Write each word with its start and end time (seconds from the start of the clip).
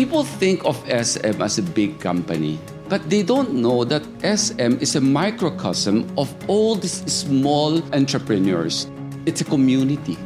People 0.00 0.24
think 0.24 0.64
of 0.64 0.80
SM 0.88 1.44
as 1.44 1.60
a 1.60 1.62
big 1.76 2.00
company, 2.00 2.56
but 2.88 3.04
they 3.12 3.20
don't 3.20 3.52
know 3.52 3.84
that 3.84 4.00
SM 4.24 4.80
is 4.80 4.96
a 4.96 5.00
microcosm 5.00 6.08
of 6.16 6.32
all 6.48 6.72
these 6.74 7.04
small 7.04 7.84
entrepreneurs. 7.92 8.88
It's 9.26 9.42
a 9.42 9.44
community. 9.44 10.16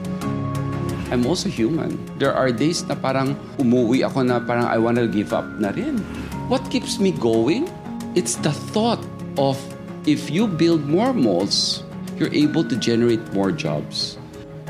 I'm 1.11 1.27
also 1.27 1.51
human. 1.51 1.99
There 2.23 2.31
are 2.31 2.55
days 2.55 2.87
na 2.87 2.95
parang 2.95 3.35
umuwi 3.59 4.07
ako 4.07 4.23
na 4.23 4.39
parang 4.39 4.71
I 4.71 4.79
wanna 4.79 5.11
give 5.11 5.35
up 5.35 5.59
na 5.59 5.75
rin. 5.75 5.99
What 6.47 6.63
keeps 6.71 7.03
me 7.03 7.11
going? 7.11 7.67
It's 8.15 8.39
the 8.47 8.55
thought 8.71 9.03
of 9.35 9.59
if 10.07 10.31
you 10.31 10.47
build 10.47 10.87
more 10.87 11.11
malls, 11.11 11.83
you're 12.15 12.31
able 12.31 12.63
to 12.63 12.79
generate 12.79 13.27
more 13.35 13.51
jobs, 13.51 14.23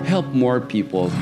help 0.09 0.25
more 0.33 0.65
people. 0.65 1.13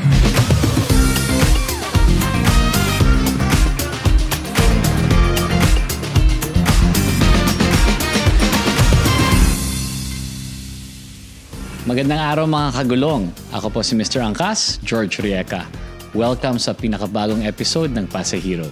Magandang 11.92 12.24
araw 12.24 12.48
mga 12.48 12.70
kagulong. 12.72 13.28
Ako 13.52 13.68
po 13.68 13.84
si 13.84 13.92
Mr. 13.92 14.24
Angkas, 14.24 14.80
George 14.80 15.20
Rieca. 15.20 15.68
Welcome 16.16 16.56
sa 16.56 16.72
pinakabagong 16.72 17.44
episode 17.44 17.92
ng 17.92 18.08
Pasahero. 18.08 18.64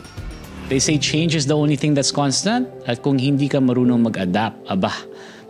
They 0.72 0.80
say 0.80 0.96
change 0.96 1.36
is 1.36 1.44
the 1.44 1.52
only 1.52 1.76
thing 1.76 1.92
that's 1.92 2.08
constant 2.08 2.64
at 2.88 3.04
kung 3.04 3.20
hindi 3.20 3.44
ka 3.44 3.60
marunong 3.60 4.08
mag-adapt, 4.08 4.64
aba, 4.72 4.96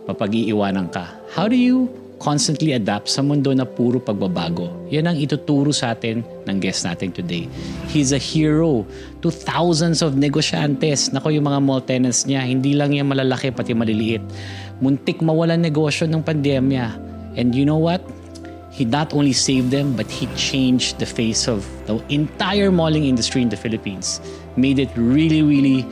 mapag-iiwanan 0.03 0.91
ka. 0.91 1.15
How 1.31 1.47
do 1.47 1.55
you 1.55 1.87
constantly 2.19 2.75
adapt 2.75 3.07
sa 3.07 3.23
mundo 3.23 3.55
na 3.55 3.63
puro 3.63 4.03
pagbabago? 4.03 4.67
Yan 4.91 5.07
ang 5.07 5.15
ituturo 5.15 5.71
sa 5.71 5.95
atin 5.95 6.27
ng 6.27 6.57
guest 6.59 6.83
natin 6.83 7.15
today. 7.15 7.47
He's 7.87 8.11
a 8.11 8.19
hero 8.19 8.83
to 9.23 9.31
thousands 9.31 10.03
of 10.03 10.19
negosyantes. 10.19 11.15
Nako 11.15 11.31
yung 11.31 11.47
mga 11.47 11.63
mall 11.63 11.79
tenants 11.79 12.27
niya, 12.27 12.43
hindi 12.43 12.75
lang 12.75 12.91
yan 12.91 13.07
malalaki 13.07 13.47
pati 13.55 13.71
maliliit. 13.71 14.19
Muntik 14.83 15.23
mawalan 15.23 15.63
negosyo 15.63 16.03
ng 16.11 16.19
pandemya 16.19 17.10
and 17.35 17.55
you 17.55 17.65
know 17.65 17.77
what? 17.77 18.01
He 18.71 18.85
not 18.85 19.13
only 19.13 19.33
saved 19.33 19.71
them, 19.71 19.95
but 19.95 20.09
he 20.09 20.27
changed 20.35 20.99
the 20.99 21.05
face 21.05 21.47
of 21.47 21.67
the 21.87 21.99
entire 22.07 22.71
malling 22.71 23.05
industry 23.05 23.41
in 23.41 23.49
the 23.49 23.57
Philippines. 23.57 24.21
Made 24.55 24.79
it 24.79 24.89
really, 24.95 25.43
really 25.43 25.85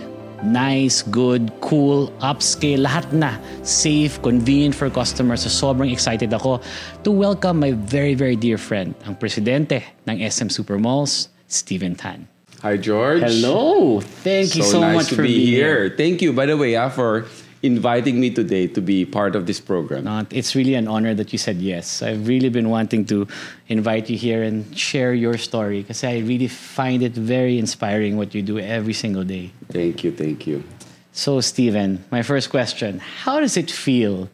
nice, 0.44 1.02
good, 1.04 1.52
cool, 1.60 2.08
upscale, 2.23 2.88
lahat 2.88 3.12
na. 3.12 3.36
Safe, 3.64 4.22
convenient 4.22 4.76
for 4.76 4.90
customers. 4.90 5.44
So 5.44 5.52
sobrang 5.52 5.92
excited 5.92 6.34
ako 6.34 6.62
to 7.04 7.12
welcome 7.12 7.60
my 7.60 7.72
very, 7.76 8.16
very 8.16 8.36
dear 8.36 8.58
friend, 8.58 8.95
ang 9.04 9.16
presidente 9.16 9.84
ng 10.08 10.23
SM 10.23 10.48
Supermalls, 10.48 11.28
Steven 11.48 11.95
Tan. 11.95 12.28
Hi, 12.64 12.76
George. 12.76 13.23
Hello! 13.23 14.00
Thank 14.23 14.56
you 14.56 14.64
so 14.64 14.84
nice 14.84 14.95
much 14.95 15.08
to 15.10 15.16
for 15.16 15.23
be 15.23 15.48
being 15.48 15.48
here. 15.48 15.95
Thank 15.95 16.22
you, 16.22 16.36
by 16.36 16.45
the 16.45 16.60
way, 16.60 16.76
ah, 16.76 16.92
for 16.92 17.23
inviting 17.62 18.20
me 18.20 18.30
today 18.30 18.68
to 18.68 18.82
be 18.82 19.06
part 19.06 19.36
of 19.36 19.46
this 19.46 19.60
program. 19.60 20.28
It's 20.32 20.56
really 20.56 20.76
an 20.76 20.88
honor 20.88 21.14
that 21.14 21.34
you 21.34 21.40
said 21.40 21.58
yes. 21.58 22.02
I've 22.02 22.28
really 22.28 22.50
been 22.50 22.70
wanting 22.70 23.06
to 23.06 23.28
invite 23.68 24.10
you 24.10 24.18
here 24.18 24.44
and 24.44 24.78
share 24.78 25.14
your 25.14 25.38
story 25.38 25.82
because 25.82 26.04
I 26.04 26.20
really 26.20 26.48
find 26.48 27.04
it 27.04 27.14
very 27.14 27.60
inspiring 27.60 28.18
what 28.18 28.34
you 28.34 28.42
do 28.42 28.60
every 28.60 28.94
single 28.94 29.24
day. 29.24 29.52
Thank 29.70 30.04
you, 30.04 30.12
thank 30.12 30.48
you. 30.48 30.64
So, 31.12 31.42
Steven, 31.42 32.06
my 32.12 32.22
first 32.22 32.50
question 32.50 33.00
How 33.00 33.40
does 33.40 33.58
it 33.58 33.70
feel 33.70 34.30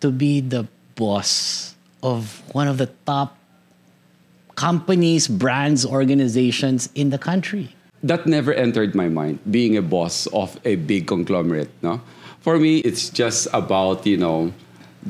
to 0.00 0.10
be 0.10 0.40
the 0.40 0.68
boss 0.94 1.74
of 2.02 2.42
one 2.52 2.68
of 2.68 2.76
the 2.76 2.90
top 3.06 3.38
companies, 4.54 5.28
brands, 5.28 5.86
organizations 5.86 6.90
in 6.94 7.10
the 7.10 7.18
country? 7.18 7.74
That 8.02 8.26
never 8.26 8.52
entered 8.52 8.94
my 8.94 9.08
mind, 9.08 9.40
being 9.50 9.76
a 9.76 9.82
boss 9.82 10.26
of 10.28 10.60
a 10.64 10.76
big 10.76 11.06
conglomerate, 11.06 11.70
no? 11.82 12.02
For 12.46 12.62
me, 12.62 12.78
it's 12.86 13.10
just 13.10 13.50
about, 13.50 14.06
you 14.06 14.14
know, 14.14 14.54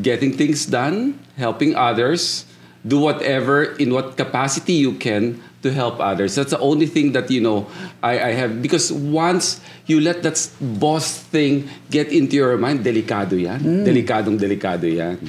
getting 0.01 0.33
things 0.33 0.65
done, 0.65 1.21
helping 1.37 1.77
others, 1.77 2.49
do 2.81 2.97
whatever 2.97 3.77
in 3.77 3.93
what 3.93 4.17
capacity 4.17 4.73
you 4.73 4.97
can 4.97 5.45
to 5.61 5.69
help 5.69 6.01
others. 6.01 6.33
That's 6.33 6.57
the 6.57 6.59
only 6.65 6.89
thing 6.89 7.13
that, 7.13 7.29
you 7.31 7.45
know, 7.45 7.69
I, 8.03 8.33
I 8.33 8.33
have. 8.41 8.63
Because 8.63 8.89
once 8.91 9.61
you 9.85 10.01
let 10.01 10.23
that 10.23 10.41
boss 10.81 11.13
thing 11.13 11.69
get 11.91 12.09
into 12.09 12.37
your 12.37 12.57
mind, 12.57 12.81
delikado 12.81 13.37
yan. 13.37 13.85
Delikadong 13.85 14.41
delikado 14.41 14.89
yan. 14.89 15.21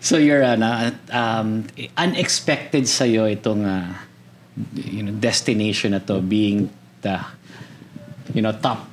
So 0.00 0.18
you're 0.18 0.42
uh, 0.42 0.90
um, 1.14 1.70
unexpected 1.96 2.88
sa'yo 2.88 3.22
itong 3.30 3.62
uh, 3.62 3.94
you 4.74 5.04
know, 5.04 5.12
destination 5.12 5.94
na 5.94 6.02
to 6.10 6.18
being 6.18 6.74
the 7.02 7.22
you 8.34 8.42
know 8.42 8.50
top 8.50 8.90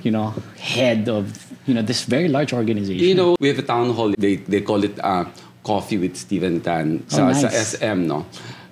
you 0.00 0.10
know 0.10 0.32
head 0.56 1.12
of 1.12 1.43
you 1.66 1.74
know 1.74 1.82
this 1.82 2.04
very 2.04 2.28
large 2.28 2.52
organization. 2.52 3.02
You 3.04 3.14
know, 3.14 3.36
we 3.40 3.48
have 3.48 3.58
a 3.58 3.66
town 3.66 3.90
hall. 3.94 4.12
They 4.18 4.36
they 4.36 4.60
call 4.60 4.84
it 4.84 4.98
uh, 5.02 5.24
coffee 5.64 5.96
with 5.98 6.16
Steven 6.16 6.60
Tan 6.60 7.02
sa, 7.08 7.22
Oh, 7.22 7.32
nice. 7.32 7.40
sa 7.40 7.48
SM, 7.48 8.06
no. 8.06 8.26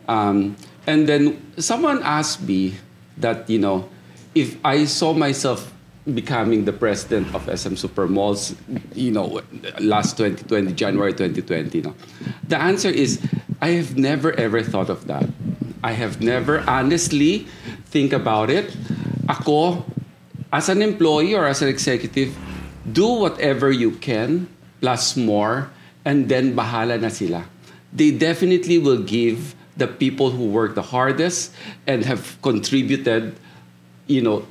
Um, 0.09 0.57
and 0.87 1.07
then 1.09 1.41
someone 1.59 2.03
asked 2.03 2.43
me 2.43 2.75
that 3.19 3.49
you 3.49 3.59
know 3.59 3.89
if 4.35 4.57
I 4.65 4.85
saw 4.85 5.13
myself 5.13 5.73
becoming 6.03 6.65
the 6.67 6.73
president 6.75 7.31
of 7.33 7.47
SM 7.47 7.79
Supermalls, 7.79 8.57
you 8.93 9.13
know, 9.15 9.41
last 9.79 10.17
2020, 10.19 10.73
January 10.75 11.13
2020, 11.15 11.83
no. 11.83 11.95
The 12.49 12.59
answer 12.59 12.91
is 12.91 13.23
I 13.63 13.79
have 13.79 13.97
never 13.97 14.33
ever 14.35 14.63
thought 14.63 14.91
of 14.91 15.07
that. 15.07 15.29
I 15.85 15.93
have 15.93 16.21
never 16.21 16.63
honestly 16.67 17.47
think 17.87 18.13
about 18.13 18.51
it. 18.51 18.75
Ako, 19.29 19.85
as 20.53 20.69
an 20.69 20.83
employee 20.83 21.35
or 21.35 21.47
as 21.47 21.63
an 21.63 21.69
executive, 21.69 22.35
do 22.91 23.07
whatever 23.07 23.71
you 23.71 23.93
can 23.93 24.49
plus 24.81 25.17
more 25.17 25.71
and 26.05 26.29
then 26.29 26.55
bahala 26.55 27.01
na 27.01 27.09
sila. 27.09 27.45
They 27.93 28.11
definitely 28.11 28.79
will 28.79 29.03
give 29.03 29.55
the 29.77 29.87
people 29.87 30.31
who 30.31 30.47
work 30.47 30.75
the 30.75 30.83
hardest 30.83 31.53
and 31.87 32.05
have 32.05 32.41
contributed, 32.43 33.37
you 34.07 34.21
know, 34.21 34.45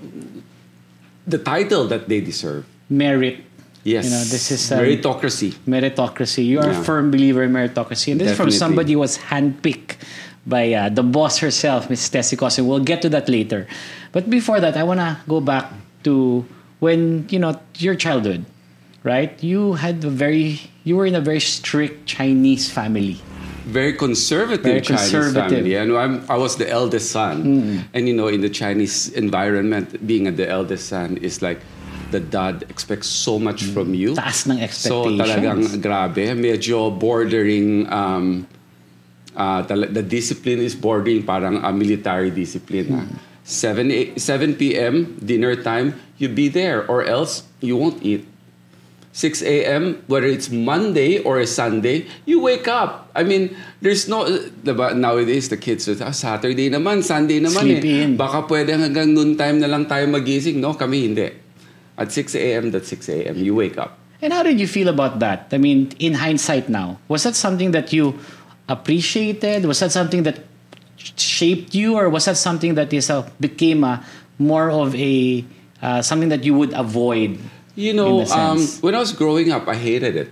the 1.27 1.37
title 1.37 1.87
that 1.87 2.07
they 2.07 2.21
deserve. 2.21 2.65
Merit. 2.89 3.43
Yes. 3.83 4.05
You 4.05 4.11
know, 4.11 4.23
this 4.23 4.51
is 4.51 4.71
um, 4.71 4.79
meritocracy. 4.79 5.57
meritocracy. 5.67 6.45
You 6.45 6.59
are 6.59 6.69
a 6.69 6.83
firm 6.83 7.09
believer 7.09 7.43
in 7.43 7.51
meritocracy. 7.51 8.11
And 8.11 8.21
this 8.21 8.31
is 8.31 8.37
from 8.37 8.51
somebody 8.51 8.93
who 8.93 8.99
was 8.99 9.17
handpicked 9.17 9.97
by 10.45 10.73
uh, 10.73 10.89
the 10.89 11.03
boss 11.03 11.39
herself, 11.39 11.89
Miss 11.89 12.07
Tessie 12.07 12.37
Coson. 12.37 12.67
We'll 12.67 12.85
get 12.85 13.01
to 13.01 13.09
that 13.09 13.27
later. 13.29 13.67
But 14.11 14.29
before 14.29 14.59
that, 14.59 14.77
I 14.77 14.83
want 14.83 14.99
to 14.99 15.17
go 15.27 15.41
back 15.41 15.73
to 16.03 16.45
when, 16.81 17.29
you 17.29 17.37
know, 17.37 17.61
your 17.77 17.93
childhood, 17.93 18.43
right? 19.05 19.31
You 19.41 19.77
had 19.77 20.03
a 20.03 20.09
very, 20.09 20.59
you 20.83 20.97
were 20.97 21.05
in 21.05 21.13
a 21.15 21.21
very 21.21 21.39
strict 21.39 22.09
Chinese 22.09 22.69
family. 22.69 23.21
very 23.61 23.93
conservative 23.93 24.65
Very 24.65 24.81
Chinese 24.81 25.13
conservative. 25.13 25.61
family. 25.63 25.77
And 25.77 25.93
I'm, 25.95 26.25
I 26.27 26.35
was 26.35 26.57
the 26.57 26.65
eldest 26.67 27.13
son. 27.13 27.85
And 27.93 28.01
you 28.09 28.13
know, 28.17 28.27
in 28.27 28.41
the 28.41 28.49
Chinese 28.49 29.13
environment, 29.13 30.01
being 30.05 30.25
the 30.35 30.49
eldest 30.49 30.89
son 30.89 31.21
is 31.21 31.39
like 31.45 31.61
the 32.09 32.19
dad 32.19 32.65
expects 32.67 33.07
so 33.07 33.37
much 33.37 33.63
from 33.63 33.93
you. 33.93 34.17
Taas 34.17 34.49
ng 34.49 34.59
So 34.73 35.05
talagang 35.13 35.77
grabe. 35.79 36.33
Medyo 36.35 36.89
bordering, 36.89 37.85
um, 37.93 38.49
uh, 39.37 39.61
the 39.61 40.03
discipline 40.03 40.59
is 40.59 40.73
bordering 40.75 41.21
parang 41.23 41.61
a 41.63 41.71
military 41.71 42.33
discipline. 42.33 42.89
ah. 42.91 43.05
7, 43.51 43.91
a- 43.91 44.15
7 44.17 44.55
p.m., 44.55 45.19
dinner 45.19 45.55
time, 45.59 45.99
you 46.17 46.29
be 46.29 46.47
there 46.47 46.87
or 46.87 47.03
else 47.03 47.43
you 47.59 47.75
won't 47.75 48.01
eat. 48.01 48.25
6 49.11 49.43
a.m., 49.43 49.99
whether 50.07 50.25
it's 50.27 50.49
Monday 50.49 51.19
or 51.19 51.39
a 51.39 51.45
Sunday, 51.45 52.07
you 52.23 52.39
wake 52.39 52.67
up. 52.67 53.11
I 53.13 53.23
mean, 53.23 53.51
there's 53.81 54.07
no, 54.07 54.23
diba, 54.23 54.95
nowadays 54.95 55.49
the 55.51 55.57
kids, 55.57 55.89
ah, 55.99 56.15
Saturday 56.15 56.71
naman, 56.71 57.03
Sunday 57.03 57.43
naman 57.43 57.67
Sleep 57.67 57.83
eh. 57.83 58.03
in. 58.07 58.09
Baka 58.15 58.47
pwede 58.47 58.71
hanggang 58.71 59.11
noon 59.11 59.35
time 59.35 59.59
na 59.59 59.67
lang 59.67 59.83
tayo 59.83 60.07
magising. 60.07 60.63
No, 60.63 60.73
kami 60.73 61.11
hindi. 61.11 61.27
At 61.99 62.15
6 62.15 62.39
a.m., 62.39 62.71
that's 62.71 62.87
6 62.87 63.09
a.m., 63.11 63.35
you 63.35 63.51
wake 63.51 63.75
up. 63.75 63.99
And 64.23 64.31
how 64.31 64.43
did 64.43 64.61
you 64.61 64.67
feel 64.67 64.87
about 64.87 65.19
that? 65.19 65.51
I 65.51 65.57
mean, 65.57 65.91
in 65.99 66.13
hindsight 66.15 66.69
now, 66.69 67.01
was 67.11 67.27
that 67.27 67.35
something 67.35 67.71
that 67.75 67.91
you 67.91 68.15
appreciated? 68.69 69.65
Was 69.65 69.81
that 69.81 69.91
something 69.91 70.23
that 70.23 70.39
shaped 71.15 71.73
you, 71.73 71.95
or 71.95 72.09
was 72.09 72.25
that 72.25 72.37
something 72.37 72.75
that 72.75 72.93
is 72.93 73.09
a, 73.09 73.25
became 73.39 73.83
a 73.83 74.03
more 74.37 74.69
of 74.69 74.95
a 74.95 75.45
uh, 75.81 76.01
something 76.01 76.29
that 76.29 76.43
you 76.43 76.53
would 76.53 76.73
avoid? 76.73 77.39
You 77.75 77.93
know, 77.93 78.25
um, 78.27 78.59
when 78.81 78.95
I 78.95 78.99
was 78.99 79.13
growing 79.13 79.51
up, 79.51 79.67
I 79.67 79.75
hated 79.75 80.15
it. 80.15 80.29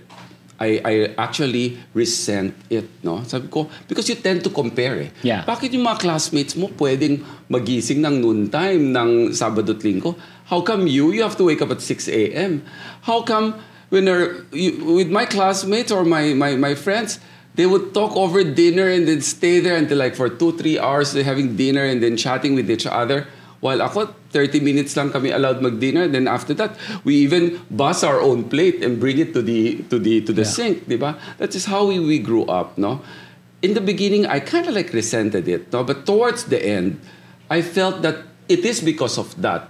I, 0.60 0.80
I 0.84 0.94
actually 1.16 1.80
resent 1.94 2.52
it, 2.68 2.84
no? 3.02 3.24
Sabi 3.24 3.48
ko, 3.48 3.70
because 3.88 4.06
you 4.10 4.14
tend 4.20 4.44
to 4.44 4.50
compare 4.52 5.08
eh. 5.08 5.10
Yeah. 5.24 5.40
Bakit 5.48 5.72
yung 5.72 5.88
mga 5.88 6.04
classmates 6.04 6.52
mo 6.52 6.68
pwedeng 6.76 7.24
magising 7.48 8.04
ng 8.04 8.20
noon 8.20 8.52
time 8.52 8.92
ng 8.92 9.32
Sabado 9.32 9.72
at 9.72 9.80
Linggo? 9.80 10.20
How 10.52 10.60
come 10.60 10.84
you, 10.84 11.16
you 11.16 11.24
have 11.24 11.40
to 11.40 11.48
wake 11.48 11.64
up 11.64 11.72
at 11.72 11.80
6 11.80 12.12
a.m.? 12.12 12.60
How 13.08 13.24
come 13.24 13.56
when 13.88 14.04
you, 14.52 14.84
with 14.84 15.08
my 15.08 15.24
classmates 15.24 15.88
or 15.88 16.04
my, 16.04 16.36
my, 16.36 16.60
my 16.60 16.76
friends, 16.76 17.20
they 17.54 17.66
would 17.66 17.92
talk 17.92 18.16
over 18.16 18.44
dinner 18.44 18.88
and 18.88 19.06
then 19.08 19.20
stay 19.20 19.60
there 19.60 19.76
until 19.76 19.98
like 19.98 20.14
for 20.14 20.28
two, 20.28 20.56
three 20.56 20.78
hours 20.78 21.12
they're 21.12 21.24
having 21.24 21.56
dinner 21.56 21.84
and 21.84 22.02
then 22.02 22.16
chatting 22.16 22.54
with 22.54 22.70
each 22.70 22.86
other. 22.86 23.26
While 23.60 23.82
ako, 23.82 24.14
30 24.32 24.60
minutes 24.60 24.96
lang 24.96 25.10
kami 25.10 25.30
allowed 25.36 25.60
mag-dinner. 25.60 26.08
Then 26.08 26.24
after 26.28 26.54
that, 26.54 26.78
we 27.04 27.16
even 27.16 27.60
bus 27.68 28.00
our 28.02 28.16
own 28.20 28.48
plate 28.48 28.80
and 28.82 28.96
bring 28.98 29.18
it 29.18 29.34
to 29.36 29.42
the 29.42 29.84
to 29.92 29.98
the 30.00 30.24
to 30.24 30.32
the 30.32 30.48
Yeah. 30.48 30.56
sink, 30.56 30.88
di 30.88 30.96
ba? 30.96 31.20
That 31.36 31.52
is 31.52 31.68
how 31.68 31.84
we, 31.84 32.00
we 32.00 32.16
grew 32.24 32.48
up, 32.48 32.80
no? 32.80 33.04
In 33.60 33.76
the 33.76 33.84
beginning, 33.84 34.24
I 34.24 34.40
kind 34.40 34.64
of 34.64 34.72
like 34.72 34.96
resented 34.96 35.44
it, 35.44 35.68
no? 35.76 35.84
But 35.84 36.08
towards 36.08 36.48
the 36.48 36.56
end, 36.56 37.04
I 37.52 37.60
felt 37.60 38.00
that 38.00 38.24
it 38.48 38.64
is 38.64 38.80
because 38.80 39.20
of 39.20 39.36
that. 39.44 39.68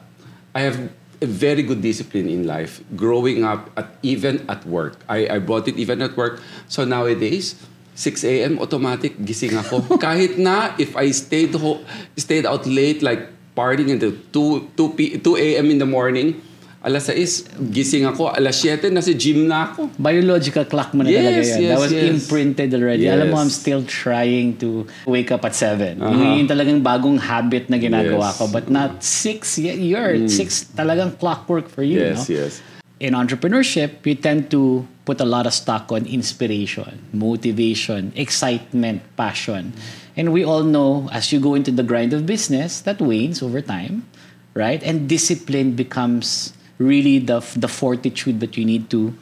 I 0.54 0.62
have 0.62 0.78
a 1.20 1.28
very 1.28 1.62
good 1.62 1.80
discipline 1.84 2.28
in 2.28 2.46
life, 2.46 2.80
growing 2.96 3.44
up 3.44 3.70
at 3.76 3.92
even 4.02 4.44
at 4.48 4.64
work. 4.64 4.96
I, 5.08 5.36
I 5.36 5.38
brought 5.38 5.68
it 5.68 5.76
even 5.76 6.00
at 6.02 6.16
work. 6.16 6.40
So 6.68 6.84
nowadays, 6.84 7.54
6 7.94 8.24
a.m. 8.24 8.58
automatic 8.58 9.16
gising 9.20 9.60
ako. 9.60 9.84
Kahit 10.04 10.40
na 10.40 10.72
if 10.80 10.96
I 10.96 11.12
stayed 11.12 11.52
ho- 11.54 11.84
stayed 12.16 12.46
out 12.48 12.64
late 12.64 13.04
like 13.04 13.28
partying 13.52 13.92
until 13.92 14.16
2 14.32 14.72
2 14.76 14.96
p 14.96 14.98
2 15.20 15.36
a.m. 15.36 15.68
in 15.68 15.78
the 15.78 15.88
morning, 15.88 16.40
alas 16.80 17.12
6 17.12 17.60
gising 17.68 18.08
ako, 18.08 18.32
alas 18.32 18.56
7 18.64 18.88
nasa 18.88 19.12
gym 19.12 19.44
na 19.44 19.68
ako. 19.68 19.92
Biological 20.00 20.64
clock 20.64 20.96
mo 20.96 21.04
na 21.04 21.12
Yes, 21.12 21.20
talaga 21.20 21.40
yan. 21.44 21.58
yes, 21.60 21.68
That 21.68 21.80
was 21.80 21.92
yes. 21.92 22.08
imprinted 22.08 22.70
already. 22.72 23.04
Alam 23.04 23.26
mo, 23.28 23.36
Yes. 23.36 23.42
I'm 23.44 23.52
still 23.52 23.82
trying 23.84 24.56
to 24.64 24.88
wake 25.04 25.28
up 25.28 25.44
at 25.44 25.52
7. 25.52 26.00
Uh-huh. 26.00 26.40
Yung 26.40 26.48
talagang 26.48 26.80
bagong 26.80 27.20
habit 27.20 27.68
na 27.68 27.76
ginagawa 27.76 28.32
Yes. 28.32 28.38
ko. 28.40 28.48
But 28.48 28.72
not 28.72 29.04
6. 29.04 29.60
y- 29.60 29.76
You're 29.92 30.24
6 30.24 30.72
talagang 30.72 31.20
clockwork 31.20 31.68
for 31.68 31.84
you. 31.84 32.00
Yes, 32.00 32.28
no? 32.28 32.36
yes. 32.48 32.64
in 33.00 33.16
entrepreneurship, 33.16 34.04
you 34.04 34.12
tend 34.12 34.52
to 34.52 34.84
put 35.08 35.24
a 35.24 35.24
lot 35.24 35.48
of 35.48 35.56
stock 35.56 35.88
on 35.88 36.04
inspiration, 36.04 37.00
motivation, 37.16 38.12
excitement, 38.12 39.00
passion. 39.16 39.72
And 40.20 40.36
we 40.36 40.44
all 40.44 40.60
know 40.68 41.08
as 41.08 41.32
you 41.32 41.40
go 41.40 41.56
into 41.56 41.72
the 41.72 41.80
grind 41.80 42.12
of 42.12 42.28
business, 42.28 42.84
that 42.84 43.00
wanes 43.00 43.40
over 43.40 43.64
time, 43.64 44.04
right? 44.52 44.84
And 44.84 45.08
discipline 45.08 45.72
becomes 45.80 46.52
really 46.80 47.20
the 47.20 47.44
the 47.54 47.68
fortitude 47.68 48.40
that 48.40 48.56
you 48.56 48.64
need 48.64 48.88
to 48.90 49.12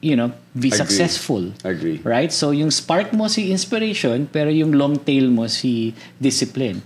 you 0.00 0.14
know, 0.14 0.30
be 0.54 0.68
Agree. 0.70 0.78
successful. 0.78 1.52
Agree. 1.66 1.98
Right? 2.06 2.30
So 2.32 2.50
yung 2.54 2.70
spark 2.70 3.10
mo 3.12 3.26
si 3.26 3.50
inspiration, 3.50 4.30
pero 4.30 4.46
yung 4.46 4.70
long 4.70 4.94
tail 4.94 5.26
mo 5.26 5.50
si 5.50 5.90
discipline. 6.22 6.82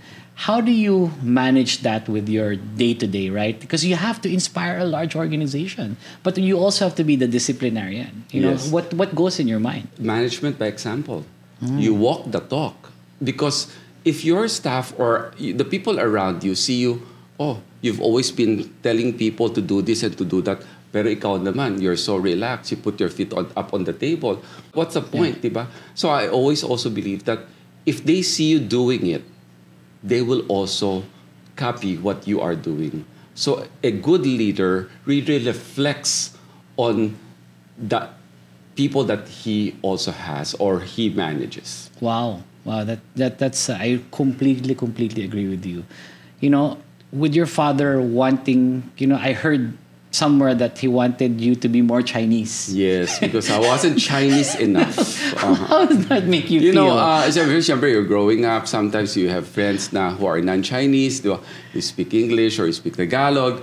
How 0.49 0.57
do 0.65 0.73
you 0.73 1.13
manage 1.21 1.85
that 1.85 2.09
with 2.09 2.25
your 2.25 2.57
day-to-day, 2.57 3.29
right? 3.29 3.53
Because 3.53 3.85
you 3.85 3.93
have 4.01 4.17
to 4.25 4.29
inspire 4.33 4.81
a 4.81 4.83
large 4.89 5.13
organization, 5.15 5.95
but 6.25 6.41
you 6.41 6.57
also 6.57 6.89
have 6.89 6.97
to 6.97 7.05
be 7.05 7.13
the 7.13 7.29
disciplinarian. 7.29 8.25
You 8.33 8.41
know, 8.49 8.57
Yes. 8.57 8.73
what 8.73 8.89
what 8.97 9.13
goes 9.13 9.37
in 9.37 9.45
your 9.45 9.61
mind? 9.61 9.93
management 10.01 10.57
by 10.57 10.65
example. 10.73 11.21
Mm. 11.61 11.77
You 11.85 11.93
walk 11.93 12.33
the 12.33 12.41
talk. 12.41 12.89
Because 13.21 13.69
if 14.09 14.25
your 14.25 14.49
staff 14.49 14.89
or 14.97 15.37
the 15.37 15.63
people 15.63 16.01
around 16.01 16.41
you 16.41 16.57
see 16.57 16.81
you, 16.81 17.05
oh, 17.43 17.59
you've 17.83 17.99
always 17.99 18.31
been 18.31 18.71
telling 18.79 19.11
people 19.11 19.49
to 19.51 19.59
do 19.59 19.83
this 19.83 20.03
and 20.03 20.15
to 20.15 20.23
do 20.23 20.39
that, 20.47 20.63
pero 20.95 21.11
ikaw 21.11 21.35
naman, 21.35 21.83
you're 21.83 21.99
so 21.99 22.15
relaxed, 22.15 22.71
you 22.71 22.77
put 22.79 22.95
your 22.99 23.11
feet 23.11 23.35
on, 23.35 23.51
up 23.59 23.73
on 23.75 23.83
the 23.83 23.91
table. 23.91 24.39
What's 24.71 24.95
the 24.95 25.03
point, 25.03 25.43
diba? 25.43 25.67
So 25.93 26.07
I 26.07 26.31
always 26.31 26.63
also 26.63 26.87
believe 26.89 27.27
that 27.27 27.43
if 27.85 28.07
they 28.07 28.21
see 28.23 28.55
you 28.55 28.59
doing 28.63 29.07
it, 29.07 29.27
they 29.99 30.21
will 30.23 30.47
also 30.47 31.03
copy 31.59 31.97
what 31.97 32.23
you 32.23 32.39
are 32.39 32.55
doing. 32.55 33.03
So 33.35 33.67
a 33.83 33.91
good 33.91 34.23
leader 34.23 34.89
really 35.03 35.43
reflects 35.43 36.37
on 36.77 37.17
the 37.75 38.07
people 38.75 39.03
that 39.05 39.27
he 39.27 39.75
also 39.81 40.11
has 40.11 40.53
or 40.55 40.79
he 40.79 41.09
manages. 41.09 41.89
Wow. 41.99 42.43
Wow, 42.63 42.87
that 42.87 43.03
that 43.19 43.39
that's 43.43 43.67
uh, 43.67 43.75
I 43.75 43.99
completely 44.11 44.71
completely 44.71 45.27
agree 45.27 45.51
with 45.51 45.67
you. 45.67 45.83
You 46.39 46.49
know, 46.49 46.79
with 47.13 47.33
your 47.35 47.45
father 47.45 48.01
wanting, 48.01 48.89
you 48.97 49.07
know, 49.07 49.15
I 49.15 49.33
heard 49.33 49.77
somewhere 50.09 50.53
that 50.53 50.77
he 50.77 50.87
wanted 50.87 51.41
you 51.41 51.55
to 51.55 51.67
be 51.69 51.81
more 51.81 52.01
Chinese. 52.01 52.73
Yes, 52.73 53.19
because 53.23 53.49
I 53.49 53.59
wasn't 53.59 53.99
Chinese 53.99 54.55
enough. 54.55 54.97
Uh-huh. 54.97 55.53
How 55.69 55.85
does 55.85 56.07
that 56.07 56.25
make 56.25 56.49
you, 56.49 56.59
You 56.59 56.73
feel? 56.73 56.85
know, 56.85 56.97
uh, 56.97 57.29
syempre, 57.29 57.91
you're 57.91 58.05
growing 58.05 58.45
up. 58.45 58.67
Sometimes 58.67 59.15
you 59.17 59.29
have 59.29 59.47
friends 59.47 59.93
na 59.93 60.11
who 60.11 60.25
are 60.25 60.41
non-Chinese. 60.41 61.23
You 61.25 61.81
speak 61.81 62.13
English 62.13 62.59
or 62.59 62.65
you 62.65 62.73
speak 62.73 62.97
Tagalog. 62.97 63.61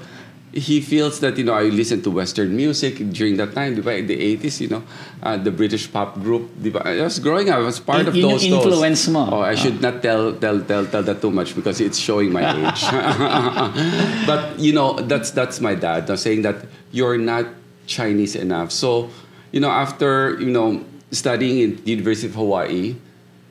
He 0.52 0.81
feels 0.81 1.20
that, 1.20 1.38
you 1.38 1.44
know, 1.44 1.55
I 1.55 1.70
listen 1.70 2.02
to 2.02 2.11
Western 2.11 2.56
music 2.56 2.99
during 3.14 3.37
that 3.38 3.55
time, 3.55 3.76
di 3.76 3.82
ba? 3.82 3.94
In 3.94 4.08
the 4.11 4.19
80s, 4.19 4.61
you 4.61 4.67
know, 4.67 4.82
uh, 5.23 5.37
the 5.38 5.52
British 5.55 5.87
pop 5.93 6.19
group, 6.19 6.50
di 6.61 6.70
ba? 6.70 6.82
I 6.82 7.02
was 7.06 7.20
growing 7.23 7.50
up, 7.50 7.62
I 7.62 7.62
was 7.62 7.79
part 7.79 8.02
Y- 8.02 8.11
of 8.11 8.14
those. 8.19 8.43
those. 8.43 8.50
influence 8.50 9.06
mo. 9.06 9.31
Oh, 9.31 9.41
I 9.47 9.52
Ah. 9.52 9.55
should 9.55 9.79
not 9.81 10.02
tell, 10.02 10.35
tell, 10.35 10.58
tell, 10.67 10.87
tell 10.91 11.02
that 11.06 11.23
too 11.23 11.31
much 11.31 11.55
because 11.55 11.79
it's 11.81 11.99
showing 12.02 12.32
my 12.35 12.43
age. 12.43 12.82
but, 14.26 14.58
you 14.58 14.73
know, 14.73 14.99
that's, 15.06 15.31
that's 15.31 15.61
my 15.61 15.75
dad, 15.79 16.08
now 16.08 16.17
saying 16.17 16.43
that 16.43 16.67
you're 16.91 17.19
not 17.19 17.46
Chinese 17.87 18.35
enough. 18.35 18.73
So, 18.73 19.11
you 19.53 19.61
know, 19.61 19.70
after, 19.70 20.35
you 20.41 20.50
know, 20.50 20.82
studying 21.11 21.58
in 21.62 21.70
the 21.85 21.91
University 21.94 22.26
of 22.26 22.35
Hawaii, 22.35 22.96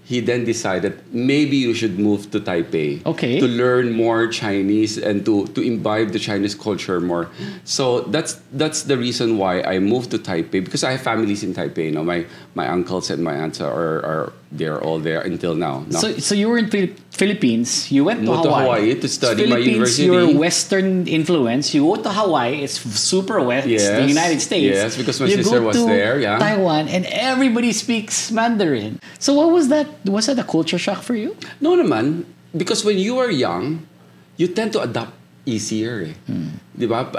he 0.10 0.20
then 0.20 0.42
decided 0.44 0.98
maybe 1.14 1.56
you 1.56 1.74
should 1.80 2.00
move 2.02 2.32
to 2.34 2.40
Taipei 2.42 3.06
Okay. 3.06 3.40
to 3.40 3.46
learn 3.46 3.92
more 3.94 4.26
Chinese 4.28 4.98
and 4.98 5.24
to, 5.28 5.46
to 5.54 5.62
imbibe 5.62 6.10
the 6.18 6.18
Chinese 6.18 6.56
culture 6.56 7.00
more. 7.00 7.30
So 7.64 8.02
that's 8.10 8.42
that's 8.62 8.80
the 8.90 8.98
reason 8.98 9.38
why 9.38 9.62
I 9.62 9.78
moved 9.78 10.10
to 10.12 10.18
Taipei 10.18 10.66
because 10.66 10.84
I 10.84 10.92
have 10.98 11.04
families 11.06 11.44
in 11.46 11.54
Taipei. 11.54 11.86
You 11.94 11.96
know, 12.02 12.04
my 12.04 12.26
my 12.60 12.68
uncles 12.68 13.08
and 13.14 13.24
my 13.24 13.36
aunts 13.40 13.64
are, 13.64 14.04
are 14.12 14.24
they're 14.52 14.82
all 14.84 15.00
there 15.00 15.22
until 15.24 15.56
now. 15.56 15.76
No? 15.88 16.00
So, 16.04 16.08
so 16.20 16.34
you 16.36 16.50
were 16.52 16.60
in 16.60 16.68
Phil- 16.68 16.92
Philippines. 17.16 17.88
You 17.92 18.04
went 18.04 18.20
to 18.26 18.32
Moved 18.32 18.44
to 18.44 18.50
Hawaii. 18.52 18.66
Hawaii 18.66 19.00
to 19.00 19.08
study 19.08 19.44
my 19.48 19.64
Philippines, 19.64 19.96
university. 20.00 20.06
You're 20.10 20.32
Western 20.36 21.08
influence. 21.08 21.72
You 21.74 21.82
go 21.88 21.96
to 22.04 22.12
Hawaii. 22.12 22.64
It's 22.66 22.78
super 23.00 23.40
west. 23.40 23.68
the 23.68 24.08
United 24.08 24.40
States. 24.44 24.76
Yes, 24.76 24.98
because 25.00 25.18
my 25.24 25.28
you 25.32 25.40
sister 25.40 25.62
was 25.62 25.80
there, 25.86 26.20
yeah. 26.20 26.36
Taiwan, 26.40 26.92
and 26.92 27.08
everybody 27.08 27.72
speaks 27.72 28.32
Mandarin. 28.32 29.00
So 29.24 29.32
what 29.34 29.56
was 29.56 29.70
that? 29.72 29.88
Was 30.04 30.28
that 30.28 30.40
a 30.40 30.48
culture 30.48 30.82
shock 30.82 31.00
for 31.06 31.16
you? 31.16 31.38
No 31.64 31.78
naman, 31.80 32.26
because 32.52 32.84
when 32.84 32.98
you 33.00 33.20
are 33.24 33.32
young, 33.32 33.88
you 34.36 34.48
tend 34.52 34.74
to 34.76 34.82
adapt 34.84 35.19
easier 35.50 36.14
eh. 36.14 36.86
Ba? 36.88 37.10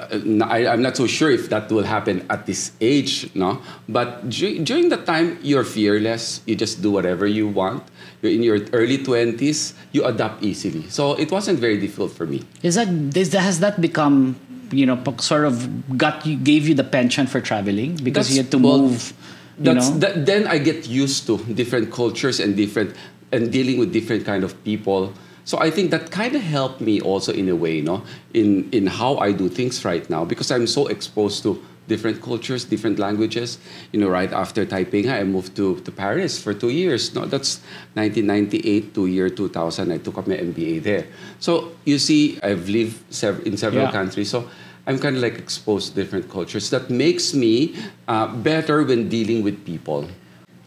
I, 0.46 0.66
I'm 0.66 0.80
not 0.80 0.96
so 0.96 1.06
sure 1.06 1.30
if 1.30 1.50
that 1.50 1.70
will 1.70 1.84
happen 1.84 2.24
at 2.30 2.46
this 2.46 2.72
age, 2.80 3.28
no? 3.34 3.60
But 3.88 4.30
dur- 4.30 4.62
during 4.64 4.88
the 4.88 4.96
time, 4.96 5.38
you're 5.42 5.64
fearless. 5.64 6.40
You 6.46 6.56
just 6.56 6.80
do 6.80 6.90
whatever 6.90 7.26
you 7.26 7.48
want. 7.48 7.84
You're 8.22 8.32
in 8.32 8.42
your 8.42 8.60
early 8.72 8.98
20s, 8.98 9.74
you 9.92 10.04
adapt 10.04 10.42
easily. 10.42 10.88
So 10.88 11.14
it 11.14 11.30
wasn't 11.30 11.58
very 11.58 11.78
difficult 11.78 12.12
for 12.12 12.26
me. 12.26 12.42
Is 12.62 12.76
that 12.76 12.88
is 13.16 13.30
that 13.30 13.40
has 13.40 13.60
that 13.60 13.80
become 13.80 14.36
you 14.70 14.86
know 14.86 14.96
sort 15.18 15.44
of 15.44 15.98
got 15.98 16.24
you 16.24 16.36
gave 16.36 16.68
you 16.68 16.74
the 16.74 16.84
penchant 16.84 17.28
for 17.28 17.40
traveling 17.40 17.96
because 17.96 18.30
you 18.30 18.42
had 18.42 18.50
to 18.52 18.58
well, 18.58 18.88
move? 18.88 19.12
You 19.58 19.74
That's, 19.74 19.90
know, 19.90 19.98
that, 19.98 20.24
then 20.24 20.46
I 20.46 20.56
get 20.58 20.88
used 20.88 21.26
to 21.26 21.36
different 21.52 21.92
cultures 21.92 22.40
and 22.40 22.56
different 22.56 22.96
and 23.32 23.52
dealing 23.52 23.78
with 23.78 23.92
different 23.92 24.24
kind 24.24 24.44
of 24.44 24.56
people. 24.64 25.12
So 25.44 25.58
I 25.58 25.70
think 25.70 25.90
that 25.90 26.10
kind 26.10 26.34
of 26.36 26.42
helped 26.42 26.80
me 26.80 27.00
also 27.00 27.32
in 27.32 27.48
a 27.48 27.56
way, 27.56 27.80
no, 27.80 28.02
in 28.34 28.68
in 28.72 28.86
how 28.86 29.16
I 29.18 29.32
do 29.32 29.48
things 29.48 29.84
right 29.84 30.08
now 30.10 30.24
because 30.24 30.50
I'm 30.50 30.66
so 30.66 30.86
exposed 30.88 31.42
to 31.44 31.58
different 31.88 32.22
cultures, 32.22 32.64
different 32.64 32.98
languages. 33.00 33.58
You 33.92 33.98
know, 34.00 34.08
right 34.08 34.32
after 34.32 34.64
Taipei, 34.64 35.10
I 35.10 35.24
moved 35.24 35.56
to, 35.56 35.80
to 35.80 35.90
Paris 35.90 36.38
for 36.40 36.54
two 36.54 36.68
years. 36.70 37.14
No, 37.16 37.26
that's 37.26 37.58
1998 37.94 38.94
to 38.94 39.06
year 39.06 39.28
2000. 39.30 39.90
I 39.92 39.98
took 39.98 40.18
up 40.18 40.26
my 40.26 40.36
MBA 40.36 40.82
there. 40.82 41.06
So 41.40 41.72
you 41.84 41.98
see, 41.98 42.38
I've 42.42 42.68
lived 42.68 42.98
sev- 43.12 43.42
in 43.46 43.56
several 43.56 43.84
Yeah. 43.86 43.92
countries. 43.92 44.30
So 44.30 44.48
I'm 44.86 44.98
kind 44.98 45.16
of 45.16 45.22
like 45.22 45.38
exposed 45.38 45.90
to 45.90 45.94
different 45.94 46.30
cultures. 46.30 46.70
That 46.70 46.90
makes 46.90 47.34
me 47.34 47.74
uh, 48.08 48.26
better 48.28 48.82
when 48.84 49.08
dealing 49.08 49.42
with 49.42 49.64
people. 49.64 50.06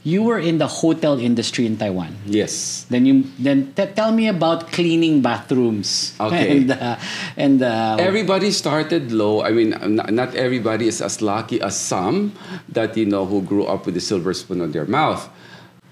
You 0.03 0.22
were 0.22 0.39
in 0.39 0.57
the 0.57 0.67
hotel 0.67 1.17
industry 1.17 1.65
in 1.65 1.77
Taiwan. 1.77 2.15
Yes. 2.25 2.86
Then 2.89 3.05
you 3.05 3.24
then 3.39 3.74
t- 3.74 3.88
tell 3.95 4.12
me 4.12 4.27
about 4.27 4.72
cleaning 4.72 5.22
bathrooms. 5.22 6.13
Okay. 6.19 6.51
And 6.53 6.72
uh, 6.72 7.00
and 7.38 7.62
uh, 7.63 7.98
Everybody 8.00 8.51
started 8.51 9.12
low. 9.12 9.41
I 9.41 9.51
mean, 9.51 9.74
not 9.95 10.36
everybody 10.36 10.88
is 10.88 11.01
as 11.01 11.22
lucky 11.22 11.62
as 11.62 11.79
some 11.79 12.36
that 12.69 12.98
you 12.98 13.05
know 13.05 13.25
who 13.25 13.41
grew 13.41 13.63
up 13.63 13.86
with 13.86 13.95
a 13.98 14.03
silver 14.03 14.33
spoon 14.33 14.62
on 14.62 14.72
their 14.72 14.86
mouth. 14.86 15.29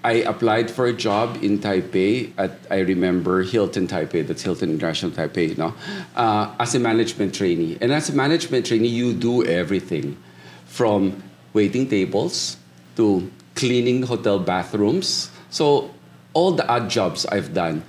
I 0.04 0.26
applied 0.26 0.68
for 0.68 0.86
a 0.86 0.92
job 0.92 1.38
in 1.42 1.58
Taipei 1.58 2.32
at 2.36 2.58
I 2.70 2.80
remember 2.80 3.42
Hilton 3.42 3.86
Taipei, 3.86 4.26
that's 4.26 4.42
Hilton 4.42 4.70
International 4.70 5.12
Taipei, 5.12 5.56
no, 5.56 5.74
uh, 6.16 6.50
as 6.58 6.74
a 6.74 6.80
management 6.80 7.34
trainee. 7.34 7.78
And 7.80 7.92
as 7.92 8.10
a 8.10 8.12
management 8.12 8.66
trainee, 8.66 8.88
you 8.88 9.14
do 9.14 9.46
everything, 9.46 10.18
from 10.66 11.22
waiting 11.54 11.88
tables 11.88 12.56
to 12.96 13.30
cleaning 13.54 14.02
hotel 14.04 14.38
bathrooms. 14.38 15.30
So 15.50 15.90
all 16.32 16.52
the 16.52 16.66
odd 16.68 16.88
jobs 16.90 17.26
I've 17.26 17.52
done. 17.54 17.84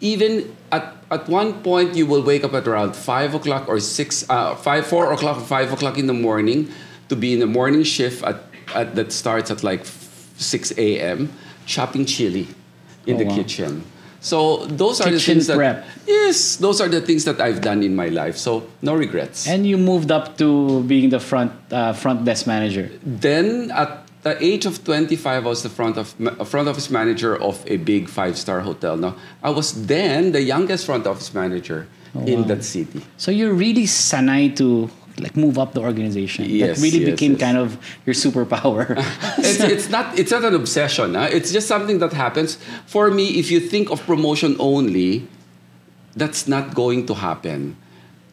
Even 0.00 0.54
at, 0.72 0.94
at 1.10 1.28
one 1.28 1.62
point, 1.62 1.94
you 1.94 2.06
will 2.06 2.22
wake 2.22 2.44
up 2.44 2.52
at 2.52 2.66
around 2.68 2.94
five 2.96 3.34
o'clock 3.34 3.68
or 3.68 3.80
six, 3.80 4.28
uh, 4.28 4.54
five, 4.56 4.86
four 4.86 5.12
o'clock, 5.12 5.40
five 5.46 5.72
o'clock 5.72 5.96
in 5.98 6.06
the 6.06 6.12
morning 6.14 6.68
to 7.08 7.16
be 7.16 7.32
in 7.32 7.40
the 7.40 7.46
morning 7.46 7.82
shift 7.84 8.22
at, 8.24 8.36
at 8.74 8.94
that 8.96 9.12
starts 9.12 9.50
at 9.50 9.62
like 9.62 9.86
6 9.86 10.72
a.m. 10.76 11.32
chopping 11.64 12.04
chili 12.04 12.48
in 13.06 13.14
Oh, 13.14 13.18
the 13.18 13.24
wow. 13.24 13.34
kitchen. 13.36 13.84
So 14.20 14.66
those 14.66 15.00
are 15.00 15.08
the 15.10 15.20
things 15.20 15.46
that 15.46 15.56
prep. 15.56 15.86
yes, 16.06 16.56
those 16.56 16.80
are 16.80 16.88
the 16.88 17.00
things 17.00 17.24
that 17.24 17.40
I've 17.40 17.60
done 17.60 17.84
in 17.84 17.94
my 17.94 18.08
life. 18.08 18.36
So 18.36 18.66
no 18.82 18.96
regrets. 18.96 19.46
And 19.46 19.64
you 19.64 19.78
moved 19.78 20.10
up 20.10 20.36
to 20.38 20.82
being 20.82 21.10
the 21.10 21.20
front 21.20 21.52
uh, 21.70 21.92
front 21.92 22.24
desk 22.24 22.46
manager. 22.46 22.90
then 23.04 23.70
at 23.70 24.02
the 24.26 24.44
age 24.44 24.66
of 24.66 24.82
25, 24.82 25.46
I 25.46 25.48
was 25.48 25.62
the 25.62 25.68
front 25.68 25.96
of 25.96 26.08
front 26.48 26.68
office 26.68 26.90
manager 26.90 27.40
of 27.40 27.62
a 27.70 27.76
big 27.76 28.08
five 28.08 28.36
star 28.36 28.60
hotel. 28.60 28.96
Now 28.96 29.14
I 29.40 29.50
was 29.50 29.86
then 29.86 30.32
the 30.32 30.42
youngest 30.42 30.86
front 30.86 31.06
office 31.06 31.32
manager 31.32 31.86
oh, 32.14 32.26
in 32.26 32.40
wow. 32.40 32.48
that 32.50 32.64
city. 32.64 33.02
So 33.18 33.30
you're 33.30 33.54
really 33.54 33.84
sanay 33.84 34.56
to 34.56 34.90
like 35.18 35.36
move 35.36 35.58
up 35.62 35.74
the 35.74 35.80
organization. 35.80 36.44
Yes, 36.46 36.76
that 36.76 36.82
really 36.82 37.02
yes, 37.04 37.10
became 37.12 37.32
yes. 37.32 37.40
kind 37.40 37.56
of 37.56 37.78
your 38.04 38.14
superpower. 38.14 38.84
it's, 39.38 39.60
it's 39.60 39.88
not 39.88 40.18
it's 40.18 40.32
not 40.32 40.44
an 40.44 40.56
obsession. 40.56 41.14
Huh? 41.14 41.28
It's 41.30 41.52
just 41.52 41.68
something 41.68 42.00
that 42.00 42.12
happens. 42.12 42.58
For 42.86 43.10
me, 43.12 43.38
if 43.38 43.50
you 43.52 43.60
think 43.60 43.90
of 43.94 44.02
promotion 44.10 44.56
only, 44.58 45.28
that's 46.16 46.48
not 46.48 46.74
going 46.74 47.06
to 47.06 47.14
happen. 47.14 47.76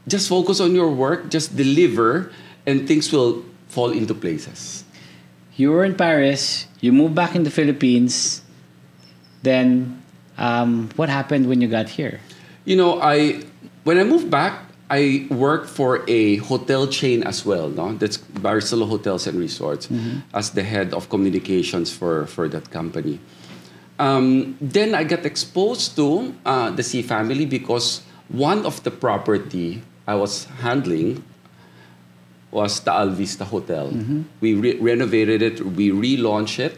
Just 0.07 0.27
focus 0.27 0.59
on 0.59 0.73
your 0.73 0.89
work, 0.89 1.29
just 1.29 1.55
deliver, 1.55 2.33
and 2.65 2.87
things 2.87 3.13
will 3.13 3.45
fall 3.69 3.91
into 3.91 4.15
places. 4.15 4.83
You 5.55 5.71
were 5.71 5.83
in 5.83 5.95
Paris. 5.95 6.67
You 6.81 6.91
moved 6.91 7.15
back 7.15 7.35
in 7.35 7.43
the 7.43 7.51
Philippines. 7.51 8.41
Then, 9.43 10.01
um, 10.37 10.89
what 10.95 11.09
happened 11.09 11.47
when 11.47 11.61
you 11.61 11.67
got 11.67 11.89
here? 11.89 12.19
You 12.65 12.75
know, 12.75 13.01
I 13.01 13.43
when 13.83 13.99
I 13.99 14.03
moved 14.03 14.31
back, 14.31 14.63
I 14.89 15.27
worked 15.29 15.69
for 15.69 16.03
a 16.07 16.37
hotel 16.37 16.87
chain 16.87 17.23
as 17.23 17.45
well. 17.45 17.69
No, 17.69 17.93
that's 17.93 18.17
Barcelo 18.17 18.87
Hotels 18.87 19.27
and 19.27 19.37
Resorts 19.39 19.89
as 20.33 20.51
the 20.51 20.63
head 20.63 20.93
of 20.93 21.09
communications 21.09 21.91
for 21.91 22.25
for 22.27 22.47
that 22.49 22.71
company. 22.71 23.19
Um, 23.99 24.57
then 24.59 24.95
I 24.95 25.03
got 25.03 25.25
exposed 25.25 25.95
to 25.97 26.33
uh, 26.45 26.71
the 26.71 26.83
C 26.83 27.01
family 27.01 27.45
because 27.45 28.01
one 28.29 28.65
of 28.65 28.81
the 28.83 28.91
property 28.91 29.83
I 30.07 30.15
was 30.15 30.45
handling 30.63 31.23
was 32.53 32.79
the 32.79 32.91
Taal 32.91 33.09
Vista 33.09 33.43
Hotel. 33.45 33.89
We 34.39 34.53
re- 34.53 34.77
renovated 34.79 35.41
it, 35.41 35.59
we 35.65 35.89
relaunched 35.91 36.59
it. 36.59 36.77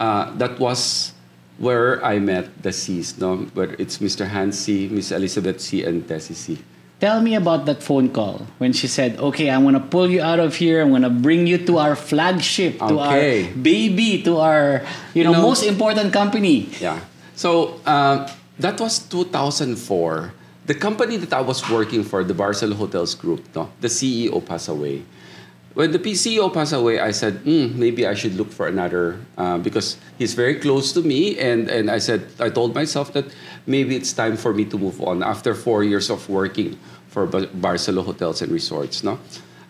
Uh, 0.00 0.32
that 0.38 0.58
was 0.58 1.12
where 1.58 2.02
I 2.04 2.18
met 2.18 2.62
the 2.62 2.70
Sys, 2.70 3.18
no? 3.20 3.46
Where 3.54 3.76
it's 3.78 3.98
Mr. 3.98 4.26
Hans 4.26 4.58
Sy, 4.58 4.88
Miss 4.90 5.12
Elizabeth 5.12 5.60
Sy, 5.60 5.84
and 5.86 6.06
Tessie 6.08 6.34
Sy. 6.34 6.56
Tell 6.98 7.20
me 7.20 7.34
about 7.34 7.66
that 7.66 7.82
phone 7.82 8.10
call 8.14 8.46
when 8.58 8.72
she 8.72 8.86
said, 8.86 9.18
"Okay, 9.18 9.50
I'm 9.50 9.64
gonna 9.66 9.82
pull 9.82 10.08
you 10.08 10.22
out 10.22 10.38
of 10.38 10.54
here. 10.54 10.80
I'm 10.82 10.90
gonna 10.94 11.10
bring 11.10 11.46
you 11.50 11.58
to 11.66 11.78
our 11.78 11.96
flagship, 11.98 12.78
to 12.78 12.94
Okay. 12.94 13.50
our 13.50 13.54
baby, 13.58 14.22
to 14.22 14.38
our 14.38 14.82
you 15.12 15.24
know, 15.26 15.32
know- 15.34 15.42
most 15.42 15.66
important 15.66 16.12
company." 16.14 16.70
Yeah. 16.80 16.98
So 17.34 17.78
uh, 17.86 18.30
that 18.62 18.78
was 18.80 19.02
2004. 19.10 20.32
The 20.64 20.74
company 20.74 21.16
that 21.16 21.32
I 21.32 21.40
was 21.40 21.68
working 21.68 22.04
for, 22.04 22.22
the 22.22 22.34
Barcelo 22.34 22.74
Hotels 22.74 23.14
Group, 23.16 23.42
no, 23.54 23.70
the 23.80 23.88
CEO 23.88 24.38
passed 24.44 24.68
away. 24.68 25.02
When 25.74 25.90
the 25.90 25.98
CEO 25.98 26.52
passed 26.52 26.72
away, 26.74 27.00
I 27.00 27.10
said, 27.10 27.40
"Hmm, 27.42 27.74
maybe 27.78 28.06
I 28.06 28.14
should 28.14 28.36
look 28.36 28.52
for 28.52 28.68
another 28.68 29.18
uh, 29.38 29.58
because 29.58 29.96
he's 30.18 30.34
very 30.34 30.60
close 30.60 30.92
to 30.92 31.00
me. 31.00 31.38
And, 31.38 31.68
and 31.68 31.90
I 31.90 31.98
said, 31.98 32.28
I 32.38 32.50
told 32.50 32.74
myself 32.74 33.12
that 33.14 33.24
maybe 33.66 33.96
it's 33.96 34.12
time 34.12 34.36
for 34.36 34.52
me 34.52 34.66
to 34.66 34.76
move 34.78 35.00
on 35.00 35.22
after 35.24 35.54
four 35.54 35.82
years 35.82 36.10
of 36.10 36.28
working 36.28 36.78
for 37.08 37.26
Ba- 37.26 37.48
Barcelo 37.48 38.04
Hotels 38.04 38.42
and 38.42 38.52
Resorts. 38.52 39.02
No, 39.02 39.18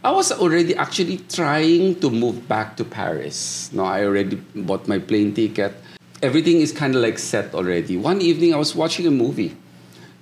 I 0.04 0.10
was 0.10 0.32
already 0.32 0.74
actually 0.74 1.18
trying 1.30 2.00
to 2.00 2.10
move 2.10 2.48
back 2.48 2.76
to 2.76 2.84
Paris. 2.84 3.70
No, 3.72 3.84
I 3.84 4.04
already 4.04 4.36
bought 4.66 4.88
my 4.88 4.98
plane 4.98 5.32
ticket. 5.32 5.72
Everything 6.20 6.60
is 6.60 6.72
kind 6.72 6.94
of 6.96 7.00
like 7.00 7.18
set 7.18 7.54
already. 7.54 7.96
One 7.96 8.20
evening, 8.20 8.52
I 8.52 8.58
was 8.58 8.74
watching 8.74 9.06
a 9.06 9.10
movie. 9.14 9.56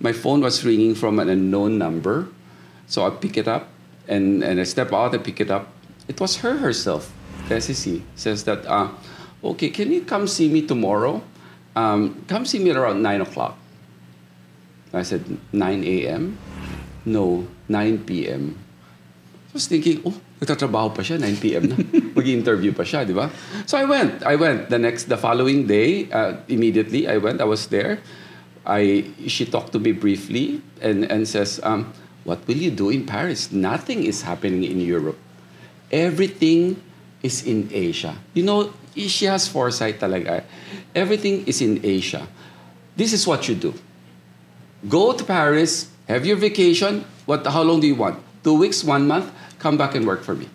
My 0.00 0.12
phone 0.12 0.40
was 0.40 0.64
ringing 0.64 0.97
from 0.97 1.21
an 1.21 1.28
unknown 1.28 1.76
number. 1.76 2.28
So 2.88 3.07
I 3.07 3.11
pick 3.11 3.37
it 3.37 3.47
up 3.47 3.69
and, 4.09 4.42
and 4.42 4.59
I 4.59 4.64
step 4.64 4.92
out 4.92 5.14
and 5.14 5.23
pick 5.23 5.40
it 5.40 5.50
up. 5.50 5.69
It 6.09 6.19
was 6.19 6.42
her 6.42 6.59
herself, 6.59 7.12
SEC, 7.47 8.02
says 8.16 8.42
that, 8.45 8.66
uh, 8.66 8.88
okay, 9.45 9.71
can 9.71 9.92
you 9.92 10.02
come 10.02 10.26
see 10.26 10.49
me 10.49 10.66
tomorrow? 10.66 11.23
Um, 11.76 12.25
come 12.26 12.45
see 12.45 12.59
me 12.59 12.73
around 12.73 13.02
9 13.02 13.21
o'clock. 13.21 13.57
I 14.92 15.02
said, 15.02 15.23
9 15.52 15.85
a.m.? 15.85 16.37
No, 17.04 17.47
9 17.69 18.04
p.m. 18.04 18.59
I 19.50 19.52
was 19.54 19.69
thinking, 19.69 20.02
oh, 20.04 20.14
nagtatrabaho 20.40 20.95
pa 20.95 21.02
siya, 21.02 21.21
9 21.21 21.37
p.m. 21.38 21.64
na. 21.71 21.76
Mag-interview 22.19 22.75
pa 22.75 22.83
siya, 22.83 23.07
di 23.07 23.14
ba? 23.14 23.30
So 23.66 23.78
I 23.78 23.87
went. 23.87 24.26
I 24.26 24.35
went. 24.35 24.71
The 24.71 24.78
next, 24.78 25.07
the 25.07 25.16
following 25.16 25.66
day, 25.66 26.11
uh, 26.11 26.42
immediately, 26.49 27.07
I 27.07 27.19
went. 27.19 27.40
I 27.40 27.47
was 27.47 27.71
there. 27.71 28.02
I, 28.67 29.05
she 29.26 29.47
talked 29.47 29.73
to 29.73 29.79
me 29.79 29.93
briefly 29.93 30.62
and, 30.81 31.05
and 31.05 31.26
says, 31.26 31.61
um, 31.62 31.93
what 32.25 32.47
will 32.47 32.57
you 32.57 32.71
do 32.71 32.90
in 32.90 33.07
Paris? 33.07 33.50
Nothing 33.52 34.05
is 34.05 34.23
happening 34.23 34.64
in 34.64 34.81
Europe. 34.81 35.19
Everything 35.90 36.81
is 37.23 37.45
in 37.47 37.69
Asia. 37.73 38.17
You 38.35 38.45
know, 38.45 38.73
she 38.95 39.25
has 39.26 39.49
foresight 39.49 40.00
talaga. 40.00 40.45
Everything 40.95 41.47
is 41.47 41.61
in 41.61 41.81
Asia. 41.83 42.26
This 42.97 43.12
is 43.12 43.26
what 43.26 43.49
you 43.49 43.55
do. 43.55 43.75
Go 44.88 45.12
to 45.12 45.25
Paris, 45.25 45.88
have 46.09 46.25
your 46.26 46.37
vacation. 46.37 47.05
What, 47.26 47.47
how 47.47 47.62
long 47.62 47.81
do 47.81 47.87
you 47.87 47.95
want? 47.95 48.21
Two 48.43 48.59
weeks, 48.59 48.85
one 48.85 49.07
month, 49.07 49.31
come 49.59 49.76
back 49.76 49.95
and 49.95 50.07
work 50.07 50.23
for 50.23 50.35
me. 50.35 50.49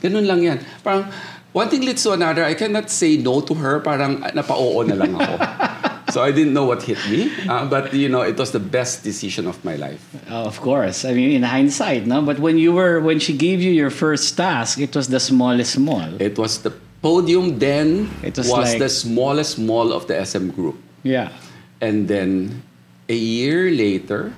Ganun 0.00 0.26
lang 0.26 0.42
yan. 0.42 0.58
Parang, 0.82 1.06
one 1.52 1.68
thing 1.68 1.82
leads 1.82 2.02
to 2.02 2.12
another. 2.12 2.44
I 2.44 2.54
cannot 2.54 2.90
say 2.90 3.16
no 3.16 3.40
to 3.40 3.54
her. 3.54 3.80
Parang 3.80 4.20
napa-oo 4.34 4.82
na 4.82 4.94
lang 4.94 5.14
ako. 5.14 5.34
so 6.12 6.22
I 6.22 6.30
didn't 6.30 6.52
know 6.52 6.64
what 6.68 6.82
hit 6.84 6.98
me. 7.08 7.32
Uh, 7.48 7.64
but, 7.64 7.92
you 7.94 8.08
know, 8.08 8.20
it 8.20 8.36
was 8.36 8.52
the 8.52 8.60
best 8.60 9.02
decision 9.02 9.46
of 9.48 9.56
my 9.64 9.76
life. 9.76 10.04
Uh, 10.30 10.44
of 10.44 10.60
course. 10.60 11.04
I 11.04 11.14
mean, 11.14 11.32
in 11.32 11.42
hindsight, 11.42 12.06
no. 12.06 12.20
But 12.20 12.38
when 12.38 12.58
you 12.58 12.72
were 12.72 13.00
when 13.00 13.18
she 13.18 13.32
gave 13.36 13.60
you 13.64 13.72
your 13.72 13.90
first 13.90 14.36
task, 14.36 14.78
it 14.78 14.94
was 14.94 15.08
the 15.08 15.20
smallest 15.20 15.78
mall. 15.78 16.20
It 16.20 16.36
was 16.36 16.60
the 16.60 16.70
podium 17.00 17.58
then 17.58 18.10
It 18.22 18.36
was, 18.36 18.48
was 18.48 18.70
like- 18.70 18.78
the 18.78 18.88
smallest 18.92 19.58
mall 19.58 19.92
of 19.92 20.06
the 20.06 20.20
SM 20.20 20.50
group. 20.52 20.76
Yeah. 21.02 21.32
And 21.80 22.06
then 22.06 22.62
a 23.08 23.16
year 23.16 23.70
later, 23.72 24.32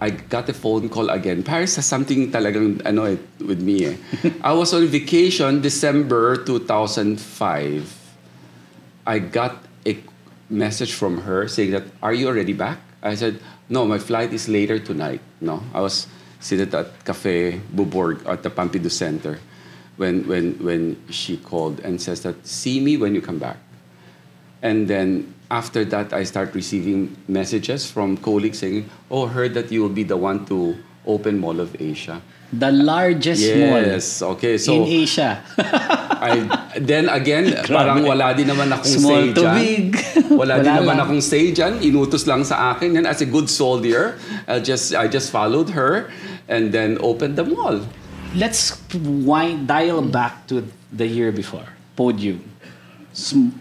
I 0.00 0.10
got 0.10 0.48
a 0.48 0.52
phone 0.52 0.88
call 0.88 1.08
again. 1.08 1.42
Paris 1.42 1.76
has 1.76 1.86
something 1.86 2.28
talagang 2.32 2.84
ano 2.84 3.04
eh, 3.04 3.16
with 3.40 3.60
me 3.60 3.86
eh. 3.88 3.96
I 4.44 4.52
was 4.52 4.72
on 4.76 4.86
vacation 4.88 5.60
December 5.60 6.36
2005. 6.44 7.16
I 9.06 9.18
got 9.18 9.63
a 9.86 9.98
message 10.50 10.94
from 10.94 11.22
her 11.22 11.48
saying 11.48 11.72
that, 11.72 11.84
are 12.02 12.12
you 12.12 12.28
already 12.28 12.52
back? 12.52 12.80
I 13.02 13.14
said, 13.14 13.40
no, 13.68 13.84
my 13.86 13.98
flight 13.98 14.32
is 14.32 14.48
later 14.48 14.78
tonight. 14.78 15.20
No, 15.40 15.62
I 15.72 15.80
was 15.80 16.06
seated 16.40 16.74
at 16.74 17.04
Cafe 17.04 17.60
Beaubourg 17.74 18.26
at 18.26 18.42
the 18.42 18.50
Pompidou 18.50 18.90
Center 18.90 19.38
when, 19.96 20.26
when, 20.26 20.52
when 20.64 21.02
she 21.10 21.36
called 21.36 21.80
and 21.80 22.00
says 22.00 22.22
that, 22.22 22.46
see 22.46 22.80
me 22.80 22.96
when 22.96 23.14
you 23.14 23.20
come 23.20 23.38
back. 23.38 23.58
And 24.62 24.88
then 24.88 25.34
after 25.50 25.84
that, 25.84 26.12
I 26.12 26.24
start 26.24 26.54
receiving 26.54 27.16
messages 27.28 27.90
from 27.90 28.16
colleagues 28.16 28.58
saying, 28.58 28.88
"Oh, 29.10 29.26
heard 29.26 29.52
that 29.54 29.70
you 29.70 29.82
will 29.82 29.92
be 29.92 30.02
the 30.02 30.16
one 30.16 30.46
to 30.46 30.76
open 31.06 31.38
Mall 31.38 31.60
of 31.60 31.76
Asia." 31.78 32.22
The 32.54 32.70
largest 32.70 33.42
Yes. 33.42 34.22
Okay. 34.22 34.54
mall 34.54 34.58
So 34.58 34.78
in 34.78 34.84
Asia. 34.86 35.42
I 36.24 36.44
then 36.78 37.08
again, 37.08 37.52
parang 37.66 38.04
wala 38.04 38.32
din 38.32 38.46
naman 38.46 38.70
akong 38.70 38.94
Small 39.00 39.32
say 39.32 39.34
to 39.34 39.42
dyan. 39.42 39.56
big. 39.58 39.86
Wala, 40.40 40.60
din 40.60 40.70
Wala 40.70 40.80
naman 40.80 40.96
lang. 40.96 41.04
akong 41.04 41.22
say 41.22 41.50
dyan. 41.50 41.80
Inutos 41.80 42.24
lang 42.24 42.44
sa 42.44 42.72
akin. 42.72 42.96
And 42.96 43.04
as 43.06 43.20
a 43.20 43.28
good 43.28 43.48
soldier, 43.48 44.16
I 44.46 44.60
just 44.60 44.94
I 44.94 45.06
just 45.06 45.28
followed 45.30 45.72
her 45.72 46.08
and 46.46 46.70
then 46.70 46.96
opened 47.00 47.36
the 47.36 47.44
mall. 47.44 47.80
Let's 48.34 48.76
wind 48.94 49.66
dial 49.66 50.02
back 50.02 50.46
to 50.50 50.66
the 50.90 51.06
year 51.06 51.30
before. 51.30 51.66
Podium. 51.94 52.42
Sm- 53.14 53.54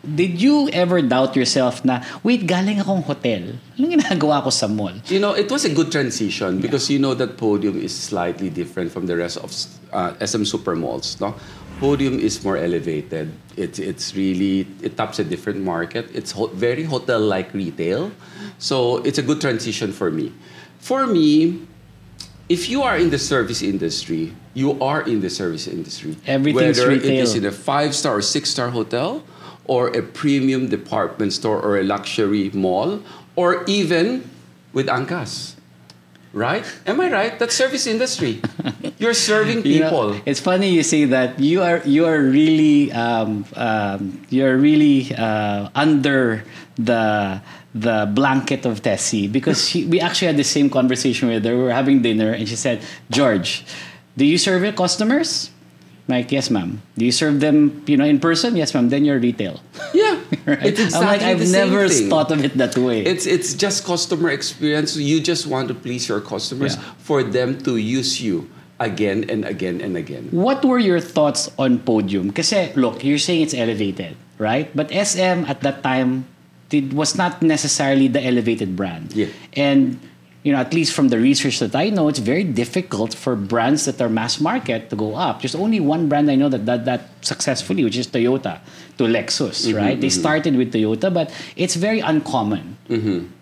Did 0.00 0.40
you 0.40 0.70
ever 0.72 1.02
doubt 1.02 1.36
yourself 1.36 1.84
na, 1.84 2.00
wait, 2.24 2.46
galing 2.48 2.80
akong 2.80 3.04
hotel. 3.04 3.52
Anong 3.76 4.00
ginagawa 4.00 4.40
ko 4.42 4.48
sa 4.48 4.66
mall? 4.66 4.96
You 5.12 5.20
know, 5.20 5.36
it 5.36 5.52
was 5.52 5.68
a 5.68 5.72
good 5.72 5.92
transition 5.92 6.60
because 6.60 6.88
you 6.88 6.98
know 6.98 7.12
that 7.14 7.36
Podium 7.36 7.76
is 7.76 7.92
slightly 7.92 8.48
different 8.48 8.92
from 8.92 9.04
the 9.06 9.16
rest 9.16 9.36
of 9.36 9.52
uh, 9.92 10.16
SM 10.24 10.44
super 10.44 10.74
malls. 10.74 11.20
No, 11.20 11.36
Podium 11.80 12.18
is 12.18 12.40
more 12.42 12.56
elevated. 12.56 13.28
It's 13.60 13.76
it's 13.78 14.16
really 14.16 14.64
it 14.80 14.96
taps 14.96 15.20
a 15.20 15.24
different 15.24 15.60
market. 15.60 16.08
It's 16.16 16.32
ho- 16.32 16.48
very 16.48 16.84
hotel-like 16.84 17.52
retail, 17.52 18.08
so 18.56 19.04
it's 19.04 19.20
a 19.20 19.22
good 19.22 19.40
transition 19.40 19.92
for 19.92 20.08
me. 20.10 20.32
For 20.80 21.04
me, 21.04 21.60
if 22.48 22.72
you 22.72 22.80
are 22.82 22.96
in 22.96 23.12
the 23.12 23.20
service 23.20 23.60
industry, 23.60 24.32
you 24.56 24.80
are 24.80 25.04
in 25.04 25.20
the 25.20 25.28
service 25.28 25.68
industry. 25.68 26.16
Everything's 26.24 26.80
Whether 26.80 26.96
it 26.96 27.04
is 27.04 27.36
in 27.36 27.44
a 27.44 27.52
five-star 27.52 28.16
or 28.16 28.22
six-star 28.24 28.70
hotel, 28.72 29.22
or 29.70 29.94
a 29.94 30.02
premium 30.02 30.66
department 30.66 31.30
store 31.32 31.62
or 31.62 31.78
a 31.78 31.84
luxury 31.86 32.50
mall, 32.50 32.98
or 33.38 33.62
even 33.70 34.26
with 34.74 34.90
Angkas. 34.90 35.54
right? 36.32 36.66
Am 36.86 37.00
I 37.00 37.10
right? 37.10 37.38
That 37.38 37.50
service 37.50 37.86
industry. 37.86 38.42
You're 38.98 39.14
serving 39.14 39.62
You 39.66 39.82
people. 39.82 40.14
know, 40.14 40.20
it's 40.26 40.38
funny 40.42 40.70
you 40.70 40.82
say 40.82 41.04
that. 41.06 41.38
You 41.38 41.62
are 41.62 41.82
you 41.86 42.06
are 42.06 42.18
really 42.22 42.90
um, 42.92 43.46
um, 43.54 44.22
you're 44.30 44.58
really 44.58 45.10
uh, 45.14 45.70
under 45.74 46.42
the 46.78 47.40
the 47.74 48.10
blanket 48.14 48.66
of 48.66 48.82
Tessie 48.82 49.26
because 49.30 49.70
she, 49.70 49.86
we 49.86 49.98
actually 50.02 50.26
had 50.30 50.36
the 50.36 50.46
same 50.46 50.70
conversation 50.70 51.28
with 51.30 51.44
her. 51.46 51.54
We 51.56 51.62
were 51.70 51.74
having 51.74 52.02
dinner 52.02 52.30
and 52.34 52.46
she 52.46 52.54
said, 52.58 52.82
"George, 53.10 53.64
do 54.16 54.24
you 54.26 54.38
serve 54.38 54.62
your 54.62 54.74
customers?" 54.74 55.50
Like, 56.10 56.32
yes, 56.34 56.50
ma'am. 56.50 56.82
Do 56.98 57.04
you 57.06 57.12
serve 57.14 57.38
them, 57.40 57.82
you 57.86 57.96
know, 57.96 58.04
in 58.04 58.18
person? 58.18 58.56
Yes, 58.58 58.74
ma'am. 58.74 58.90
Then 58.90 59.04
you're 59.06 59.18
retail. 59.22 59.60
yeah, 59.94 60.18
Right? 60.46 60.60
it's 60.66 60.80
exactly 60.82 61.06
I'm 61.06 61.06
like, 61.06 61.22
I've 61.22 61.46
never 61.50 61.88
thing. 61.88 62.10
thought 62.10 62.30
of 62.34 62.44
it 62.44 62.58
that 62.58 62.76
way. 62.76 63.06
It's 63.06 63.24
it's 63.26 63.54
just 63.54 63.86
customer 63.86 64.28
experience. 64.34 64.96
You 64.98 65.22
just 65.22 65.46
want 65.46 65.68
to 65.70 65.74
please 65.78 66.10
your 66.10 66.20
customers 66.20 66.74
Yeah. 66.76 66.82
for 66.98 67.22
them 67.22 67.56
to 67.64 67.78
use 67.78 68.18
you 68.20 68.50
again 68.82 69.28
and 69.30 69.44
again 69.46 69.80
and 69.80 69.94
again. 69.96 70.28
What 70.34 70.64
were 70.64 70.80
your 70.82 70.98
thoughts 71.00 71.48
on 71.56 71.78
Podium? 71.86 72.34
Kasi 72.34 72.72
look, 72.74 73.04
you're 73.06 73.20
saying 73.22 73.46
it's 73.46 73.54
elevated, 73.54 74.16
right? 74.42 74.66
But 74.74 74.90
SM 74.90 75.46
at 75.46 75.60
that 75.62 75.84
time 75.86 76.26
did, 76.72 76.92
was 76.96 77.14
not 77.14 77.42
necessarily 77.44 78.08
the 78.08 78.24
elevated 78.24 78.74
brand. 78.74 79.12
Yeah. 79.14 79.28
And 79.54 80.00
you 80.42 80.52
know, 80.52 80.58
at 80.58 80.72
least 80.72 80.94
from 80.94 81.08
the 81.08 81.18
research 81.18 81.58
that 81.58 81.74
I 81.76 81.90
know, 81.90 82.08
it's 82.08 82.18
very 82.18 82.44
difficult 82.44 83.12
for 83.12 83.36
brands 83.36 83.84
that 83.84 84.00
are 84.00 84.08
mass 84.08 84.40
market 84.40 84.88
to 84.88 84.96
go 84.96 85.14
up. 85.14 85.42
There's 85.42 85.54
only 85.54 85.80
one 85.80 86.08
brand 86.08 86.30
I 86.30 86.34
know 86.36 86.48
that 86.48 86.64
that, 86.64 86.84
that 86.86 87.02
successfully, 87.20 87.84
which 87.84 87.96
is 87.96 88.06
Toyota 88.06 88.58
to 88.96 89.04
Lexus, 89.04 89.68
right? 89.76 90.00
They 90.00 90.08
started 90.08 90.56
with 90.56 90.72
Toyota, 90.72 91.12
but 91.12 91.30
it's 91.56 91.74
very 91.76 92.00
uncommon. 92.00 92.78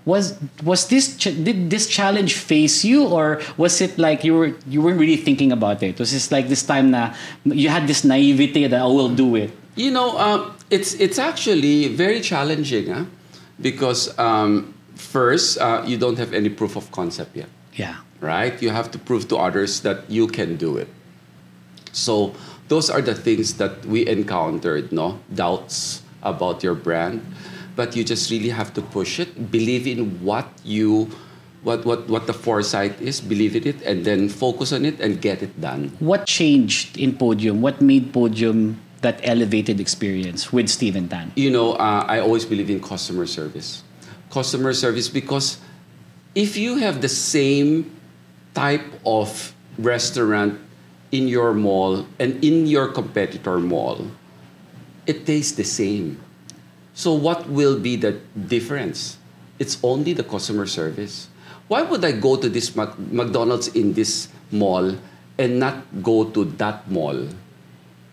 Was 0.04 0.38
was 0.64 0.88
this 0.88 1.16
ch- 1.16 1.36
did 1.44 1.70
this 1.70 1.86
challenge 1.86 2.34
face 2.34 2.84
you, 2.84 3.06
or 3.06 3.40
was 3.56 3.80
it 3.80 3.96
like 3.98 4.24
you 4.24 4.34
were 4.34 4.52
you 4.66 4.82
weren't 4.82 4.98
really 4.98 5.16
thinking 5.16 5.52
about 5.52 5.82
it? 5.82 5.98
Was 5.98 6.10
this 6.12 6.32
like 6.32 6.48
this 6.48 6.64
time 6.66 6.90
na 6.90 7.14
you 7.44 7.68
had 7.68 7.86
this 7.86 8.02
naivety 8.02 8.66
that 8.66 8.80
I 8.80 8.86
will 8.86 9.10
do 9.14 9.36
it? 9.36 9.52
You 9.76 9.92
know, 9.92 10.18
um, 10.18 10.56
it's 10.70 10.94
it's 10.94 11.18
actually 11.18 11.88
very 11.94 12.20
challenging, 12.20 12.90
huh? 12.90 13.04
because 13.60 14.16
um, 14.18 14.74
first 14.98 15.58
uh, 15.58 15.82
you 15.86 15.96
don't 15.96 16.18
have 16.18 16.34
any 16.34 16.50
proof 16.50 16.76
of 16.76 16.90
concept 16.92 17.36
yet. 17.36 17.48
Yeah. 17.74 18.02
right? 18.20 18.60
You 18.60 18.70
have 18.70 18.90
to 18.90 18.98
prove 18.98 19.28
to 19.28 19.36
others 19.38 19.80
that 19.86 20.10
you 20.10 20.26
can 20.26 20.56
do 20.56 20.76
it. 20.76 20.88
So 21.92 22.34
those 22.68 22.90
are 22.90 23.00
the 23.00 23.14
things 23.14 23.54
that 23.62 23.86
we 23.86 24.06
encountered, 24.06 24.90
no 24.92 25.20
doubts 25.32 26.02
about 26.22 26.62
your 26.62 26.74
brand, 26.74 27.22
but 27.76 27.94
you 27.96 28.02
just 28.02 28.30
really 28.30 28.50
have 28.50 28.74
to 28.74 28.82
push 28.82 29.20
it. 29.20 29.50
Believe 29.50 29.86
in 29.86 30.18
what 30.22 30.50
you, 30.64 31.08
what 31.62 31.86
what 31.86 32.08
what 32.08 32.26
the 32.26 32.34
foresight 32.34 33.00
is. 33.00 33.20
Believe 33.20 33.54
in 33.54 33.66
it, 33.66 33.78
and 33.82 34.04
then 34.04 34.28
focus 34.28 34.72
on 34.72 34.84
it 34.84 35.00
and 35.00 35.22
get 35.22 35.42
it 35.42 35.54
done. 35.60 35.94
What 35.98 36.26
changed 36.26 36.98
in 36.98 37.14
Podium? 37.16 37.62
What 37.62 37.80
made 37.80 38.12
Podium 38.12 38.82
that 39.00 39.20
elevated 39.22 39.78
experience 39.78 40.52
with 40.52 40.68
Steven 40.68 41.08
Tan? 41.08 41.30
You 41.38 41.50
know, 41.50 41.74
uh, 41.78 42.04
I 42.06 42.18
always 42.18 42.44
believe 42.44 42.68
in 42.70 42.82
customer 42.82 43.26
service. 43.26 43.82
Customer 44.30 44.72
service 44.72 45.08
because 45.08 45.58
if 46.34 46.56
you 46.56 46.76
have 46.76 47.00
the 47.00 47.08
same 47.08 47.90
type 48.54 48.84
of 49.06 49.54
restaurant 49.78 50.60
in 51.12 51.28
your 51.28 51.54
mall 51.54 52.06
and 52.18 52.42
in 52.44 52.66
your 52.66 52.88
competitor 52.88 53.58
mall, 53.58 54.10
it 55.06 55.24
tastes 55.24 55.52
the 55.52 55.64
same. 55.64 56.20
So 56.94 57.14
what 57.14 57.48
will 57.48 57.78
be 57.78 57.96
the 57.96 58.20
difference? 58.36 59.16
It's 59.58 59.78
only 59.82 60.12
the 60.12 60.24
customer 60.24 60.66
service. 60.66 61.28
Why 61.68 61.82
would 61.82 62.04
I 62.04 62.12
go 62.12 62.36
to 62.36 62.48
this 62.48 62.74
Mac- 62.74 62.98
McDonald's 62.98 63.68
in 63.68 63.92
this 63.92 64.28
mall 64.50 64.96
and 65.38 65.58
not 65.58 66.02
go 66.02 66.24
to 66.30 66.44
that 66.58 66.90
mall? 66.90 67.28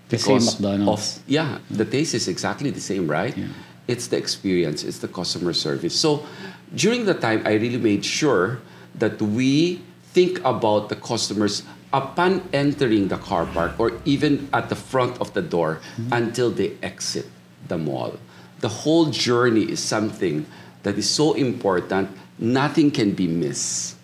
The 0.10 0.18
same 0.18 0.46
McDonald's. 0.46 1.18
Of, 1.18 1.24
yeah, 1.28 1.58
the 1.70 1.86
taste 1.86 2.14
is 2.14 2.28
exactly 2.28 2.70
the 2.70 2.82
same, 2.82 3.08
right? 3.10 3.36
Yeah. 3.36 3.48
It's 3.88 4.08
the 4.08 4.18
experience, 4.18 4.84
it's 4.84 5.00
the 5.00 5.08
customer 5.08 5.54
service. 5.54 5.96
So 6.00 6.26
during 6.74 7.06
the 7.06 7.14
time, 7.14 7.44
I 7.46 7.54
really 7.54 7.78
made 7.78 8.04
sure 8.04 8.60
that 8.96 9.22
we 9.22 9.82
think 10.14 10.40
about 10.44 10.90
the 10.90 10.96
customers 10.96 11.64
upon 11.94 12.42
entering 12.52 13.08
the 13.10 13.18
car 13.18 13.46
park 13.46 13.80
or 13.80 13.92
even 14.06 14.50
at 14.54 14.70
the 14.70 14.76
front 14.76 15.20
of 15.22 15.34
the 15.34 15.42
door 15.42 15.80
Mm-hmm. 15.98 16.14
until 16.14 16.50
they 16.52 16.74
exit 16.84 17.28
the 17.68 17.78
mall. 17.78 18.18
The 18.60 18.68
whole 18.70 19.06
journey 19.08 19.64
is 19.64 19.80
something 19.80 20.46
that 20.84 20.98
is 20.98 21.10
so 21.10 21.34
important, 21.34 22.10
nothing 22.40 22.92
can 22.92 23.12
be 23.12 23.28
missed. 23.28 23.96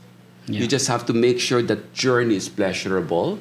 Yeah. 0.47 0.61
You 0.61 0.67
just 0.67 0.87
have 0.87 1.05
to 1.07 1.13
make 1.13 1.39
sure 1.39 1.61
that 1.63 1.93
journey 1.93 2.35
is 2.35 2.49
pleasurable 2.49 3.39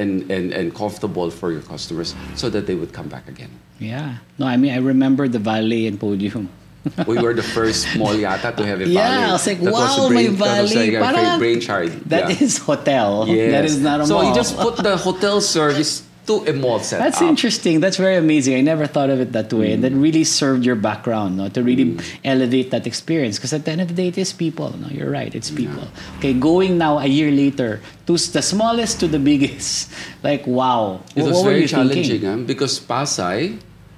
and, 0.00 0.30
and, 0.30 0.52
and 0.52 0.74
comfortable 0.74 1.30
for 1.30 1.52
your 1.52 1.62
customers 1.62 2.14
so 2.34 2.48
that 2.50 2.66
they 2.66 2.74
would 2.74 2.92
come 2.92 3.08
back 3.08 3.28
again. 3.28 3.50
Yeah. 3.78 4.18
No, 4.38 4.46
I 4.46 4.56
mean 4.56 4.72
I 4.72 4.78
remember 4.78 5.28
the 5.28 5.38
valet 5.38 5.86
in 5.86 5.98
Podium. 5.98 6.48
we 7.06 7.20
were 7.20 7.34
the 7.34 7.42
first 7.44 7.84
mall 7.96 8.16
yata 8.16 8.56
to 8.56 8.64
have 8.64 8.80
a 8.80 8.88
valet. 8.88 8.94
Yeah. 8.94 9.28
I 9.28 9.32
was 9.32 9.46
like, 9.46 9.60
That 9.60 9.72
wow, 9.72 10.06
a 10.06 10.08
brain, 10.08 10.32
may 10.32 10.36
That 10.36 10.62
was 10.62 10.72
valet. 10.72 10.90
like 10.98 11.14
Parang- 11.14 11.38
brainchild. 11.38 11.92
That 12.08 12.40
is 12.40 12.58
yeah. 12.58 12.64
hotel. 12.64 13.28
Yes. 13.28 13.52
That 13.52 13.64
is 13.64 13.78
not 13.80 14.00
a 14.00 14.06
so 14.06 14.14
mall. 14.14 14.24
you 14.28 14.34
just 14.34 14.56
put 14.56 14.76
the 14.76 14.96
hotel 14.96 15.40
service 15.40 16.02
to 16.30 16.36
a 16.50 16.54
mall 16.54 16.78
setup. 16.78 17.04
That's 17.06 17.20
interesting. 17.22 17.80
That's 17.82 17.96
very 18.06 18.16
amazing. 18.16 18.54
I 18.56 18.62
never 18.62 18.86
thought 18.86 19.10
of 19.10 19.18
it 19.24 19.30
that 19.32 19.50
way. 19.52 19.72
And 19.74 19.82
that 19.84 19.92
Mm. 19.92 20.02
really 20.06 20.24
served 20.24 20.62
your 20.68 20.78
background, 20.78 21.30
no, 21.40 21.48
to 21.56 21.60
really 21.62 21.98
elevate 22.24 22.70
that 22.70 22.86
experience. 22.86 23.34
Because 23.38 23.52
at 23.58 23.64
the 23.66 23.72
end 23.74 23.80
of 23.84 23.88
the 23.90 23.96
day, 24.00 24.08
it 24.14 24.18
is 24.18 24.30
people. 24.32 24.68
No, 24.82 24.88
you're 24.96 25.10
right. 25.10 25.32
It's 25.34 25.50
people. 25.50 25.86
Okay, 26.18 26.32
going 26.32 26.78
now 26.78 26.98
a 27.02 27.06
year 27.18 27.30
later 27.34 27.80
to 28.06 28.14
the 28.36 28.42
smallest 28.42 29.00
to 29.02 29.06
the 29.08 29.18
biggest. 29.30 29.90
Like 30.22 30.44
wow, 30.46 31.00
It 31.16 31.22
Wh- 31.22 31.26
was 31.26 31.36
what 31.40 31.44
were 31.44 31.50
very 31.56 31.62
you 31.64 31.68
challenging 31.74 32.22
huh? 32.28 32.36
because 32.52 32.78
Pasay, 32.78 33.56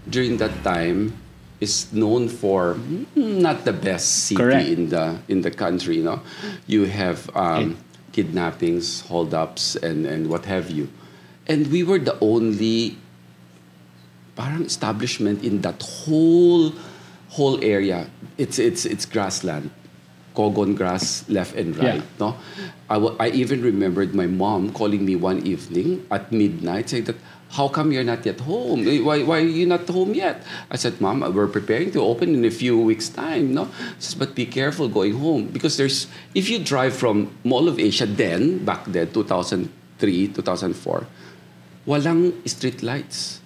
during 0.09 0.39
that 0.39 0.55
time, 0.63 1.13
is 1.61 1.91
known 1.93 2.29
for 2.31 2.75
mm, 2.79 3.07
not 3.43 3.65
the 3.69 3.73
best 3.75 4.07
city 4.31 4.39
Correct. 4.43 4.69
in 4.71 4.83
the 4.95 5.05
in 5.29 5.39
the 5.47 5.51
country. 5.51 5.99
You 5.99 6.07
know, 6.11 6.21
you 6.67 6.87
have 6.87 7.27
um, 7.35 7.77
kidnappings, 8.15 9.03
holdups, 9.11 9.77
and 9.77 10.07
and 10.07 10.29
what 10.31 10.45
have 10.47 10.71
you, 10.71 10.87
and 11.49 11.67
we 11.73 11.83
were 11.83 11.99
the 11.99 12.19
only 12.21 12.97
parang 14.37 14.65
establishment 14.65 15.43
in 15.45 15.61
that 15.63 15.83
whole 15.83 16.73
whole 17.31 17.63
area. 17.65 18.09
It's 18.39 18.59
it's 18.59 18.85
it's 18.85 19.05
grassland, 19.07 19.71
Kogon 20.35 20.77
grass 20.77 21.25
left 21.29 21.55
and 21.55 21.77
right. 21.77 22.01
Yeah. 22.01 22.21
No, 22.21 22.37
I 22.89 22.97
I 23.21 23.29
even 23.31 23.63
remembered 23.63 24.15
my 24.15 24.27
mom 24.27 24.73
calling 24.73 25.05
me 25.05 25.17
one 25.17 25.45
evening 25.47 26.07
at 26.11 26.33
midnight 26.33 26.89
saying 26.91 27.05
that. 27.05 27.17
How 27.53 27.69
come 27.69 27.93
you're 27.93 28.03
not 28.03 28.25
yet 28.25 28.41
home? 28.41 28.89
Eh, 28.89 29.05
Why, 29.05 29.21
why 29.29 29.45
are 29.45 29.53
you 29.61 29.67
not 29.69 29.85
home 29.87 30.15
yet? 30.17 30.41
I 30.73 30.81
said, 30.81 31.03
Mom, 31.05 31.21
we're 31.21 31.53
preparing 31.53 31.93
to 31.93 32.01
open 32.01 32.33
in 32.33 32.47
a 32.47 32.51
few 32.51 32.81
weeks' 32.81 33.11
time. 33.13 33.53
No, 33.53 33.69
says, 34.01 34.15
but 34.17 34.33
be 34.35 34.47
careful 34.49 34.89
going 34.89 35.21
home 35.21 35.49
because 35.53 35.77
there's 35.77 36.07
if 36.33 36.49
you 36.49 36.65
drive 36.65 36.97
from 36.97 37.29
Mall 37.45 37.69
of 37.69 37.77
Asia 37.79 38.07
then 38.09 38.65
back 38.65 38.89
then 38.89 39.13
2003 39.13 39.69
2004, 40.33 41.05
walang 41.87 42.33
street 42.49 42.83
lights. 42.83 43.41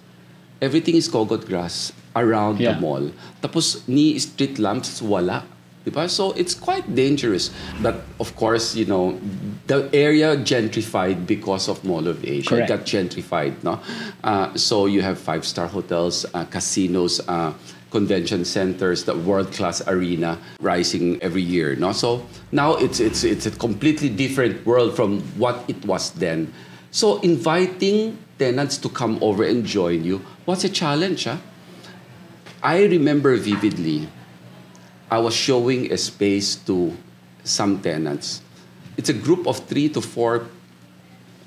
Everything 0.61 0.95
is 0.95 1.07
cogon 1.07 1.41
grass 1.45 1.93
around 2.15 2.59
Yeah. 2.59 2.73
the 2.73 2.81
mall. 2.81 3.11
Tapos 3.41 3.81
ni 3.87 4.17
street 4.19 4.57
lamps 4.59 5.01
wala. 5.01 5.45
Diba? 5.85 6.09
So 6.09 6.33
it's 6.35 6.51
quite 6.53 6.83
dangerous. 6.95 7.49
But 7.79 8.03
of 8.19 8.35
course, 8.35 8.75
you 8.75 8.83
know, 8.83 9.15
the 9.71 9.87
area 9.95 10.35
gentrified 10.35 11.23
because 11.25 11.69
of 11.71 11.79
Mall 11.87 12.07
of 12.11 12.19
Asia. 12.27 12.49
Correct. 12.59 12.67
It 12.67 12.73
got 12.75 12.83
gentrified, 12.83 13.53
no? 13.63 13.79
Uh, 14.19 14.51
so 14.59 14.83
you 14.85 14.99
have 15.01 15.15
five-star 15.17 15.67
hotels, 15.71 16.25
uh, 16.33 16.43
casinos, 16.51 17.21
uh, 17.31 17.53
convention 17.89 18.43
centers, 18.43 19.07
the 19.07 19.15
world-class 19.15 19.79
arena 19.87 20.35
rising 20.59 21.23
every 21.23 21.41
year, 21.41 21.79
no? 21.79 21.93
So 21.95 22.27
now 22.51 22.75
it's 22.75 22.99
it's 22.99 23.23
it's 23.23 23.47
a 23.47 23.51
completely 23.55 24.09
different 24.11 24.65
world 24.67 24.91
from 24.91 25.23
what 25.39 25.63
it 25.71 25.79
was 25.87 26.11
then. 26.19 26.51
So 26.97 27.21
inviting 27.21 28.17
tenants 28.39 28.79
to 28.79 28.89
come 28.89 29.21
over 29.21 29.43
and 29.43 29.63
join 29.63 30.03
you 30.03 30.25
was 30.47 30.63
a 30.65 30.69
challenge, 30.69 31.27
ah. 31.27 31.37
I 32.63 32.89
remember 32.89 33.37
vividly, 33.37 34.09
I 35.05 35.19
was 35.19 35.35
showing 35.35 35.93
a 35.93 35.97
space 36.01 36.55
to 36.65 36.97
some 37.43 37.85
tenants. 37.85 38.41
It's 38.97 39.09
a 39.09 39.13
group 39.13 39.45
of 39.45 39.59
three 39.69 39.89
to 39.89 40.01
four 40.01 40.49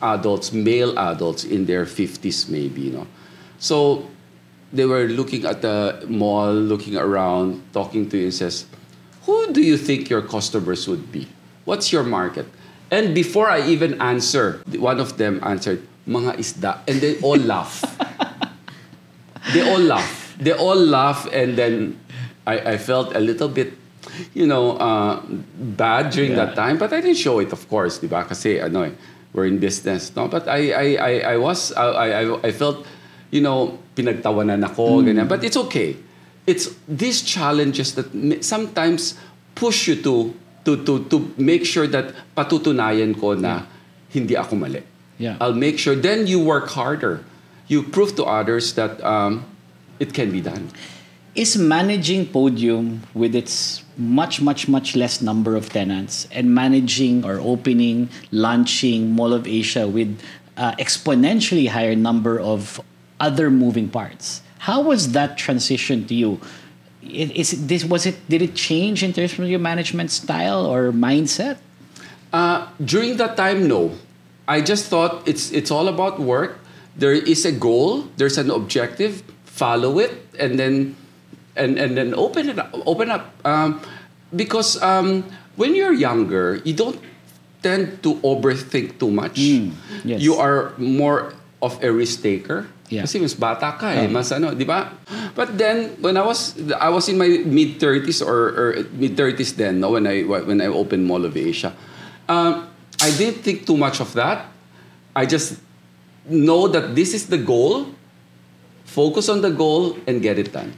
adults, 0.01 0.53
male 0.53 0.97
adults 0.97 1.43
in 1.43 1.67
their 1.67 1.83
50s, 1.85 2.49
maybe, 2.49 2.83
you 2.83 2.93
know. 2.93 3.09
So 3.59 4.07
they 4.73 4.87
were 4.87 5.11
looking 5.11 5.47
at 5.47 5.63
the 5.63 6.07
mall, 6.07 6.55
looking 6.55 6.95
around, 6.95 7.59
talking 7.73 8.09
to 8.11 8.17
you, 8.17 8.31
and 8.31 8.35
says, 8.35 8.67
Who 9.27 9.53
do 9.53 9.61
you 9.61 9.77
think 9.77 10.11
your 10.11 10.23
customers 10.23 10.87
would 10.87 11.11
be? 11.11 11.27
What's 11.65 11.91
your 11.91 12.05
market? 12.05 12.47
And 12.91 13.15
before 13.15 13.49
I 13.49 13.63
even 13.71 14.01
answer, 14.03 14.61
one 14.77 14.99
of 14.99 15.17
them 15.17 15.39
answered, 15.43 15.83
Mga 16.09 16.37
isda. 16.43 16.79
And 16.89 17.01
they 17.01 17.21
all 17.21 17.39
laugh. 17.39 17.85
they 19.55 19.63
all 19.63 19.79
laugh. 19.79 20.35
They 20.41 20.53
all 20.53 20.75
laugh, 20.77 21.29
and 21.33 21.57
then 21.57 22.01
I, 22.47 22.75
I 22.75 22.79
felt 22.79 23.15
a 23.15 23.21
little 23.21 23.49
bit, 23.49 23.75
you 24.35 24.47
know, 24.47 24.77
uh, 24.79 25.21
bad 25.77 26.11
during 26.11 26.33
Yeah. 26.33 26.47
that 26.47 26.57
time. 26.57 26.79
But 26.79 26.93
I 26.93 27.01
didn't 27.01 27.19
show 27.21 27.39
it, 27.39 27.53
of 27.53 27.69
course, 27.69 27.99
di 27.99 28.09
ba? 28.09 28.25
Kasi, 28.25 28.59
ano 28.59 28.83
eh, 28.83 28.93
we're 29.35 29.47
in 29.47 29.59
business, 29.59 30.11
no? 30.17 30.27
But 30.29 30.49
I, 30.49 30.73
I, 30.73 30.87
I, 30.97 31.13
I 31.35 31.37
was, 31.37 31.73
I, 31.77 32.25
I, 32.25 32.49
I 32.49 32.51
felt, 32.53 32.87
you 33.31 33.41
know, 33.41 33.79
pinagtawanan 33.95 34.65
ako, 34.65 35.05
ganyan. 35.05 35.29
But 35.29 35.45
it's 35.45 35.57
okay. 35.69 35.95
It's 36.47 36.75
these 36.89 37.21
challenges 37.23 37.95
that 37.95 38.09
sometimes 38.43 39.15
push 39.55 39.87
you 39.87 40.01
to, 40.03 40.35
to, 40.77 40.85
to, 40.85 41.05
to 41.09 41.35
make 41.37 41.65
sure 41.65 41.87
that 41.87 42.15
patutunayan 42.37 43.19
ko 43.19 43.35
na 43.35 43.67
hindi 44.11 44.37
ako 44.37 44.57
mali. 44.57 44.83
Yeah. 45.19 45.37
I'll 45.41 45.55
make 45.55 45.79
sure. 45.79 45.95
Then 45.95 46.27
you 46.27 46.43
work 46.43 46.69
harder. 46.69 47.25
You 47.69 47.83
prove 47.83 48.17
to 48.17 48.25
others 48.25 48.75
that 48.75 49.03
um, 49.05 49.45
it 49.99 50.15
can 50.15 50.33
be 50.33 50.41
done. 50.41 50.71
Is 51.35 51.57
managing 51.57 52.27
Podium 52.27 53.07
with 53.15 53.37
its 53.37 53.85
much, 53.97 54.41
much, 54.43 54.67
much 54.67 54.97
less 54.97 55.23
number 55.23 55.55
of 55.55 55.69
tenants 55.71 56.27
and 56.33 56.55
managing 56.55 57.25
or 57.25 57.39
opening, 57.39 58.09
launching 58.33 59.13
Mall 59.13 59.33
of 59.33 59.47
Asia 59.47 59.87
with 59.87 60.19
uh, 60.57 60.73
exponentially 60.77 61.69
higher 61.69 61.95
number 61.95 62.41
of 62.41 62.81
other 63.21 63.51
moving 63.51 63.89
parts? 63.89 64.43
How 64.59 64.83
was 64.83 65.13
that 65.13 65.39
transition 65.39 66.05
to 66.09 66.15
you? 66.15 66.41
Is 67.03 67.53
it, 67.53 67.69
this 67.69 67.85
was 67.85 68.05
it? 68.05 68.17
Did 68.29 68.43
it 68.43 68.55
change 68.55 69.03
in 69.03 69.13
terms 69.13 69.39
of 69.39 69.49
your 69.49 69.59
management 69.59 70.11
style 70.11 70.67
or 70.67 70.93
mindset? 70.93 71.59
Uh, 72.33 72.69
during 72.85 73.17
that 73.17 73.37
time, 73.37 73.67
no. 73.67 73.97
I 74.47 74.61
just 74.61 74.87
thought 74.87 75.27
it's 75.27 75.51
it's 75.51 75.71
all 75.71 75.89
about 75.89 76.21
work. 76.21 76.61
There 76.97 77.15
is 77.15 77.47
a 77.47 77.53
goal. 77.53 78.11
There's 78.17 78.37
an 78.37 78.51
objective. 78.51 79.23
Follow 79.47 79.99
it, 79.99 80.13
and 80.39 80.59
then 80.59 80.97
and 81.57 81.79
and 81.79 81.97
then 81.97 82.13
open 82.15 82.49
it 82.51 82.59
up. 82.59 82.69
Open 82.85 83.11
up. 83.11 83.33
Um, 83.45 83.81
because 84.35 84.77
um, 84.83 85.25
when 85.57 85.75
you're 85.75 85.95
younger, 85.95 86.61
you 86.65 86.75
don't 86.75 87.01
tend 87.63 88.03
to 88.03 88.17
overthink 88.21 88.99
too 88.99 89.11
much. 89.11 89.39
yes. 90.05 90.21
You 90.21 90.37
are 90.37 90.73
more 90.79 91.35
of 91.63 91.83
a 91.83 91.93
risk 91.93 92.23
taker. 92.23 92.69
Yeah. 92.91 93.07
Kasi 93.07 93.23
mas 93.23 93.39
bata 93.39 93.71
ka 93.79 93.95
eh, 93.95 94.11
Oh. 94.11 94.11
mas 94.11 94.35
ano, 94.35 94.51
di 94.51 94.67
ba? 94.67 94.91
But 95.39 95.55
then 95.55 95.95
when 96.03 96.19
I 96.19 96.27
was 96.27 96.59
I 96.75 96.91
was 96.91 97.07
in 97.07 97.15
my 97.17 97.47
mid 97.47 97.79
30s 97.79 98.19
or, 98.19 98.51
or 98.51 98.67
mid 98.93 99.15
30s 99.15 99.55
then, 99.55 99.79
no, 99.79 99.95
when 99.95 100.11
I 100.11 100.27
when 100.27 100.59
I 100.59 100.67
opened 100.67 101.07
Mall 101.07 101.23
of 101.23 101.39
Asia. 101.39 101.71
Um, 102.27 102.67
I 102.99 103.15
didn't 103.15 103.47
think 103.47 103.63
too 103.65 103.79
much 103.79 104.03
of 104.03 104.11
that. 104.19 104.51
I 105.15 105.25
just 105.25 105.63
know 106.27 106.67
that 106.67 106.99
this 106.99 107.15
is 107.15 107.31
the 107.31 107.39
goal. 107.39 107.95
Focus 108.85 109.31
on 109.31 109.41
the 109.41 109.55
goal 109.55 109.95
and 110.11 110.19
get 110.21 110.35
it 110.37 110.51
done. 110.51 110.75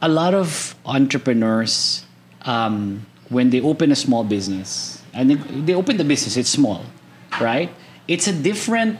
a 0.00 0.08
lot 0.08 0.32
of 0.32 0.72
entrepreneurs 0.88 2.08
um, 2.48 3.04
when 3.28 3.50
they 3.52 3.60
open 3.60 3.92
a 3.92 3.94
small 3.94 4.24
business 4.24 5.02
and 5.12 5.28
they, 5.28 5.36
they 5.60 5.74
open 5.76 6.00
the 6.00 6.04
business 6.08 6.40
it's 6.40 6.48
small 6.48 6.80
right 7.36 7.68
it's 8.08 8.24
a 8.24 8.32
different 8.32 8.96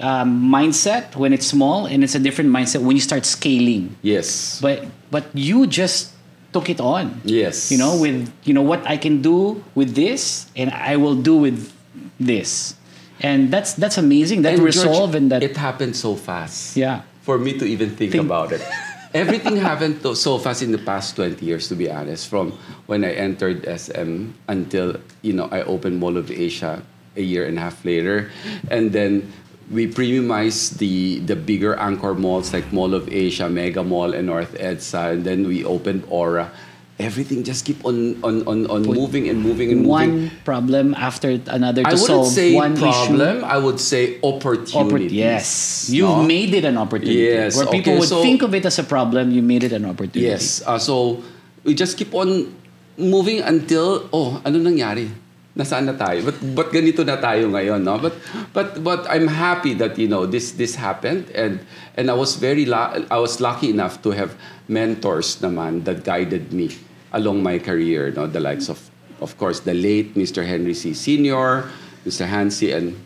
um, 0.00 0.48
mindset 0.50 1.14
when 1.16 1.32
it's 1.32 1.46
small 1.46 1.86
and 1.86 2.02
it's 2.04 2.14
a 2.14 2.18
different 2.18 2.50
mindset 2.50 2.80
when 2.82 2.96
you 2.96 3.02
start 3.02 3.24
scaling 3.26 3.96
Yes. 4.02 4.60
but 4.60 4.84
but 5.10 5.26
you 5.34 5.66
just 5.66 6.12
took 6.52 6.68
it 6.68 6.80
on 6.80 7.20
yes. 7.24 7.70
you 7.72 7.78
know 7.78 7.96
with 7.96 8.28
you 8.44 8.52
know 8.52 8.62
what 8.62 8.84
i 8.86 8.96
can 8.96 9.20
do 9.22 9.62
with 9.74 9.94
this 9.94 10.48
and 10.56 10.70
i 10.70 10.96
will 10.96 11.14
do 11.16 11.36
with 11.36 11.72
this 12.20 12.74
and 13.20 13.50
that's 13.50 13.72
that's 13.74 13.96
amazing 13.98 14.42
that 14.42 14.54
And 14.54 14.62
resolve 14.62 15.12
George, 15.12 15.14
and 15.16 15.26
that 15.32 15.42
it 15.42 15.56
happened 15.56 15.96
so 15.96 16.14
fast. 16.16 16.76
yeah 16.76 17.02
for 17.22 17.38
me 17.38 17.56
to 17.56 17.64
even 17.64 17.94
think, 17.94 18.10
Think. 18.12 18.24
about 18.26 18.50
it. 18.50 18.60
Everything 19.14 19.54
happened 19.54 20.02
so 20.18 20.38
fast 20.38 20.60
in 20.60 20.72
the 20.72 20.78
past 20.82 21.14
20 21.14 21.38
years, 21.46 21.68
to 21.68 21.76
be 21.76 21.86
honest, 21.88 22.26
from 22.26 22.50
when 22.86 23.04
I 23.04 23.12
entered 23.14 23.62
SM 23.62 24.34
until, 24.48 24.96
you 25.22 25.32
know, 25.32 25.46
I 25.52 25.62
opened 25.62 26.00
Mall 26.00 26.16
of 26.16 26.32
Asia 26.32 26.82
a 27.14 27.22
year 27.22 27.46
and 27.46 27.58
a 27.58 27.60
half 27.60 27.84
later. 27.84 28.32
And 28.74 28.90
then 28.90 29.30
we 29.70 29.86
premiumized 29.86 30.78
the, 30.78 31.20
the 31.20 31.36
bigger 31.36 31.74
anchor 31.76 32.14
malls 32.14 32.52
like 32.52 32.72
Mall 32.72 32.94
of 32.94 33.08
Asia, 33.12 33.48
Mega 33.48 33.82
Mall, 33.82 34.12
and 34.14 34.26
North 34.26 34.54
EDSA. 34.54 35.12
And 35.12 35.24
then 35.24 35.46
we 35.46 35.64
opened 35.64 36.04
Aura. 36.08 36.50
Everything 36.98 37.42
just 37.42 37.64
keep 37.64 37.84
on, 37.84 38.22
on, 38.22 38.46
on, 38.46 38.66
on 38.70 38.82
moving 38.82 39.28
and 39.28 39.40
moving 39.42 39.72
and 39.72 39.82
moving. 39.82 39.88
one 39.88 40.30
problem 40.44 40.94
after 40.94 41.40
another 41.48 41.82
to 41.82 41.88
I 41.88 41.92
wouldn't 41.92 42.06
solve 42.06 42.28
say 42.28 42.54
one 42.54 42.74
issue 42.74 42.80
problem. 42.82 43.44
I 43.44 43.58
would 43.58 43.80
say 43.80 44.20
opportunity. 44.22 45.08
Oppor- 45.08 45.10
yes, 45.10 45.88
you've 45.90 46.08
no? 46.08 46.22
made 46.22 46.54
it 46.54 46.64
an 46.64 46.76
opportunity. 46.78 47.18
Yes, 47.18 47.56
Where 47.56 47.66
people 47.66 47.92
okay, 47.92 47.98
would 47.98 48.08
so- 48.08 48.22
think 48.22 48.42
of 48.42 48.54
it 48.54 48.66
as 48.66 48.78
a 48.78 48.84
problem, 48.84 49.32
you 49.32 49.42
made 49.42 49.64
it 49.64 49.72
an 49.72 49.86
opportunity. 49.86 50.20
Yes. 50.20 50.62
Uh, 50.64 50.78
so, 50.78 51.22
we 51.64 51.74
just 51.74 51.96
keep 51.96 52.14
on 52.14 52.54
moving 52.96 53.40
until, 53.40 54.08
oh, 54.12 54.40
ano 54.44 54.58
nangyari? 54.58 55.10
Nasaan 55.52 55.84
na 55.84 55.92
tayo? 55.92 56.24
But, 56.24 56.38
but 56.56 56.68
ganito 56.72 57.04
na 57.04 57.20
tayo 57.20 57.52
ngayon, 57.52 57.84
no? 57.84 57.98
But, 58.00 58.16
but, 58.56 58.82
but 58.82 59.04
I'm 59.08 59.28
happy 59.28 59.74
that, 59.74 59.98
you 59.98 60.08
know, 60.08 60.24
this, 60.24 60.52
this 60.52 60.76
happened. 60.76 61.28
And, 61.34 61.60
and 61.96 62.08
I 62.10 62.14
was 62.14 62.36
very, 62.36 62.64
la- 62.64 62.96
I 63.10 63.18
was 63.18 63.40
lucky 63.40 63.68
enough 63.68 64.00
to 64.02 64.16
have 64.16 64.34
mentors 64.68 65.36
naman 65.44 65.84
that 65.84 66.04
guided 66.04 66.52
me 66.52 66.72
along 67.12 67.42
my 67.42 67.58
career, 67.58 68.10
no? 68.16 68.26
The 68.26 68.40
likes 68.40 68.70
of, 68.70 68.80
of 69.20 69.36
course, 69.36 69.60
the 69.60 69.74
late 69.74 70.14
Mr. 70.14 70.46
Henry 70.46 70.72
Sy 70.72 70.92
Sr., 70.92 71.68
Mr. 72.06 72.26
Hans 72.26 72.56
Sy, 72.56 72.72
and 72.72 72.96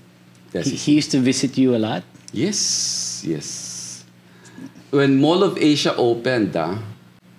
He, 0.52 0.58
Desi 0.58 0.74
he 0.86 0.92
used 0.94 1.10
to 1.10 1.18
visit 1.18 1.58
you 1.58 1.74
a 1.74 1.80
lot. 1.82 2.04
Yes, 2.32 3.24
yes. 3.26 4.04
When 4.90 5.20
Mall 5.20 5.42
of 5.42 5.58
Asia 5.58 5.94
opened, 5.96 6.56
ah, 6.56 6.78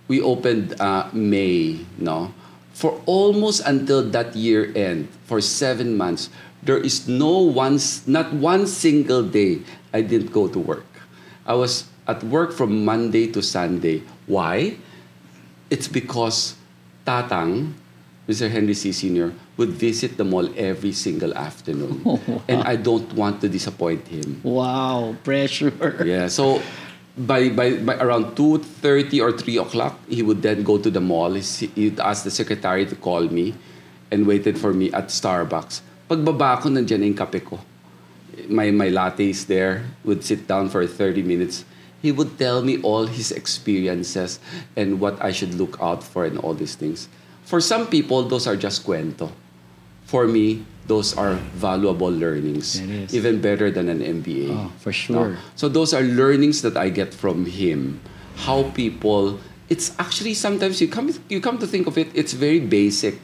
we 0.07 0.21
opened 0.21 0.75
uh, 0.79 1.07
May, 1.13 1.79
no? 1.97 2.33
For 2.77 3.01
almost 3.09 3.65
until 3.65 4.05
that 4.13 4.37
year 4.37 4.69
end, 4.77 5.09
for 5.25 5.41
seven 5.41 5.97
months, 5.97 6.29
there 6.61 6.77
is 6.77 7.09
no 7.09 7.41
one, 7.41 7.81
not 8.05 8.29
one 8.37 8.69
single 8.69 9.25
day 9.25 9.65
I 9.89 10.05
didn't 10.05 10.29
go 10.29 10.45
to 10.45 10.59
work. 10.61 10.85
I 11.41 11.57
was 11.57 11.89
at 12.05 12.21
work 12.21 12.53
from 12.53 12.85
Monday 12.85 13.33
to 13.33 13.41
Sunday. 13.41 14.05
Why? 14.29 14.77
It's 15.73 15.89
because 15.89 16.53
Tatang, 17.01 17.73
Mr. 18.29 18.45
Henry 18.45 18.77
Sy 18.77 18.93
Sr., 18.93 19.33
would 19.57 19.73
visit 19.73 20.21
the 20.21 20.23
mall 20.23 20.45
every 20.53 20.93
single 20.93 21.33
afternoon. 21.33 22.05
Oh, 22.05 22.21
and 22.47 22.61
I 22.61 22.75
don't 22.77 23.09
want 23.17 23.41
to 23.41 23.49
disappoint 23.49 24.05
him. 24.05 24.37
Wow, 24.45 25.17
pressure. 25.23 25.73
Yeah, 26.05 26.27
so 26.27 26.61
by, 27.17 27.49
by, 27.49 27.77
by 27.77 27.95
around 27.95 28.35
2.30 28.35 29.21
or 29.21 29.31
3 29.31 29.57
o'clock, 29.57 29.99
he 30.07 30.21
would 30.21 30.41
then 30.41 30.63
go 30.63 30.77
to 30.77 30.89
the 30.89 31.01
mall. 31.01 31.33
He'd 31.33 31.99
ask 31.99 32.23
the 32.23 32.31
secretary 32.31 32.85
to 32.85 32.95
call 32.95 33.23
me 33.23 33.55
and 34.11 34.27
waited 34.27 34.57
for 34.57 34.73
me 34.73 34.91
at 34.93 35.07
Starbucks. 35.07 35.81
Pagbaba 36.09 36.61
ko, 36.61 36.69
nandiyan 36.69 36.99
na 36.99 37.05
yung 37.05 37.17
kape 37.17 37.43
ko. 37.43 37.59
My, 38.47 38.71
my 38.71 38.89
latte 38.89 39.29
is 39.29 39.45
there, 39.47 39.83
would 40.05 40.23
sit 40.23 40.47
down 40.47 40.69
for 40.69 40.85
30 40.85 41.23
minutes. 41.23 41.65
He 42.01 42.11
would 42.11 42.37
tell 42.37 42.61
me 42.61 42.79
all 42.81 43.07
his 43.07 43.31
experiences 43.31 44.39
and 44.75 45.01
what 45.01 45.21
I 45.21 45.31
should 45.31 45.55
look 45.55 45.77
out 45.81 46.03
for 46.03 46.23
and 46.23 46.37
all 46.37 46.53
these 46.53 46.75
things. 46.75 47.09
For 47.43 47.59
some 47.59 47.87
people, 47.87 48.23
those 48.23 48.45
are 48.45 48.55
just 48.55 48.85
cuento. 48.85 49.31
For 50.07 50.25
me, 50.25 50.63
those 50.87 51.11
are 51.19 51.35
valuable 51.59 52.09
learnings. 52.09 52.79
Even 53.13 53.41
better 53.43 53.69
than 53.69 53.91
an 53.91 53.99
MBA. 53.99 54.55
Oh, 54.55 54.71
for 54.79 54.95
sure. 54.95 55.35
No? 55.35 55.37
So 55.55 55.67
those 55.67 55.93
are 55.93 56.01
learnings 56.01 56.63
that 56.63 56.79
I 56.79 56.89
get 56.89 57.13
from 57.13 57.45
him. 57.45 57.99
How 58.47 58.71
people 58.71 59.39
it's 59.69 59.91
actually 59.99 60.33
sometimes 60.33 60.79
you 60.79 60.87
come 60.87 61.11
you 61.27 61.41
come 61.41 61.57
to 61.59 61.67
think 61.67 61.87
of 61.87 61.97
it, 61.97 62.07
it's 62.13 62.33
very 62.33 62.59
basic, 62.59 63.19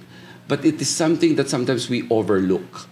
but 0.48 0.66
it 0.66 0.82
is 0.82 0.90
something 0.90 1.36
that 1.36 1.50
sometimes 1.50 1.90
we 1.90 2.08
overlook. 2.10 2.88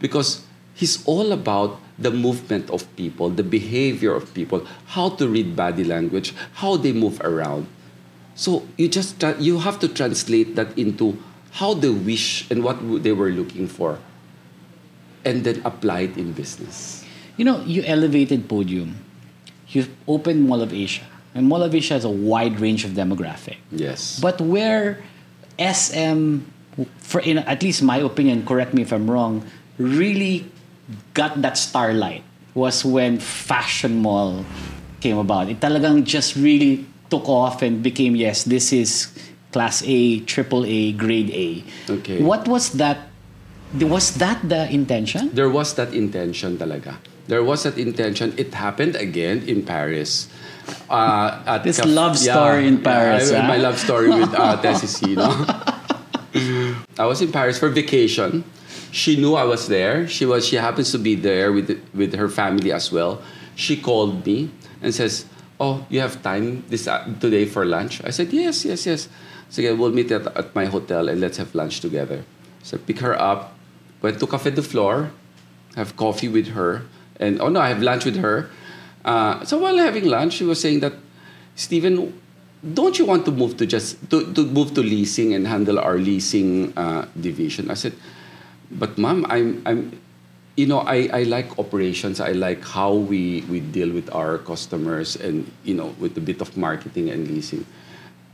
Because 0.00 0.42
he's 0.74 1.02
all 1.06 1.32
about 1.32 1.78
the 1.98 2.10
movement 2.10 2.68
of 2.70 2.84
people, 2.96 3.30
the 3.30 3.46
behavior 3.46 4.12
of 4.12 4.34
people, 4.34 4.66
how 4.98 5.10
to 5.16 5.28
read 5.28 5.56
body 5.56 5.84
language, 5.84 6.34
how 6.60 6.76
they 6.76 6.92
move 6.92 7.20
around. 7.22 7.66
So 8.34 8.66
you 8.76 8.88
just 8.88 9.22
you 9.38 9.60
have 9.60 9.78
to 9.80 9.88
translate 9.88 10.56
that 10.56 10.76
into 10.76 11.16
how 11.56 11.72
they 11.72 11.88
wish 11.88 12.44
and 12.52 12.62
what 12.62 12.76
they 13.02 13.12
were 13.12 13.32
looking 13.32 13.66
for, 13.66 13.98
and 15.24 15.42
then 15.44 15.64
apply 15.64 16.12
it 16.12 16.16
in 16.16 16.32
business. 16.32 17.04
You 17.36 17.44
know, 17.44 17.64
you 17.64 17.82
elevated 17.84 18.48
Podium. 18.48 19.00
You've 19.68 19.88
opened 20.06 20.44
Mall 20.48 20.60
of 20.60 20.72
Asia. 20.72 21.04
And 21.34 21.48
Mall 21.48 21.62
of 21.62 21.74
Asia 21.74 21.94
has 21.94 22.04
a 22.04 22.12
wide 22.12 22.60
range 22.60 22.84
of 22.84 22.92
demographic. 22.92 23.56
Yes. 23.72 24.20
But 24.20 24.40
where 24.40 25.02
SM, 25.58 26.44
for 27.00 27.20
in 27.20 27.38
at 27.38 27.62
least 27.62 27.82
my 27.82 27.98
opinion, 28.04 28.44
correct 28.44 28.72
me 28.72 28.82
if 28.82 28.92
I'm 28.92 29.10
wrong, 29.10 29.44
really 29.78 30.48
got 31.14 31.40
that 31.40 31.56
starlight 31.56 32.22
was 32.54 32.84
when 32.84 33.18
Fashion 33.18 34.00
Mall 34.00 34.44
came 35.00 35.16
about. 35.16 35.48
It 35.48 35.60
talagang 35.60 36.04
just 36.04 36.36
really 36.36 36.84
took 37.08 37.28
off 37.28 37.60
and 37.62 37.82
became 37.82 38.16
yes, 38.16 38.44
this 38.44 38.72
is 38.72 39.12
class 39.56 39.80
A, 39.88 40.20
triple 40.28 40.68
A, 40.68 40.92
grade 40.92 41.32
A. 41.32 41.64
Okay. 41.88 42.20
What 42.20 42.44
was 42.44 42.76
that 42.76 43.08
Was 43.76 44.14
that 44.22 44.46
the 44.46 44.70
intention? 44.70 45.34
There 45.34 45.50
was 45.50 45.74
that 45.74 45.90
intention 45.96 46.54
talaga. 46.56 47.02
There 47.26 47.42
was 47.42 47.66
that 47.66 47.74
intention. 47.76 48.30
It 48.38 48.54
happened 48.54 48.94
again 48.94 49.42
in 49.48 49.66
Paris. 49.66 50.30
Uh, 50.86 51.42
at 51.44 51.66
This 51.66 51.82
Caf- 51.82 51.90
love 51.90 52.14
story 52.14 52.70
in 52.70 52.78
Paris, 52.78 53.34
I- 53.34 53.42
ah. 53.42 53.50
My 53.50 53.58
love 53.58 53.76
story 53.82 54.14
with 54.14 54.30
uh, 54.32 54.54
Tessie 54.64 54.86
Sy, 54.86 55.18
no? 55.18 55.28
I 56.98 57.04
was 57.10 57.20
in 57.20 57.32
Paris 57.32 57.58
for 57.58 57.68
vacation. 57.68 58.44
She 58.92 59.16
knew 59.18 59.34
I 59.34 59.44
was 59.44 59.66
there. 59.66 60.06
She 60.08 60.24
was. 60.24 60.46
She 60.46 60.56
happens 60.56 60.94
to 60.94 60.98
be 61.02 61.18
there 61.18 61.50
with 61.52 61.74
with 61.92 62.14
her 62.14 62.30
family 62.30 62.70
as 62.72 62.94
well. 62.94 63.20
She 63.58 63.76
called 63.76 64.24
me 64.24 64.48
and 64.80 64.94
says, 64.94 65.26
"Oh, 65.58 65.84
you 65.90 66.00
have 66.00 66.22
time 66.22 66.62
this 66.70 66.86
uh, 66.86 67.02
today 67.20 67.44
for 67.50 67.66
lunch?" 67.66 68.00
I 68.06 68.14
said, 68.14 68.30
"Yes, 68.32 68.64
yes, 68.64 68.86
yes." 68.86 69.08
So 69.50 69.62
yeah, 69.62 69.72
we'll 69.72 69.92
meet 69.92 70.10
at, 70.10 70.26
at 70.36 70.54
my 70.54 70.66
hotel 70.66 71.08
and 71.08 71.20
let's 71.20 71.36
have 71.38 71.54
lunch 71.54 71.80
together. 71.80 72.24
So 72.62 72.78
pick 72.78 72.98
her 73.00 73.18
up, 73.20 73.54
went 74.02 74.18
to 74.20 74.26
Cafe 74.26 74.50
de 74.50 74.62
Flore, 74.62 75.10
have 75.76 75.96
coffee 75.96 76.28
with 76.28 76.48
her, 76.48 76.82
and 77.20 77.40
oh 77.40 77.48
no, 77.48 77.60
I 77.60 77.68
have 77.68 77.82
lunch 77.82 78.04
with 78.04 78.16
her. 78.16 78.50
Uh, 79.04 79.44
so 79.44 79.58
while 79.58 79.76
having 79.78 80.06
lunch, 80.06 80.34
she 80.34 80.44
was 80.44 80.60
saying 80.60 80.80
that, 80.80 80.94
Stephen, 81.54 82.20
don't 82.74 82.98
you 82.98 83.06
want 83.06 83.24
to 83.24 83.30
move 83.30 83.56
to 83.58 83.66
just 83.66 84.10
to, 84.10 84.32
to 84.34 84.44
move 84.46 84.74
to 84.74 84.82
leasing 84.82 85.34
and 85.34 85.46
handle 85.46 85.78
our 85.78 85.98
leasing 85.98 86.76
uh, 86.76 87.06
division? 87.20 87.70
I 87.70 87.74
said, 87.74 87.94
but 88.70 88.98
mom, 88.98 89.26
I'm 89.28 89.62
I'm 89.64 90.00
you 90.56 90.66
know 90.66 90.80
I, 90.80 91.08
I 91.12 91.22
like 91.22 91.58
operations. 91.58 92.20
I 92.20 92.32
like 92.32 92.64
how 92.64 92.94
we, 92.94 93.42
we 93.42 93.60
deal 93.60 93.92
with 93.92 94.12
our 94.14 94.38
customers 94.38 95.16
and 95.16 95.50
you 95.62 95.74
know 95.74 95.94
with 96.00 96.16
a 96.16 96.20
bit 96.20 96.40
of 96.40 96.56
marketing 96.56 97.10
and 97.10 97.28
leasing. 97.28 97.64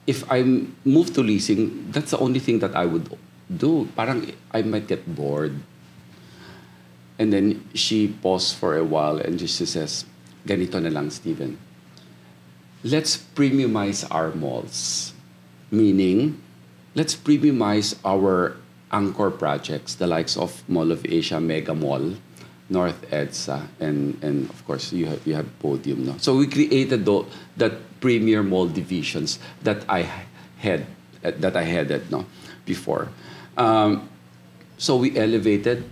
If 0.06 0.26
I 0.30 0.42
move 0.84 1.14
to 1.14 1.22
leasing, 1.22 1.90
that's 1.90 2.10
the 2.10 2.18
only 2.18 2.40
thing 2.40 2.58
that 2.58 2.74
I 2.74 2.86
would 2.86 3.06
do. 3.46 3.88
Parang 3.94 4.32
I 4.50 4.62
might 4.62 4.86
get 4.88 5.06
bored. 5.06 5.54
And 7.18 7.32
then 7.32 7.68
she 7.74 8.08
paused 8.08 8.56
for 8.56 8.76
a 8.76 8.82
while 8.82 9.18
and 9.18 9.38
she 9.38 9.46
says, 9.46 10.04
ganito 10.46 10.82
na 10.82 10.90
lang, 10.90 11.10
Steven. 11.10 11.58
Let's 12.82 13.16
premiumize 13.16 14.02
our 14.10 14.34
malls. 14.34 15.12
Meaning, 15.70 16.42
let's 16.94 17.14
premiumize 17.14 17.94
our 18.04 18.56
anchor 18.90 19.30
projects, 19.30 19.94
the 19.94 20.06
likes 20.06 20.36
of 20.36 20.68
Mall 20.68 20.90
of 20.90 21.06
Asia, 21.06 21.40
Mega 21.40 21.74
Mall, 21.74 22.14
North 22.68 23.00
EDSA, 23.10 23.68
and, 23.80 24.22
and 24.22 24.50
of 24.50 24.64
course, 24.66 24.92
you 24.92 25.06
have, 25.06 25.26
you 25.26 25.34
have 25.34 25.46
Podium. 25.60 26.04
No? 26.04 26.16
So 26.18 26.36
we 26.36 26.46
created 26.46 27.04
tho- 27.04 27.26
that 27.56 27.72
premier 28.02 28.42
mall 28.42 28.68
divisions 28.68 29.38
that 29.62 29.78
I 29.88 30.04
had, 30.58 30.84
that 31.22 31.56
I 31.56 31.62
headed 31.62 32.10
no, 32.10 32.26
before. 32.66 33.08
Um, 33.56 34.08
so 34.76 34.96
we 34.96 35.16
elevated 35.16 35.84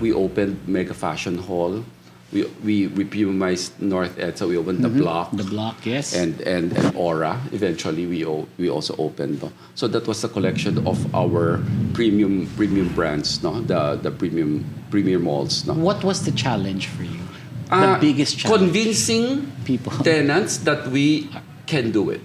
we 0.00 0.12
opened 0.12 0.66
Mega 0.66 0.94
Fashion 0.94 1.38
Hall. 1.38 1.84
We 2.32 2.46
we 2.64 3.04
premiumized 3.04 3.80
North 3.80 4.14
so 4.38 4.46
We 4.46 4.56
opened 4.56 4.84
the 4.84 4.88
block. 4.88 5.30
The 5.32 5.44
block, 5.44 5.84
yes. 5.84 6.14
And, 6.14 6.40
and 6.42 6.72
and 6.72 6.94
Aura. 6.94 7.40
Eventually, 7.52 8.06
we 8.06 8.24
o- 8.24 8.46
we 8.56 8.70
also 8.70 8.94
opened. 8.98 9.42
No? 9.42 9.50
So 9.74 9.88
that 9.88 10.06
was 10.06 10.22
the 10.22 10.28
collection 10.28 10.86
of 10.86 10.98
our 11.14 11.60
premium 11.92 12.46
premium 12.56 12.88
brands. 12.94 13.42
No, 13.42 13.60
the 13.60 13.98
the 14.00 14.10
premium 14.10 14.64
premier 14.90 15.18
malls. 15.18 15.66
No, 15.66 15.74
what 15.74 16.04
was 16.04 16.22
the 16.22 16.32
challenge 16.32 16.86
for 16.86 17.02
you? 17.02 17.29
The 17.70 17.98
biggest 18.00 18.38
challenge. 18.38 18.72
Convincing 18.74 19.52
People. 19.64 19.92
tenants 20.04 20.58
that 20.66 20.90
we 20.90 21.30
can 21.66 21.90
do 21.92 22.10
it. 22.10 22.20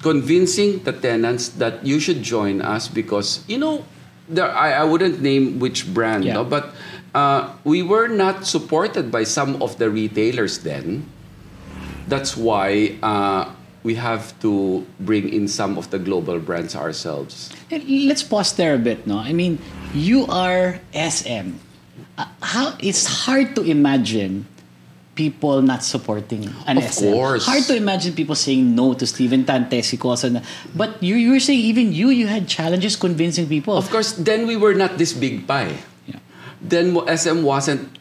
Convincing 0.00 0.82
the 0.84 0.92
tenants 0.92 1.50
that 1.60 1.84
you 1.84 2.00
should 2.00 2.22
join 2.24 2.62
us 2.64 2.88
because 2.88 3.44
you 3.46 3.58
know 3.58 3.84
there 4.28 4.48
I, 4.48 4.80
I 4.80 4.84
wouldn't 4.84 5.20
name 5.20 5.58
which 5.60 5.84
brand, 5.92 6.24
Yeah. 6.24 6.40
no, 6.40 6.44
but 6.44 6.72
uh, 7.14 7.52
we 7.64 7.82
were 7.82 8.08
not 8.08 8.46
supported 8.46 9.12
by 9.12 9.24
some 9.24 9.60
of 9.60 9.76
the 9.76 9.90
retailers 9.90 10.64
then. 10.64 11.04
That's 12.08 12.36
why 12.36 12.96
uh, 13.02 13.52
we 13.82 13.94
have 13.96 14.32
to 14.40 14.86
bring 14.98 15.28
in 15.28 15.48
some 15.48 15.76
of 15.76 15.90
the 15.90 15.98
global 15.98 16.38
brands 16.40 16.74
ourselves. 16.74 17.52
Let's 17.70 18.22
pause 18.22 18.52
there 18.56 18.74
a 18.74 18.78
bit, 18.78 19.06
no? 19.06 19.18
I 19.18 19.32
mean, 19.32 19.58
you 19.92 20.26
are 20.26 20.80
SM. 20.94 21.60
Uh, 22.16 22.26
how 22.42 22.74
it's 22.80 23.26
hard 23.26 23.54
to 23.56 23.62
imagine 23.62 24.46
people 25.14 25.60
not 25.62 25.82
supporting 25.84 26.48
an 26.66 26.78
Of 26.78 26.84
SM. 26.92 27.12
course. 27.12 27.44
Hard 27.46 27.64
to 27.64 27.76
imagine 27.76 28.14
people 28.14 28.34
saying 28.34 28.74
no 28.74 28.94
to 28.94 29.06
Steven 29.06 29.44
Tantesico. 29.44 30.16
So 30.16 30.28
na- 30.30 30.42
But 30.74 31.02
you, 31.02 31.16
you 31.16 31.32
were 31.32 31.40
saying 31.40 31.60
even 31.60 31.92
you, 31.92 32.08
you 32.10 32.26
had 32.26 32.48
challenges 32.48 32.96
convincing 32.96 33.46
people. 33.48 33.76
Of 33.76 33.90
course, 33.90 34.12
then 34.12 34.46
we 34.46 34.56
were 34.56 34.74
not 34.74 34.96
this 34.98 35.12
big 35.12 35.46
pie. 35.46 35.76
Yeah. 36.06 36.16
Then 36.62 36.96
SM 37.06 37.42
wasn't 37.42 37.98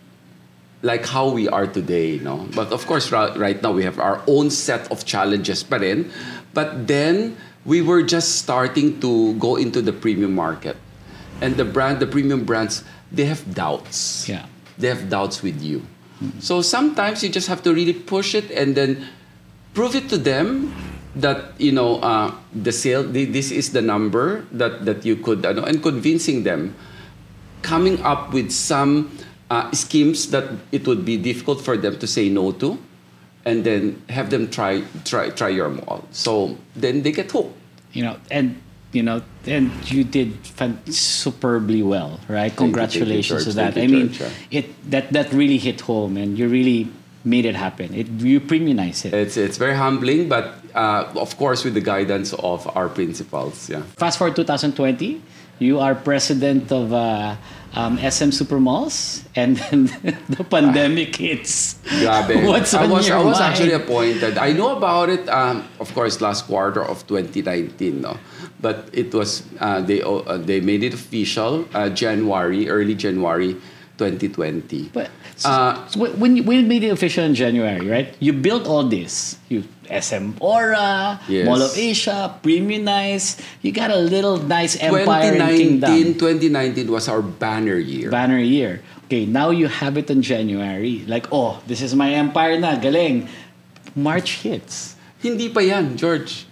like 0.82 1.06
how 1.08 1.28
we 1.30 1.50
are 1.50 1.68
today, 1.68 2.20
no? 2.24 2.48
But 2.56 2.72
of 2.72 2.88
course, 2.88 3.12
right 3.12 3.62
now 3.62 3.72
we 3.74 3.84
have 3.84 4.00
our 4.00 4.22
own 4.28 4.50
set 4.50 4.90
of 4.92 5.04
challenges 5.04 5.64
pa 5.64 5.76
rin. 5.76 6.08
But 6.54 6.88
then 6.88 7.36
we 7.66 7.82
were 7.82 8.02
just 8.02 8.40
starting 8.40 9.02
to 9.02 9.34
go 9.36 9.58
into 9.58 9.82
the 9.82 9.92
premium 9.92 10.34
market. 10.36 10.78
And 11.42 11.56
the 11.58 11.66
brand, 11.66 12.00
the 12.00 12.08
premium 12.08 12.46
brands, 12.46 12.84
they 13.12 13.26
have 13.26 13.44
doubts. 13.54 14.28
Yeah. 14.30 14.46
They 14.78 14.88
have 14.88 15.10
doubts 15.10 15.44
with 15.44 15.60
you. 15.62 15.84
So 16.40 16.62
sometimes 16.62 17.24
you 17.24 17.30
just 17.30 17.48
have 17.48 17.64
to 17.64 17.74
really 17.74 17.94
push 17.94 18.36
it 18.36 18.52
and 18.52 18.76
then 18.76 19.08
prove 19.74 19.96
it 19.96 20.10
to 20.10 20.18
them 20.18 20.74
that 21.16 21.56
you 21.58 21.72
know 21.72 22.00
uh, 22.02 22.34
the 22.54 22.72
sale 22.72 23.04
thi- 23.04 23.26
this 23.26 23.52
is 23.52 23.72
the 23.72 23.82
number 23.82 24.46
that 24.52 24.86
that 24.86 25.06
you 25.06 25.16
could 25.16 25.46
ano, 25.46 25.64
and 25.64 25.82
convincing 25.82 26.44
them. 26.44 26.76
Coming 27.62 28.00
up 28.04 28.32
with 28.32 28.52
some 28.52 29.12
uh, 29.52 29.68
schemes 29.72 30.32
that 30.32 30.48
it 30.72 30.88
would 30.88 31.04
be 31.04 31.18
difficult 31.18 31.60
for 31.60 31.76
them 31.76 32.00
to 32.00 32.08
say 32.08 32.30
no 32.30 32.52
to 32.64 32.80
and 33.46 33.64
then 33.64 34.02
have 34.10 34.30
them 34.30 34.50
try 34.50 34.84
try 35.04 35.30
try 35.30 35.50
your 35.50 35.70
mall. 35.70 36.06
So 36.12 36.58
then 36.76 37.02
they 37.02 37.12
get 37.12 37.32
hooked. 37.32 37.56
You 37.92 38.04
know, 38.04 38.18
and 38.30 38.62
you 38.92 39.04
know, 39.04 39.22
and 39.46 39.72
you 39.92 40.04
did 40.04 40.34
fan- 40.48 40.80
superbly 40.92 41.84
well, 41.84 42.20
right? 42.28 42.46
you, 42.46 42.50
thank 42.50 42.50
you, 42.52 42.66
Congratulations 42.66 43.44
to 43.46 43.54
that. 43.54 43.78
I 43.78 43.88
mean, 43.88 44.12
George, 44.12 44.32
it 44.52 44.92
that 44.92 45.12
that 45.14 45.32
really 45.34 45.58
hit 45.58 45.82
home, 45.82 46.18
and 46.18 46.38
you 46.38 46.48
really 46.48 46.90
made 47.24 47.46
it 47.46 47.56
happen. 47.56 47.94
It 47.94 48.08
you 48.08 48.40
premiumize 48.40 49.06
it. 49.06 49.14
it's 49.14 49.36
it's 49.38 49.58
very 49.58 49.76
humbling 49.76 50.30
but 50.30 50.56
uh, 50.74 51.04
of 51.16 51.36
course 51.38 51.66
with 51.66 51.74
the 51.74 51.82
guidance 51.82 52.34
of 52.34 52.66
our 52.78 52.88
principals 52.88 53.70
yeah 53.70 53.82
Fast 53.98 54.18
forward 54.18 54.36
2020, 54.38 55.22
you 55.60 55.80
are 55.80 55.94
president 55.96 56.72
of 56.72 56.92
uh, 56.94 57.36
um, 57.74 57.98
SM 57.98 58.32
Supermalls, 58.34 59.24
and 59.36 59.58
then 59.58 59.86
the 60.30 60.44
pandemic 60.44 61.16
hits. 61.16 61.76
Grabe. 62.02 62.46
What's 62.48 62.74
I 62.74 62.84
on 62.86 62.90
was, 62.90 63.08
your 63.08 63.18
I 63.18 63.24
was 63.24 63.40
mind? 63.40 63.54
actually 63.54 63.74
appointed. 63.74 64.38
I 64.38 64.54
know 64.54 64.76
about 64.76 65.10
it, 65.10 65.28
um, 65.30 65.68
of 65.80 65.94
course, 65.94 66.20
last 66.22 66.48
quarter 66.48 66.84
of 66.84 67.06
2019, 67.08 68.02
no? 68.02 68.18
But 68.62 68.90
it 68.92 69.14
was, 69.14 69.44
uh, 69.60 69.82
they, 69.82 70.02
uh, 70.02 70.38
they 70.38 70.60
made 70.60 70.84
it 70.84 70.94
official 70.94 71.68
uh, 71.74 71.90
January, 71.90 72.68
early 72.68 72.96
January 72.96 73.56
2020. 73.98 74.90
But 74.94 75.12
so, 75.36 75.50
Uh, 75.50 75.88
so 75.88 76.00
when 76.16 76.36
you, 76.38 76.44
when 76.44 76.60
you 76.60 76.66
made 76.66 76.84
it 76.84 76.90
official 76.90 77.24
in 77.24 77.36
January, 77.36 77.88
right? 77.88 78.16
You 78.20 78.34
built 78.34 78.68
all 78.68 78.84
this. 78.84 79.38
You 79.48 79.64
SM 79.90 80.38
Aura, 80.40 81.20
Yes. 81.28 81.46
Mall 81.46 81.62
of 81.66 81.74
Asia, 81.76 82.38
Premiumize. 82.46 83.42
You 83.62 83.74
got 83.74 83.92
a 83.92 83.98
little 84.00 84.38
nice 84.38 84.78
empire 84.78 85.34
in 85.34 85.42
Kingdom. 85.82 86.16
2019, 86.16 86.86
2019 86.86 86.92
was 86.94 87.10
our 87.10 87.22
banner 87.22 87.76
year. 87.78 88.10
Banner 88.14 88.40
year. 88.40 88.82
Okay, 89.10 89.26
now 89.26 89.50
you 89.50 89.68
have 89.68 89.98
it 89.98 90.10
in 90.14 90.22
January. 90.22 91.02
Like, 91.10 91.34
oh, 91.34 91.60
this 91.66 91.82
is 91.82 91.98
my 91.98 92.14
empire 92.14 92.62
na, 92.62 92.78
galing. 92.78 93.26
March 93.98 94.46
hits. 94.46 94.96
Hindi 95.20 95.50
pa 95.50 95.60
yan, 95.66 95.98
George. 95.98 96.46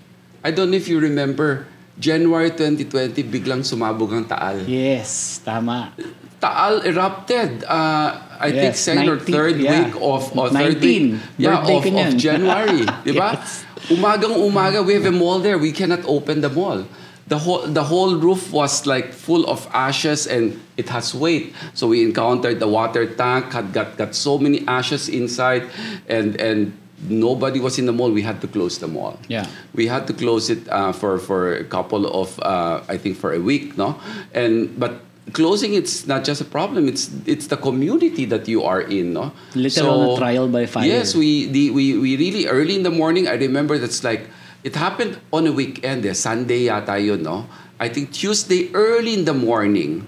I 0.43 0.49
don't 0.51 0.73
know 0.73 0.77
if 0.81 0.89
you 0.89 0.99
remember, 0.99 1.69
January 2.01 2.49
2020, 2.49 3.23
biglang 3.29 3.61
sumabog 3.61 4.13
ang 4.13 4.25
Taal. 4.25 4.65
Yes, 4.65 5.41
tama. 5.45 5.93
Taal 6.41 6.81
erupted. 6.85 7.65
Uh, 7.65 8.26
I 8.39 8.51
think 8.51 8.73
Yes, 8.73 8.79
second 8.79 9.09
or 9.09 9.19
third 9.19 9.57
yeah. 9.57 9.85
week 9.85 9.95
of 9.95 10.37
or 10.37 10.49
third 10.49 10.81
week, 10.81 11.15
yeah, 11.37 11.59
of, 11.61 11.85
of. 11.85 12.17
January, 12.17 12.85
di 13.05 13.11
ba? 13.13 13.37
Yes. 13.37 13.65
Umagang 13.89 14.35
umaga, 14.35 14.85
we 14.85 14.93
have 14.93 15.05
a 15.05 15.11
mall 15.11 15.39
there. 15.39 15.57
We 15.57 15.71
cannot 15.71 16.03
open 16.05 16.41
the 16.41 16.49
mall. 16.49 16.85
The 17.27 17.39
whole 17.39 17.67
the 17.67 17.83
whole 17.83 18.15
roof 18.15 18.51
was 18.55 18.87
like 18.87 19.11
full 19.11 19.43
of 19.51 19.67
ashes 19.73 20.27
and 20.27 20.55
it 20.77 20.87
has 20.89 21.11
weight. 21.13 21.51
So 21.73 21.87
we 21.91 22.03
encountered 22.03 22.59
the 22.59 22.67
water 22.71 23.03
tank 23.03 23.51
had 23.51 23.73
got, 23.73 23.97
got 23.99 24.15
so 24.15 24.37
many 24.39 24.63
ashes 24.67 25.09
inside 25.11 25.67
and 26.07 26.39
and 26.39 26.71
nobody 27.09 27.59
was 27.59 27.77
in 27.77 27.85
the 27.85 27.91
mall. 27.91 28.11
We 28.11 28.23
had 28.23 28.39
to 28.41 28.47
close 28.47 28.79
the 28.79 28.87
mall. 28.87 29.19
Yeah. 29.27 29.45
We 29.75 29.87
had 29.87 30.07
to 30.07 30.13
close 30.13 30.49
it 30.49 30.67
uh, 30.71 30.91
for 30.95 31.19
for 31.19 31.53
a 31.53 31.67
couple 31.67 32.07
of 32.07 32.39
uh, 32.39 32.81
I 32.87 32.95
think 32.97 33.17
for 33.19 33.33
a 33.33 33.39
week, 33.43 33.77
no, 33.77 33.99
and 34.33 34.71
but 34.79 35.03
closing 35.33 35.73
it's 35.73 36.07
not 36.07 36.23
just 36.23 36.41
a 36.41 36.45
problem. 36.45 36.87
It's 36.87 37.11
it's 37.25 37.47
the 37.47 37.57
community 37.57 38.25
that 38.25 38.47
you 38.47 38.63
are 38.63 38.81
in, 38.81 39.13
no. 39.13 39.31
Literal 39.55 40.15
na 40.15 40.17
trial 40.17 40.47
by 40.47 40.65
fire. 40.65 40.87
Yes, 40.87 41.15
we 41.15 41.47
the, 41.47 41.71
we 41.71 41.97
we 41.97 42.15
really 42.15 42.47
early 42.47 42.75
in 42.75 42.83
the 42.83 42.93
morning. 42.93 43.27
I 43.27 43.35
remember 43.35 43.77
that's 43.77 44.03
like 44.03 44.29
it 44.63 44.75
happened 44.75 45.19
on 45.31 45.47
a 45.47 45.51
weekend. 45.51 46.05
Eh, 46.05 46.13
Sunday 46.13 46.67
yata 46.67 46.99
yun, 46.99 47.23
no. 47.23 47.47
I 47.79 47.89
think 47.89 48.11
Tuesday 48.11 48.73
early 48.73 49.13
in 49.13 49.25
the 49.25 49.35
morning, 49.35 50.07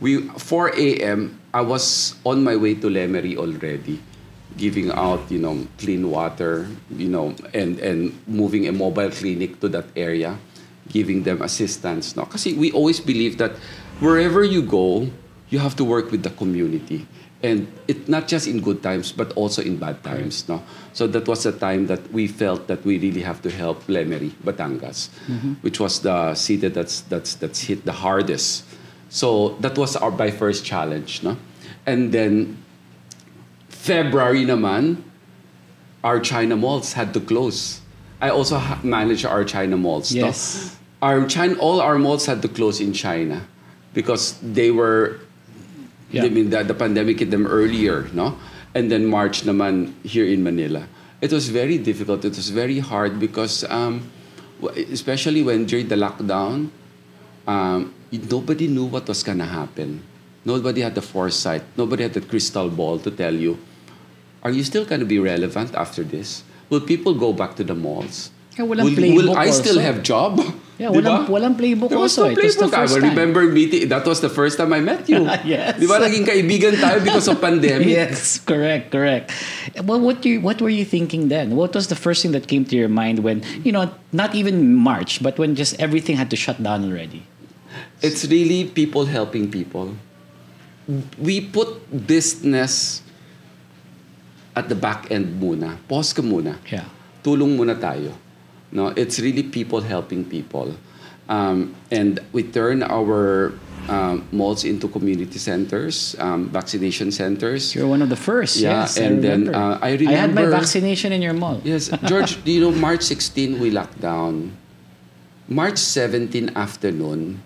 we 0.00 0.28
4 0.28 0.76
a.m. 0.76 1.40
I 1.54 1.62
was 1.62 2.14
on 2.24 2.44
my 2.44 2.56
way 2.56 2.74
to 2.76 2.86
Lemery 2.92 3.36
already, 3.40 4.02
giving 4.60 4.92
out 4.92 5.24
you 5.32 5.40
know 5.40 5.64
clean 5.78 6.10
water, 6.10 6.68
you 6.92 7.08
know, 7.08 7.32
and 7.54 7.80
and 7.80 8.12
moving 8.28 8.68
a 8.68 8.72
mobile 8.72 9.08
clinic 9.08 9.60
to 9.64 9.72
that 9.72 9.88
area, 9.96 10.36
giving 10.92 11.24
them 11.24 11.40
assistance. 11.40 12.12
No, 12.12 12.28
kasi 12.28 12.52
we 12.52 12.68
always 12.76 13.00
believe 13.00 13.40
that 13.40 13.56
wherever 14.00 14.44
you 14.44 14.62
go, 14.62 15.10
you 15.50 15.58
have 15.58 15.76
to 15.76 15.84
work 15.84 16.10
with 16.10 16.22
the 16.22 16.30
community. 16.30 17.06
And 17.42 17.70
it 17.86 18.08
not 18.08 18.26
just 18.26 18.48
in 18.48 18.60
good 18.60 18.82
times, 18.82 19.12
but 19.12 19.32
also 19.34 19.62
in 19.62 19.76
bad 19.78 20.02
times. 20.02 20.48
No, 20.48 20.62
so 20.92 21.06
that 21.06 21.28
was 21.28 21.44
the 21.44 21.52
time 21.52 21.86
that 21.86 22.10
we 22.10 22.26
felt 22.26 22.66
that 22.66 22.84
we 22.84 22.98
really 22.98 23.22
have 23.22 23.40
to 23.42 23.50
help 23.50 23.86
Lemery, 23.86 24.30
Batangas, 24.42 25.08
mm-hmm. 25.30 25.54
which 25.62 25.78
was 25.78 26.02
the 26.02 26.34
city 26.34 26.66
that's 26.66 27.02
that's 27.02 27.36
that's 27.36 27.60
hit 27.62 27.84
the 27.84 27.92
hardest. 27.92 28.64
So 29.08 29.54
that 29.60 29.78
was 29.78 29.94
our 29.94 30.10
by 30.10 30.32
first 30.32 30.64
challenge, 30.64 31.22
no, 31.22 31.36
and 31.86 32.10
then 32.10 32.58
February 33.68 34.44
naman, 34.44 35.04
our 36.02 36.18
China 36.18 36.56
malls 36.56 36.92
had 36.94 37.14
to 37.14 37.20
close. 37.20 37.80
I 38.20 38.30
also 38.30 38.58
ha- 38.58 38.80
manage 38.82 39.24
our 39.24 39.44
China 39.44 39.76
malls. 39.76 40.12
no? 40.12 40.26
Yes. 40.26 40.76
Our 41.00 41.24
China, 41.30 41.54
all 41.62 41.80
our 41.80 41.98
malls 42.02 42.26
had 42.26 42.42
to 42.42 42.48
close 42.48 42.80
in 42.80 42.92
China 42.92 43.46
because 43.94 44.38
they 44.42 44.70
were 44.70 45.20
Yeah. 46.10 46.24
I 46.24 46.28
mean, 46.30 46.50
the, 46.50 46.64
the 46.64 46.74
pandemic 46.74 47.20
hit 47.20 47.30
them 47.30 47.46
earlier, 47.46 48.08
no? 48.12 48.38
And 48.74 48.90
then 48.90 49.06
March 49.06 49.42
naman 49.44 49.92
here 50.04 50.24
in 50.24 50.42
Manila. 50.42 50.88
It 51.20 51.32
was 51.32 51.48
very 51.48 51.76
difficult. 51.76 52.24
It 52.24 52.36
was 52.36 52.48
very 52.48 52.78
hard 52.78 53.20
because, 53.20 53.64
um, 53.68 54.08
especially 54.88 55.42
when 55.42 55.66
during 55.66 55.88
the 55.88 55.96
lockdown, 55.96 56.70
um, 57.46 57.92
nobody 58.12 58.68
knew 58.68 58.84
what 58.86 59.06
was 59.08 59.22
gonna 59.22 59.46
happen. 59.46 60.00
Nobody 60.44 60.80
had 60.80 60.94
the 60.94 61.02
foresight. 61.02 61.62
Nobody 61.76 62.04
had 62.04 62.14
the 62.14 62.22
crystal 62.22 62.70
ball 62.70 62.98
to 63.00 63.10
tell 63.10 63.34
you, 63.34 63.58
are 64.42 64.50
you 64.50 64.64
still 64.64 64.86
gonna 64.86 65.04
be 65.04 65.18
relevant 65.18 65.74
after 65.74 66.02
this? 66.02 66.42
Will 66.70 66.80
people 66.80 67.12
go 67.12 67.32
back 67.32 67.56
to 67.56 67.64
the 67.64 67.74
malls? 67.74 68.30
Yeah, 68.56 68.64
walang 68.64 68.96
will, 68.96 69.28
will 69.28 69.36
I 69.36 69.50
still 69.50 69.76
also. 69.76 69.80
have 69.80 70.02
job? 70.02 70.40
Yeah, 70.78 70.94
Di 70.94 71.02
walang- 71.02 71.58
playbook 71.58 71.90
There 71.90 71.98
was 71.98 72.14
also. 72.14 72.30
no 72.30 72.38
eh. 72.38 72.38
It 72.38 72.44
was 72.46 72.54
the 72.54 72.70
playbook. 72.70 72.78
I 72.78 72.86
first 72.86 72.94
time. 73.02 73.10
remember 73.10 73.42
meeting. 73.50 73.88
That 73.90 74.06
was 74.06 74.22
the 74.22 74.30
first 74.30 74.62
time 74.62 74.70
I 74.70 74.78
met 74.78 75.10
you. 75.10 75.26
Yes. 75.42 75.74
Di 75.74 75.90
ba 75.90 75.98
naging 75.98 76.22
kaibigan 76.22 76.78
tayo 76.78 77.02
because 77.02 77.26
of 77.26 77.42
pandemic? 77.42 77.90
Yes, 77.98 78.38
correct, 78.38 78.94
correct. 78.94 79.34
Well, 79.82 79.98
what 79.98 80.22
you 80.22 80.38
what 80.38 80.62
were 80.62 80.70
you 80.70 80.86
thinking 80.86 81.34
then? 81.34 81.58
What 81.58 81.74
was 81.74 81.90
the 81.90 81.98
first 81.98 82.22
thing 82.22 82.30
that 82.30 82.46
came 82.46 82.62
to 82.70 82.78
your 82.78 82.86
mind 82.86 83.26
when 83.26 83.42
you 83.66 83.74
know 83.74 83.90
not 84.14 84.38
even 84.38 84.78
March, 84.78 85.18
but 85.18 85.34
when 85.34 85.58
just 85.58 85.74
everything 85.82 86.14
had 86.14 86.30
to 86.30 86.38
shut 86.38 86.62
down 86.62 86.86
already? 86.86 87.26
It's 87.98 88.22
really 88.30 88.70
people 88.70 89.10
helping 89.10 89.50
people. 89.50 89.98
We 91.18 91.42
put 91.42 91.74
business 92.06 93.02
at 94.54 94.70
the 94.70 94.78
back 94.78 95.10
end 95.10 95.42
muna. 95.42 95.74
Pause 95.90 96.14
ka 96.14 96.22
muna. 96.22 96.62
Yeah. 96.70 96.86
Tulong 97.26 97.58
muna 97.58 97.74
tayo. 97.74 98.14
No, 98.70 98.88
it's 98.88 99.18
really 99.18 99.42
people 99.42 99.80
helping 99.80 100.24
people. 100.24 100.74
Um, 101.28 101.74
and 101.90 102.20
we 102.32 102.42
turn 102.42 102.82
our 102.82 103.52
um, 103.88 104.28
malls 104.32 104.64
into 104.64 104.88
community 104.88 105.38
centers, 105.38 106.16
um, 106.18 106.48
vaccination 106.48 107.12
centers. 107.12 107.74
You're 107.74 107.88
one 107.88 108.02
of 108.02 108.08
the 108.08 108.16
first. 108.16 108.56
Yeah, 108.56 108.84
yes, 108.84 108.96
and 108.96 109.18
I 109.18 109.20
then, 109.20 109.40
remember. 109.48 109.58
uh, 109.58 109.78
I 109.80 109.90
I 109.96 110.12
had 110.12 110.34
my 110.34 110.46
vaccination 110.46 111.12
in 111.12 111.20
your 111.20 111.32
mall. 111.32 111.60
Yes, 111.64 111.88
George, 112.04 112.42
do 112.44 112.52
you 112.52 112.60
know 112.60 112.72
March 112.72 113.02
16 113.02 113.60
we 113.60 113.70
locked 113.70 114.00
down? 114.00 114.56
March 115.48 115.78
17 115.78 116.52
afternoon, 116.56 117.40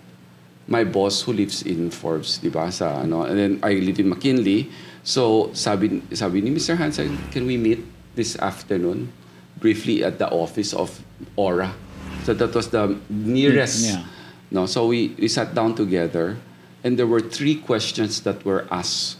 my 0.67 0.83
boss 0.83 1.23
who 1.23 1.31
lives 1.31 1.63
in 1.63 1.87
Forbes, 1.89 2.39
di 2.39 2.51
ba, 2.51 2.67
sa 2.71 2.99
ano, 2.99 3.23
and 3.23 3.39
then 3.39 3.53
I 3.63 3.79
live 3.79 3.99
in 3.99 4.11
McKinley. 4.11 4.67
So 5.03 5.51
sabi 5.55 6.03
sabi 6.11 6.43
ni 6.43 6.51
Mr. 6.51 6.75
Hans 6.75 6.99
Sy, 6.99 7.07
can 7.31 7.47
we 7.47 7.55
meet 7.55 7.83
this 8.15 8.35
afternoon 8.39 9.11
briefly 9.63 10.03
at 10.03 10.19
the 10.19 10.27
office 10.27 10.75
of 10.75 10.91
Aura? 11.39 11.71
So 12.27 12.35
that 12.35 12.51
was 12.53 12.67
the 12.67 12.99
nearest. 13.07 13.87
Mm, 13.87 13.89
yeah. 13.95 14.03
No, 14.51 14.67
so 14.67 14.87
we, 14.87 15.15
we 15.17 15.31
sat 15.31 15.55
down 15.55 15.73
together 15.73 16.37
and 16.83 16.99
there 16.99 17.07
were 17.07 17.23
three 17.23 17.55
questions 17.55 18.21
that 18.27 18.43
were 18.43 18.67
asked 18.69 19.17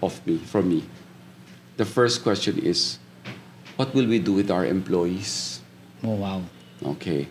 of 0.00 0.24
me, 0.24 0.38
from 0.38 0.70
me. 0.70 0.86
The 1.76 1.84
first 1.84 2.22
question 2.22 2.58
is, 2.62 2.98
what 3.74 3.92
will 3.92 4.06
we 4.06 4.18
do 4.18 4.32
with 4.32 4.50
our 4.50 4.64
employees? 4.64 5.60
Oh 6.04 6.14
wow. 6.14 6.42
Okay. 6.84 7.28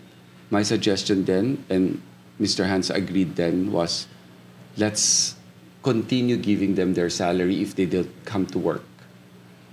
My 0.50 0.62
suggestion 0.62 1.24
then, 1.24 1.64
and 1.70 2.02
Mr. 2.40 2.68
Hans 2.68 2.90
agreed 2.90 3.34
then, 3.36 3.72
was 3.72 4.06
let's 4.76 5.36
continue 5.82 6.36
giving 6.36 6.74
them 6.74 6.94
their 6.94 7.08
salary 7.08 7.62
if 7.62 7.74
they 7.74 7.86
don't 7.86 8.10
come 8.24 8.46
to 8.46 8.58
work. 8.58 8.84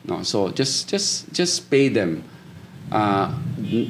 No, 0.05 0.23
so 0.23 0.49
just 0.49 0.87
just 0.87 1.33
just 1.33 1.69
pay 1.69 1.89
them. 1.89 2.23
Uh, 2.91 3.33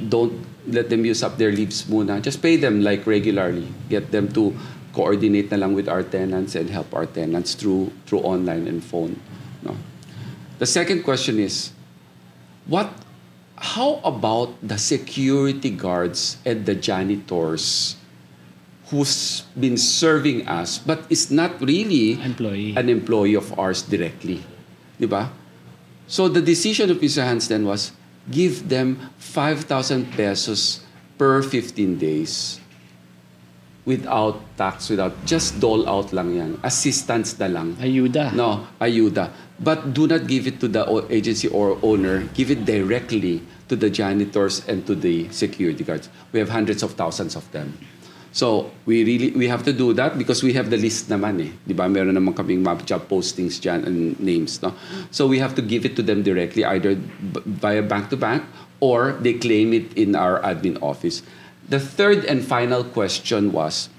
don't 0.09 0.33
let 0.67 0.89
them 0.89 1.05
use 1.05 1.23
up 1.23 1.37
their 1.37 1.51
leaves 1.51 1.83
muna. 1.85 2.21
Just 2.21 2.41
pay 2.41 2.55
them 2.57 2.81
like 2.81 3.05
regularly. 3.07 3.67
Get 3.89 4.11
them 4.11 4.27
to 4.33 4.55
coordinate 4.93 5.51
na 5.51 5.57
lang 5.57 5.73
with 5.77 5.87
our 5.87 6.01
tenants 6.01 6.55
and 6.57 6.69
help 6.69 6.89
our 6.93 7.05
tenants 7.05 7.53
through 7.53 7.93
through 8.09 8.25
online 8.25 8.65
and 8.67 8.83
phone. 8.83 9.21
No. 9.61 9.77
The 10.57 10.65
second 10.65 11.05
question 11.05 11.37
is, 11.37 11.71
what 12.65 12.89
how 13.57 14.01
about 14.05 14.57
the 14.61 14.77
security 14.77 15.69
guards 15.69 16.37
and 16.45 16.65
the 16.65 16.73
janitors 16.73 17.95
who's 18.89 19.43
been 19.57 19.77
serving 19.77 20.47
us 20.47 20.77
but 20.77 21.03
is 21.09 21.29
not 21.29 21.59
really 21.61 22.17
Employee. 22.21 22.73
an 22.77 22.89
employee 22.89 23.37
of 23.37 23.53
ours 23.57 23.81
directly? 23.81 24.41
Di 24.97 25.05
ba? 25.05 25.29
So 26.07 26.29
the 26.29 26.41
decision 26.41 26.89
of 26.89 26.97
Mr. 27.03 27.21
Hans 27.25 27.49
then 27.49 27.65
was 27.65 27.91
give 28.29 28.69
them 28.69 29.11
5,000 29.19 30.11
pesos 30.11 30.81
per 31.17 31.41
15 31.41 31.97
days 31.97 32.59
without 33.87 34.43
tax, 34.57 34.89
without, 34.89 35.15
just 35.25 35.59
dole 35.63 35.87
out 35.87 36.11
lang 36.11 36.35
yan. 36.35 36.59
Assistance 36.61 37.39
na 37.39 37.47
lang. 37.47 37.73
Ayuda. 37.79 38.35
No, 38.35 38.67
ayuda. 38.83 39.31
But 39.57 39.95
do 39.95 40.05
not 40.05 40.27
give 40.27 40.45
it 40.45 40.59
to 40.59 40.67
the 40.67 40.83
agency 41.09 41.47
or 41.47 41.79
owner. 41.81 42.27
Give 42.35 42.51
it 42.51 42.67
directly 42.67 43.41
to 43.71 43.75
the 43.79 43.89
janitors 43.89 44.67
and 44.67 44.85
to 44.85 44.93
the 44.93 45.31
security 45.31 45.83
guards. 45.83 46.11
We 46.35 46.39
have 46.39 46.49
hundreds 46.49 46.83
of 46.83 46.99
thousands 46.99 47.35
of 47.35 47.49
them. 47.55 47.79
So, 48.37 48.69
we 48.85 49.01
really 49.01 49.33
we 49.33 49.49
have 49.49 49.65
to 49.65 49.73
do 49.73 49.97
that 49.97 50.13
because 50.13 50.45
we 50.45 50.53
have 50.53 50.69
the 50.69 50.77
list 50.77 51.09
naman 51.09 51.41
eh. 51.41 51.51
'Di 51.65 51.73
ba? 51.73 51.89
Meron 51.89 52.13
naman 52.13 52.37
kaming 52.37 52.61
map 52.61 52.85
job 52.85 53.09
postings 53.09 53.57
diyan 53.57 53.81
and 53.81 53.97
names, 54.21 54.61
no? 54.61 54.77
So, 55.09 55.25
we 55.25 55.41
have 55.41 55.57
to 55.57 55.63
give 55.65 55.89
it 55.89 55.97
to 55.97 56.05
them 56.05 56.21
directly 56.21 56.61
either 56.61 57.01
via 57.57 57.81
bank 57.81 58.13
to 58.13 58.17
bank 58.21 58.45
or 58.77 59.17
they 59.25 59.33
claim 59.33 59.73
it 59.73 59.89
in 59.97 60.13
our 60.13 60.37
admin 60.45 60.77
office. 60.85 61.25
The 61.65 61.81
third 61.81 62.29
and 62.29 62.45
final 62.45 62.85
question 62.85 63.49
was 63.49 63.89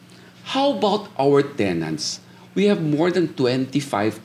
how 0.54 0.78
about 0.78 1.10
our 1.18 1.42
tenants? 1.42 2.22
We 2.54 2.70
have 2.70 2.78
more 2.78 3.10
than 3.10 3.34
25,000 3.34 4.22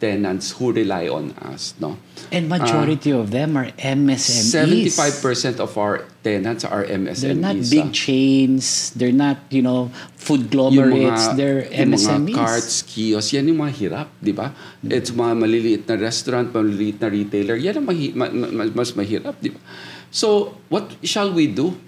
tenants 0.00 0.52
who 0.52 0.72
rely 0.72 1.08
on 1.08 1.32
us, 1.40 1.74
no? 1.80 1.96
And 2.30 2.48
majority 2.48 3.12
of 3.12 3.30
them 3.30 3.56
are 3.56 3.72
MSMEs. 3.80 4.92
75% 4.92 5.60
of 5.60 5.76
our 5.78 6.04
tenants 6.22 6.64
are 6.64 6.84
MSMEs. 6.84 7.20
They're 7.22 7.34
not 7.34 7.56
ah. 7.56 7.70
big 7.70 7.92
chains. 7.92 8.90
They're 8.92 9.14
not, 9.14 9.38
you 9.48 9.62
know, 9.62 9.88
food 10.16 10.52
yung 10.52 10.74
glomerates. 10.74 11.32
mga, 11.32 11.36
They're 11.36 11.62
MSMEs. 11.64 12.28
mga 12.28 12.34
carts, 12.34 12.82
kiosks, 12.82 13.32
yan 13.32 13.48
yung 13.48 13.60
mga 13.64 13.72
hirap, 13.72 14.08
di 14.20 14.32
ba? 14.36 14.52
It's 14.84 15.10
mga 15.10 15.34
maliliit 15.38 15.82
na 15.88 15.96
restaurant, 15.96 16.52
maliliit 16.52 17.00
na 17.00 17.08
retailer, 17.08 17.56
yan 17.56 17.80
ang 17.80 17.86
mahi, 17.88 18.12
ma, 18.12 18.28
ma- 18.28 18.72
mas 18.74 18.92
mahirap, 18.92 19.40
di 19.40 19.56
ba? 19.56 19.60
So, 20.12 20.56
what 20.68 20.92
shall 21.04 21.32
we 21.32 21.48
do? 21.48 21.80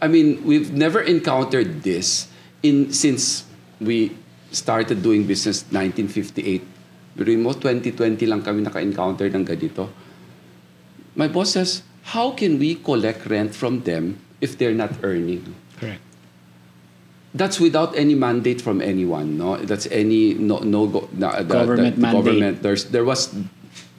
I 0.00 0.08
mean, 0.08 0.40
we've 0.48 0.72
never 0.72 1.04
encountered 1.04 1.84
this 1.84 2.32
in 2.64 2.92
since 2.92 3.44
we 3.80 4.16
started 4.52 5.02
doing 5.04 5.28
business 5.28 5.62
1958. 5.68 6.79
Pero 7.16 7.28
mo, 7.38 7.52
2020 7.52 8.26
lang 8.30 8.40
kami 8.40 8.62
naka-encounter 8.62 9.28
ng 9.30 9.44
ganito. 9.44 9.90
My 11.16 11.26
boss 11.26 11.58
says, 11.58 11.82
how 12.14 12.32
can 12.32 12.58
we 12.58 12.76
collect 12.78 13.26
rent 13.26 13.54
from 13.54 13.82
them 13.82 14.18
if 14.40 14.56
they're 14.56 14.76
not 14.76 14.90
earning? 15.02 15.42
Correct. 15.78 16.00
That's 17.34 17.60
without 17.60 17.94
any 17.94 18.14
mandate 18.14 18.58
from 18.60 18.82
anyone, 18.82 19.38
no? 19.38 19.54
That's 19.62 19.86
any 19.94 20.34
no 20.34 20.58
no 20.66 20.86
go, 20.90 21.06
na, 21.14 21.46
the, 21.46 21.62
Government 21.62 21.94
the, 21.94 22.00
the 22.00 22.02
mandate. 22.02 22.24
government. 22.24 22.56
There's 22.62 22.90
there 22.90 23.06
was 23.06 23.30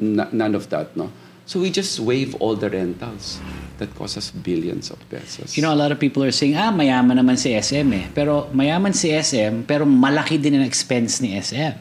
n- 0.02 0.28
none 0.36 0.52
of 0.52 0.68
that, 0.68 0.98
no. 1.00 1.12
So 1.48 1.60
we 1.60 1.72
just 1.72 2.00
waive 2.00 2.36
all 2.44 2.56
the 2.56 2.70
rentals 2.70 3.40
that 3.80 3.96
cost 3.96 4.16
us 4.20 4.32
billions 4.32 4.92
of 4.92 5.00
pesos. 5.10 5.56
You 5.56 5.64
know, 5.64 5.74
a 5.74 5.80
lot 5.80 5.92
of 5.92 6.00
people 6.00 6.24
are 6.24 6.32
saying, 6.32 6.56
ah, 6.56 6.72
mayaman 6.72 7.20
naman 7.20 7.40
si 7.40 7.56
SM 7.56 7.88
eh. 7.92 8.06
Pero 8.12 8.48
mayaman 8.52 8.92
si 8.96 9.12
SM, 9.16 9.64
pero 9.64 9.84
malaki 9.88 10.36
din 10.36 10.60
ang 10.60 10.68
expense 10.68 11.20
ni 11.24 11.36
SM. 11.36 11.76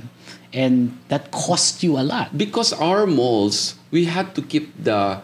And 0.53 0.99
that 1.09 1.31
cost 1.31 1.83
you 1.83 1.99
a 1.99 2.03
lot. 2.03 2.37
because 2.37 2.73
our 2.73 3.07
malls, 3.07 3.79
we 3.91 4.07
had 4.07 4.35
to 4.35 4.43
keep 4.43 4.75
the 4.83 5.23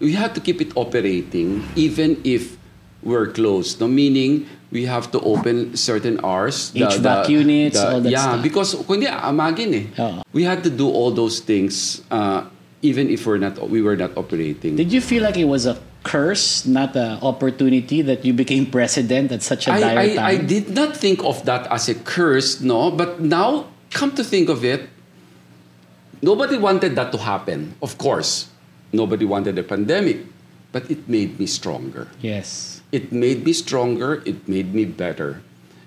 we 0.00 0.12
had 0.12 0.34
to 0.34 0.40
keep 0.40 0.60
it 0.60 0.74
operating 0.74 1.62
even 1.76 2.20
if 2.24 2.58
we're 3.02 3.30
closed. 3.30 3.80
No, 3.80 3.86
meaning 3.86 4.48
we 4.72 4.86
have 4.86 5.12
to 5.12 5.20
open 5.20 5.76
certain 5.76 6.18
hours. 6.24 6.72
HVAC 6.74 7.28
units, 7.28 7.78
all 7.78 8.00
that 8.00 8.10
yeah, 8.10 8.34
stuff. 8.34 8.42
because 8.42 8.74
kundi 8.74 9.06
amagin 9.06 9.70
eh. 9.74 10.02
Oo. 10.02 10.22
We 10.32 10.42
had 10.42 10.64
to 10.64 10.70
do 10.70 10.90
all 10.90 11.14
those 11.14 11.38
things 11.38 12.02
uh, 12.10 12.50
even 12.82 13.08
if 13.08 13.26
we're 13.26 13.38
not 13.38 13.56
we 13.70 13.80
were 13.80 13.96
not 13.96 14.16
operating. 14.18 14.76
Did 14.76 14.92
you 14.92 15.00
feel 15.00 15.22
like 15.22 15.36
it 15.36 15.46
was 15.46 15.64
a 15.66 15.78
curse, 16.04 16.66
not 16.66 16.94
an 16.94 17.18
opportunity 17.24 18.02
that 18.02 18.24
you 18.24 18.32
became 18.32 18.66
president 18.66 19.32
at 19.32 19.42
such 19.42 19.66
a 19.66 19.72
dire 19.72 19.98
I, 19.98 20.14
time? 20.14 20.26
I 20.26 20.36
did 20.36 20.70
not 20.70 20.96
think 20.96 21.24
of 21.24 21.44
that 21.46 21.66
as 21.72 21.88
a 21.88 21.94
curse, 21.96 22.60
no. 22.60 22.90
But 22.90 23.20
now, 23.20 23.72
come 23.94 24.12
to 24.18 24.24
think 24.24 24.50
of 24.50 24.64
it, 24.64 24.90
nobody 26.20 26.58
wanted 26.58 26.96
that 26.96 27.12
to 27.12 27.18
happen. 27.18 27.74
Of 27.80 27.96
course, 27.96 28.50
nobody 28.92 29.24
wanted 29.24 29.56
a 29.56 29.62
pandemic, 29.62 30.26
but 30.72 30.90
it 30.90 31.08
made 31.08 31.38
me 31.38 31.46
stronger. 31.46 32.08
Yes. 32.20 32.82
It 32.92 33.12
made 33.12 33.46
me 33.46 33.54
stronger. 33.54 34.22
It 34.26 34.46
made 34.46 34.74
me 34.74 34.84
better. 34.84 35.40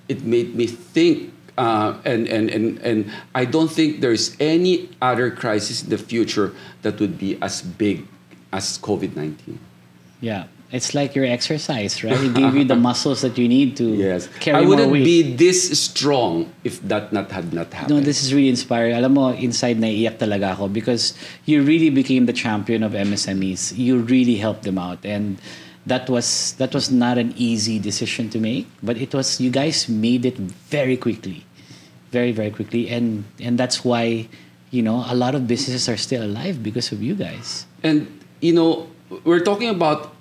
It 0.07 0.23
made 0.23 0.55
me 0.55 0.65
think. 0.65 1.33
Uh, 1.57 1.97
and, 2.05 2.27
and, 2.27 2.49
and, 2.49 2.77
and 2.79 3.11
I 3.33 3.45
don't 3.45 3.71
think 3.71 4.01
there's 4.01 4.37
any 4.39 4.89
other 5.01 5.31
crisis 5.31 5.83
in 5.83 5.89
the 5.89 5.97
future 5.97 6.53
that 6.83 6.99
would 6.99 7.17
be 7.17 7.37
as 7.41 7.61
big 7.63 8.05
as 8.53 8.77
COVID 8.77 9.15
19. 9.15 9.59
Yeah. 10.21 10.45
It's 10.69 10.93
like 10.93 11.15
your 11.15 11.23
exercise, 11.23 12.03
right? 12.03 12.19
It 12.19 12.33
gave 12.35 12.53
you 12.53 12.65
the 12.67 12.75
muscles 12.75 13.21
that 13.21 13.37
you 13.37 13.47
need 13.47 13.77
to 13.77 13.87
Yes. 13.95 14.27
carry 14.43 14.63
I 14.63 14.67
wouldn't 14.67 14.91
weight. 14.91 15.05
be 15.05 15.23
this 15.23 15.71
strong 15.79 16.51
if 16.67 16.81
that 16.83 17.13
not 17.13 17.31
had 17.31 17.53
not 17.53 17.71
happened. 17.71 17.95
No, 17.95 18.03
this 18.03 18.19
is 18.21 18.33
really 18.35 18.49
inspiring. 18.51 18.91
Alam 18.93 19.13
mo, 19.15 19.31
inside 19.31 19.79
naiiyak 19.79 20.19
talaga 20.19 20.51
ako 20.59 20.67
because 20.67 21.15
you 21.47 21.63
really 21.63 21.89
became 21.89 22.25
the 22.27 22.35
champion 22.35 22.83
of 22.83 22.91
MSMEs. 22.91 23.77
You 23.79 23.99
really 24.03 24.35
helped 24.35 24.63
them 24.67 24.75
out. 24.77 24.99
And 25.07 25.39
that 25.87 26.09
was 26.11 26.51
that 26.59 26.75
was 26.75 26.91
not 26.91 27.15
an 27.17 27.31
easy 27.39 27.79
decision 27.79 28.27
to 28.35 28.39
make, 28.43 28.67
but 28.83 28.99
it 28.99 29.15
was 29.15 29.39
you 29.39 29.47
guys 29.47 29.87
made 29.87 30.27
it 30.27 30.35
very 30.67 30.97
quickly. 30.99 31.47
Very, 32.11 32.35
very 32.35 32.51
quickly. 32.51 32.91
And 32.91 33.23
and 33.39 33.55
that's 33.55 33.87
why, 33.87 34.27
you 34.71 34.83
know, 34.83 35.07
a 35.07 35.15
lot 35.15 35.31
of 35.31 35.47
businesses 35.47 35.87
are 35.87 35.95
still 35.95 36.27
alive 36.27 36.59
because 36.59 36.91
of 36.91 36.99
you 36.99 37.15
guys. 37.15 37.63
And 37.87 38.11
you 38.43 38.51
know, 38.51 38.91
we're 39.23 39.39
talking 39.39 39.71
about 39.71 40.11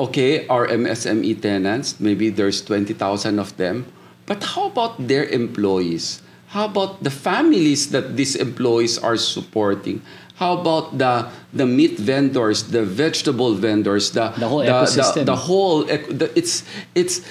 okay, 0.00 0.46
our 0.48 0.66
MSME 0.66 1.40
tenants, 1.40 2.00
maybe 2.00 2.30
there's 2.30 2.62
20,000 2.62 3.38
of 3.38 3.56
them, 3.56 3.86
but 4.26 4.42
how 4.42 4.66
about 4.66 5.08
their 5.08 5.24
employees? 5.24 6.22
How 6.48 6.66
about 6.66 7.02
the 7.02 7.10
families 7.10 7.90
that 7.90 8.16
these 8.16 8.36
employees 8.36 8.98
are 8.98 9.16
supporting? 9.16 10.02
How 10.36 10.58
about 10.58 10.98
the 10.98 11.30
the 11.52 11.66
meat 11.66 11.98
vendors, 11.98 12.70
the 12.70 12.82
vegetable 12.82 13.54
vendors, 13.54 14.10
the 14.10 14.34
The 14.38 14.48
whole 14.48 14.62
the, 14.62 14.70
ecosystem. 14.70 15.26
the 15.26 15.36
whole 15.36 15.84
the, 15.86 16.30
it's 16.34 16.62
it's 16.94 17.22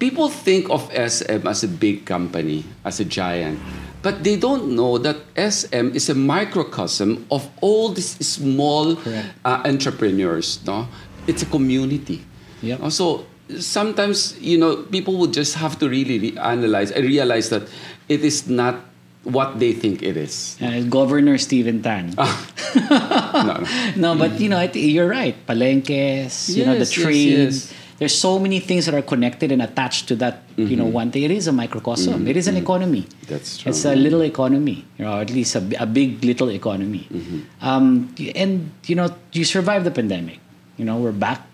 people 0.00 0.28
think 0.28 0.68
of 0.68 0.88
SM 0.92 1.44
as 1.44 1.64
a 1.64 1.68
big 1.68 2.04
company, 2.04 2.64
as 2.84 3.00
a 3.00 3.04
giant. 3.04 3.60
But 4.00 4.24
they 4.24 4.36
don't 4.36 4.72
know 4.72 4.96
that 4.96 5.20
SM 5.36 5.92
is 5.92 6.08
a 6.08 6.16
microcosm 6.16 7.28
of 7.30 7.48
all 7.60 7.92
these 7.92 8.16
small 8.24 8.96
uh, 9.44 9.60
entrepreneurs. 9.64 10.60
No, 10.64 10.88
it's 11.26 11.42
a 11.42 11.46
community. 11.46 12.22
Yep. 12.62 12.80
Uh, 12.82 12.90
So 12.90 13.26
sometimes 13.58 14.38
you 14.40 14.58
know 14.58 14.76
people 14.90 15.18
would 15.18 15.32
just 15.32 15.54
have 15.58 15.78
to 15.80 15.88
really 15.88 16.18
re- 16.18 16.38
analyze 16.38 16.90
and 16.90 17.04
realize 17.04 17.50
that 17.50 17.66
it 18.08 18.22
is 18.22 18.48
not 18.48 18.78
what 19.24 19.58
they 19.60 19.72
think 19.72 20.02
it 20.02 20.16
is. 20.16 20.56
Uh, 20.62 20.80
Governor 20.88 21.36
Steven 21.36 21.82
Tan. 21.82 22.14
Ah. 22.16 22.32
no, 23.44 23.52
no. 23.52 24.14
No, 24.14 24.18
but 24.18 24.40
you 24.40 24.48
know, 24.48 24.56
I 24.58 24.68
thi- 24.68 24.88
you're 24.90 25.08
right. 25.08 25.36
Palenques, 25.46 26.48
you 26.56 26.64
know, 26.64 26.72
the 26.72 26.88
Yes, 26.88 26.96
yes, 26.96 27.12
yes. 27.12 27.74
There's 28.00 28.16
so 28.16 28.38
many 28.40 28.60
things 28.64 28.86
that 28.88 28.94
are 28.96 29.02
connected 29.04 29.52
and 29.52 29.60
attached 29.60 30.08
to 30.08 30.16
that. 30.24 30.40
You 30.56 30.76
know, 30.76 30.86
one 30.86 31.10
thing. 31.12 31.22
It 31.24 31.30
is 31.32 31.48
a 31.48 31.52
microcosm. 31.52 32.26
It 32.26 32.36
is 32.36 32.48
an 32.48 32.56
economy. 32.56 33.02
Mm-hmm. 33.02 33.28
That's 33.28 33.58
true. 33.58 33.68
It's 33.68 33.84
a 33.84 33.94
little 33.94 34.22
economy, 34.22 34.84
you 34.96 35.04
know, 35.04 35.12
or 35.16 35.20
at 35.20 35.28
least 35.28 35.54
a, 35.54 35.60
a 35.78 35.84
big 35.84 36.24
little 36.24 36.50
economy. 36.50 37.06
Mm-hmm. 37.12 37.40
Um, 37.60 38.14
and 38.34 38.72
you 38.86 38.94
know, 38.96 39.12
you 39.32 39.44
survived 39.44 39.84
the 39.84 39.90
pandemic. 39.90 40.40
You 40.80 40.88
know, 40.88 40.96
we're 40.96 41.12
back. 41.12 41.44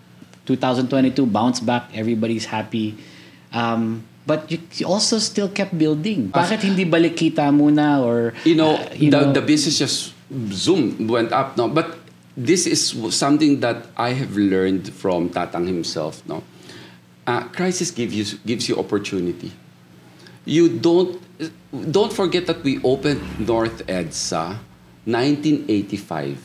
2022 0.47 1.27
bounce 1.27 1.59
back. 1.59 1.91
Everybody's 1.91 2.47
happy. 2.47 2.95
Um, 3.51 4.07
but 4.23 4.47
you, 4.47 4.87
also 4.87 5.19
still 5.19 5.51
kept 5.51 5.75
building. 5.75 6.31
Bakit 6.31 6.63
hindi 6.63 6.87
balik 6.87 7.19
kita 7.19 7.51
muna 7.51 7.99
or 7.99 8.31
you 8.47 8.55
know, 8.55 8.79
uh, 8.79 8.87
you 8.95 9.11
the, 9.11 9.19
know- 9.19 9.35
the 9.35 9.43
business 9.43 9.83
just 9.83 10.15
zoom 10.51 11.07
went 11.07 11.31
up 11.31 11.55
no 11.55 11.69
but 11.71 11.99
this 12.35 12.67
is 12.67 12.91
something 13.15 13.61
that 13.63 13.87
i 13.95 14.11
have 14.11 14.35
learned 14.35 14.91
from 14.91 15.31
tatang 15.31 15.63
himself 15.63 16.19
no 16.27 16.43
uh, 17.25 17.47
crisis 17.55 17.91
gives 17.91 18.11
you 18.11 18.25
gives 18.43 18.67
you 18.67 18.75
opportunity 18.75 19.55
you 20.43 20.67
don't 20.67 21.15
don't 21.95 22.11
forget 22.11 22.43
that 22.45 22.59
we 22.67 22.75
opened 22.83 23.23
north 23.39 23.79
edsa 23.87 24.59
1985 25.07 26.35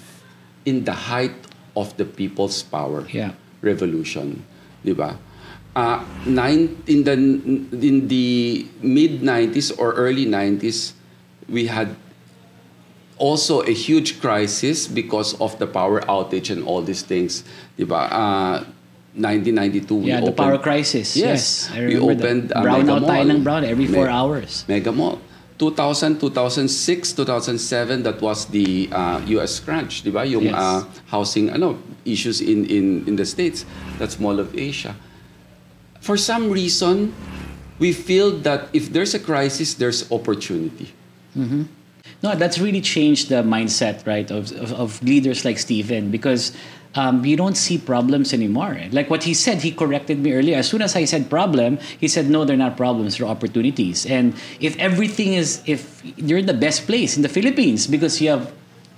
in 0.64 0.86
the 0.86 1.10
height 1.10 1.34
of 1.76 1.96
the 1.96 2.04
people's 2.04 2.62
power 2.62 3.04
Yeah. 3.08 3.32
revolution 3.62 4.42
di 4.82 4.92
ba 4.92 5.16
uh, 5.74 6.02
nine, 6.26 6.76
in 6.90 7.04
the 7.04 7.14
in 7.72 8.08
the 8.08 8.28
mid 8.82 9.22
90s 9.22 9.72
or 9.78 9.94
early 9.94 10.26
90s 10.26 10.92
we 11.48 11.66
had 11.66 11.94
also 13.18 13.62
a 13.62 13.70
huge 13.72 14.20
crisis 14.20 14.86
because 14.90 15.38
of 15.40 15.54
the 15.58 15.66
power 15.66 16.00
outage 16.10 16.50
and 16.50 16.64
all 16.66 16.82
these 16.82 17.02
things 17.02 17.44
di 17.78 17.84
ba 17.84 18.08
uh, 18.10 18.56
1992 19.14 19.94
we 19.94 20.08
Yeah, 20.08 20.24
the 20.24 20.32
opened, 20.32 20.36
power 20.40 20.56
crisis. 20.58 21.12
Yes, 21.14 21.68
Yes, 21.68 21.70
I 21.70 21.84
we 21.84 22.00
remember 22.00 22.12
opened 22.24 22.42
that. 22.48 22.56
uh, 22.56 22.62
Brown 22.64 22.88
out 22.88 23.02
tayo 23.04 23.24
ng 23.28 23.40
brown 23.44 23.62
every 23.62 23.84
four 23.84 24.08
Me- 24.08 24.12
hours. 24.12 24.64
Megamall. 24.64 25.20
2000, 25.62 26.18
2006, 26.18 27.12
2007, 27.12 28.02
that 28.02 28.20
was 28.20 28.46
the 28.46 28.88
uh, 28.90 29.22
US 29.38 29.60
crunch, 29.60 30.02
di 30.02 30.10
ba? 30.10 30.26
Yung 30.26 30.50
Yes. 30.50 30.58
uh, 30.58 30.82
housing 31.06 31.50
ano, 31.54 31.78
issues 32.04 32.40
in, 32.42 32.66
in, 32.66 33.06
in 33.06 33.14
the 33.14 33.24
States. 33.24 33.62
That's 33.98 34.18
Mall 34.18 34.40
of 34.42 34.50
Asia. 34.58 34.96
For 36.02 36.18
some 36.18 36.50
reason, 36.50 37.14
we 37.78 37.92
feel 37.94 38.34
that 38.42 38.74
if 38.74 38.90
there's 38.90 39.14
a 39.14 39.22
crisis, 39.22 39.74
there's 39.78 40.10
opportunity. 40.10 40.90
No, 42.22 42.34
that's 42.36 42.58
really 42.58 42.80
changed 42.80 43.28
the 43.30 43.42
mindset, 43.42 44.06
right, 44.06 44.30
of, 44.30 44.52
of, 44.52 44.72
of 44.72 45.02
leaders 45.02 45.44
like 45.44 45.58
Steven 45.58 46.10
because 46.10 46.52
um, 46.94 47.24
you 47.24 47.36
don't 47.36 47.56
see 47.56 47.78
problems 47.78 48.32
anymore. 48.32 48.78
Like 48.92 49.10
what 49.10 49.24
he 49.24 49.34
said, 49.34 49.58
he 49.58 49.72
corrected 49.72 50.18
me 50.20 50.32
earlier. 50.32 50.56
As 50.56 50.68
soon 50.68 50.82
as 50.82 50.94
I 50.94 51.04
said 51.04 51.28
problem, 51.28 51.78
he 51.98 52.06
said, 52.06 52.28
no, 52.28 52.44
they're 52.44 52.56
not 52.56 52.76
problems, 52.76 53.18
they're 53.18 53.26
opportunities. 53.26 54.06
And 54.06 54.34
if 54.60 54.76
everything 54.78 55.34
is, 55.34 55.62
if 55.66 56.02
you're 56.16 56.38
in 56.38 56.46
the 56.46 56.54
best 56.54 56.86
place 56.86 57.16
in 57.16 57.22
the 57.22 57.28
Philippines 57.28 57.86
because 57.86 58.20
you 58.20 58.30
have 58.30 58.52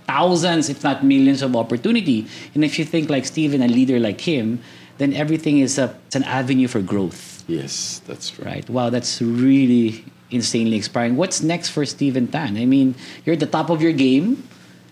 thousands, 0.06 0.68
if 0.68 0.84
not 0.84 1.04
millions 1.04 1.40
of 1.40 1.56
opportunity, 1.56 2.26
and 2.54 2.64
if 2.64 2.78
you 2.78 2.84
think 2.84 3.08
like 3.08 3.24
Steven, 3.24 3.62
a 3.62 3.68
leader 3.68 3.98
like 3.98 4.20
him, 4.20 4.60
then 4.98 5.12
everything 5.14 5.58
is 5.58 5.78
a, 5.78 5.96
it's 6.06 6.16
an 6.16 6.24
avenue 6.24 6.68
for 6.68 6.80
growth. 6.80 7.44
Yes, 7.48 8.00
that's 8.06 8.30
true. 8.30 8.44
Right. 8.44 8.68
Wow, 8.68 8.90
that's 8.90 9.20
really 9.20 10.04
insanely 10.34 10.76
inspiring. 10.76 11.16
What's 11.16 11.42
next 11.42 11.70
for 11.70 11.86
Steven 11.86 12.28
Tan? 12.28 12.56
I 12.56 12.66
mean, 12.66 12.94
you're 13.24 13.34
at 13.34 13.40
the 13.40 13.46
top 13.46 13.70
of 13.70 13.80
your 13.80 13.92
game. 13.92 14.46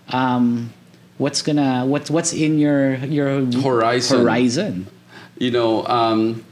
Um, 0.09 0.73
what's 1.17 1.41
gonna 1.41 1.85
what's 1.85 2.09
what's 2.09 2.33
in 2.33 2.59
your 2.59 2.95
your 3.05 3.45
Horizon. 3.61 4.19
Horizon. 4.19 4.87
you 5.37 5.51
know, 5.51 5.85
um, 5.87 6.43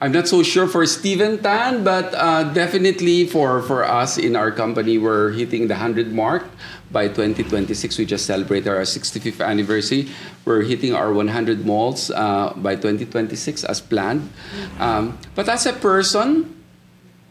I'm 0.00 0.12
not 0.12 0.28
so 0.28 0.42
sure 0.42 0.66
for 0.68 0.84
Steven 0.84 1.38
Tan, 1.42 1.82
but 1.82 2.12
uh, 2.14 2.44
definitely 2.52 3.26
for, 3.26 3.62
for 3.62 3.82
us 3.82 4.18
in 4.18 4.36
our 4.36 4.50
company, 4.52 4.98
we're 4.98 5.32
hitting 5.32 5.68
the 5.68 5.74
100 5.74 6.12
mark. 6.12 6.44
By 6.92 7.08
2026, 7.08 7.98
we 7.98 8.04
just 8.04 8.26
celebrated 8.26 8.68
our 8.68 8.82
65th 8.82 9.44
anniversary. 9.44 10.08
We're 10.44 10.62
hitting 10.62 10.94
our 10.94 11.12
100 11.12 11.64
malls 11.66 12.10
uh, 12.10 12.52
by 12.56 12.76
2026 12.76 13.64
as 13.64 13.80
planned. 13.80 14.30
Um, 14.78 15.18
but 15.34 15.48
as 15.48 15.66
a 15.66 15.72
person, 15.72 16.62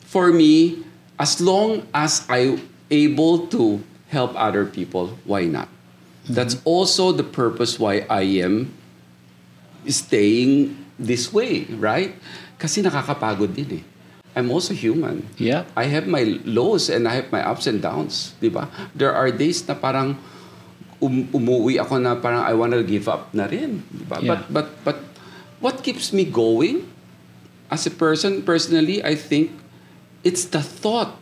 for 0.01 0.33
me, 0.33 0.84
as 1.19 1.39
long 1.39 1.87
as 1.93 2.25
I 2.29 2.55
am 2.55 2.69
able 2.91 3.47
to 3.55 3.81
help 4.09 4.33
other 4.35 4.65
people, 4.65 5.17
why 5.25 5.45
not? 5.45 5.69
That's 6.25 6.57
also 6.65 7.11
the 7.11 7.23
purpose 7.23 7.77
why 7.77 8.05
I 8.09 8.41
am 8.41 8.73
staying 9.85 10.73
this 10.97 11.29
way, 11.29 11.69
right? 11.77 12.17
Kasi 12.57 12.81
nakakapagod 12.81 13.53
din 13.53 13.81
eh. 13.81 13.83
I'm 14.35 14.51
also 14.51 14.75
human. 14.75 15.23
Yeah. 15.39 15.63
I 15.79 15.87
have 15.87 16.11
my 16.11 16.41
lows 16.43 16.91
and 16.91 17.07
I 17.07 17.23
have 17.23 17.31
my 17.31 17.39
ups 17.39 17.71
and 17.71 17.79
downs, 17.79 18.35
di 18.43 18.51
ba? 18.51 18.67
There 18.91 19.13
are 19.13 19.31
days 19.31 19.63
na 19.63 19.79
parang 19.79 20.19
um, 20.99 21.23
umuwi 21.31 21.79
ako 21.79 22.03
na 22.03 22.19
parang 22.19 22.43
I 22.43 22.51
wanna 22.51 22.83
give 22.83 23.07
up 23.07 23.31
na 23.31 23.47
rin, 23.47 23.85
di 23.87 24.03
ba? 24.03 24.19
Yeah. 24.19 24.27
But 24.27 24.41
but 24.51 24.67
but 24.83 24.97
what 25.63 25.75
keeps 25.87 26.11
me 26.11 26.27
going 26.27 26.83
as 27.71 27.87
a 27.87 27.93
person 27.93 28.43
personally, 28.43 28.99
I 29.05 29.15
think 29.15 29.55
it's 30.25 30.45
the 30.45 30.61
thought 30.61 31.15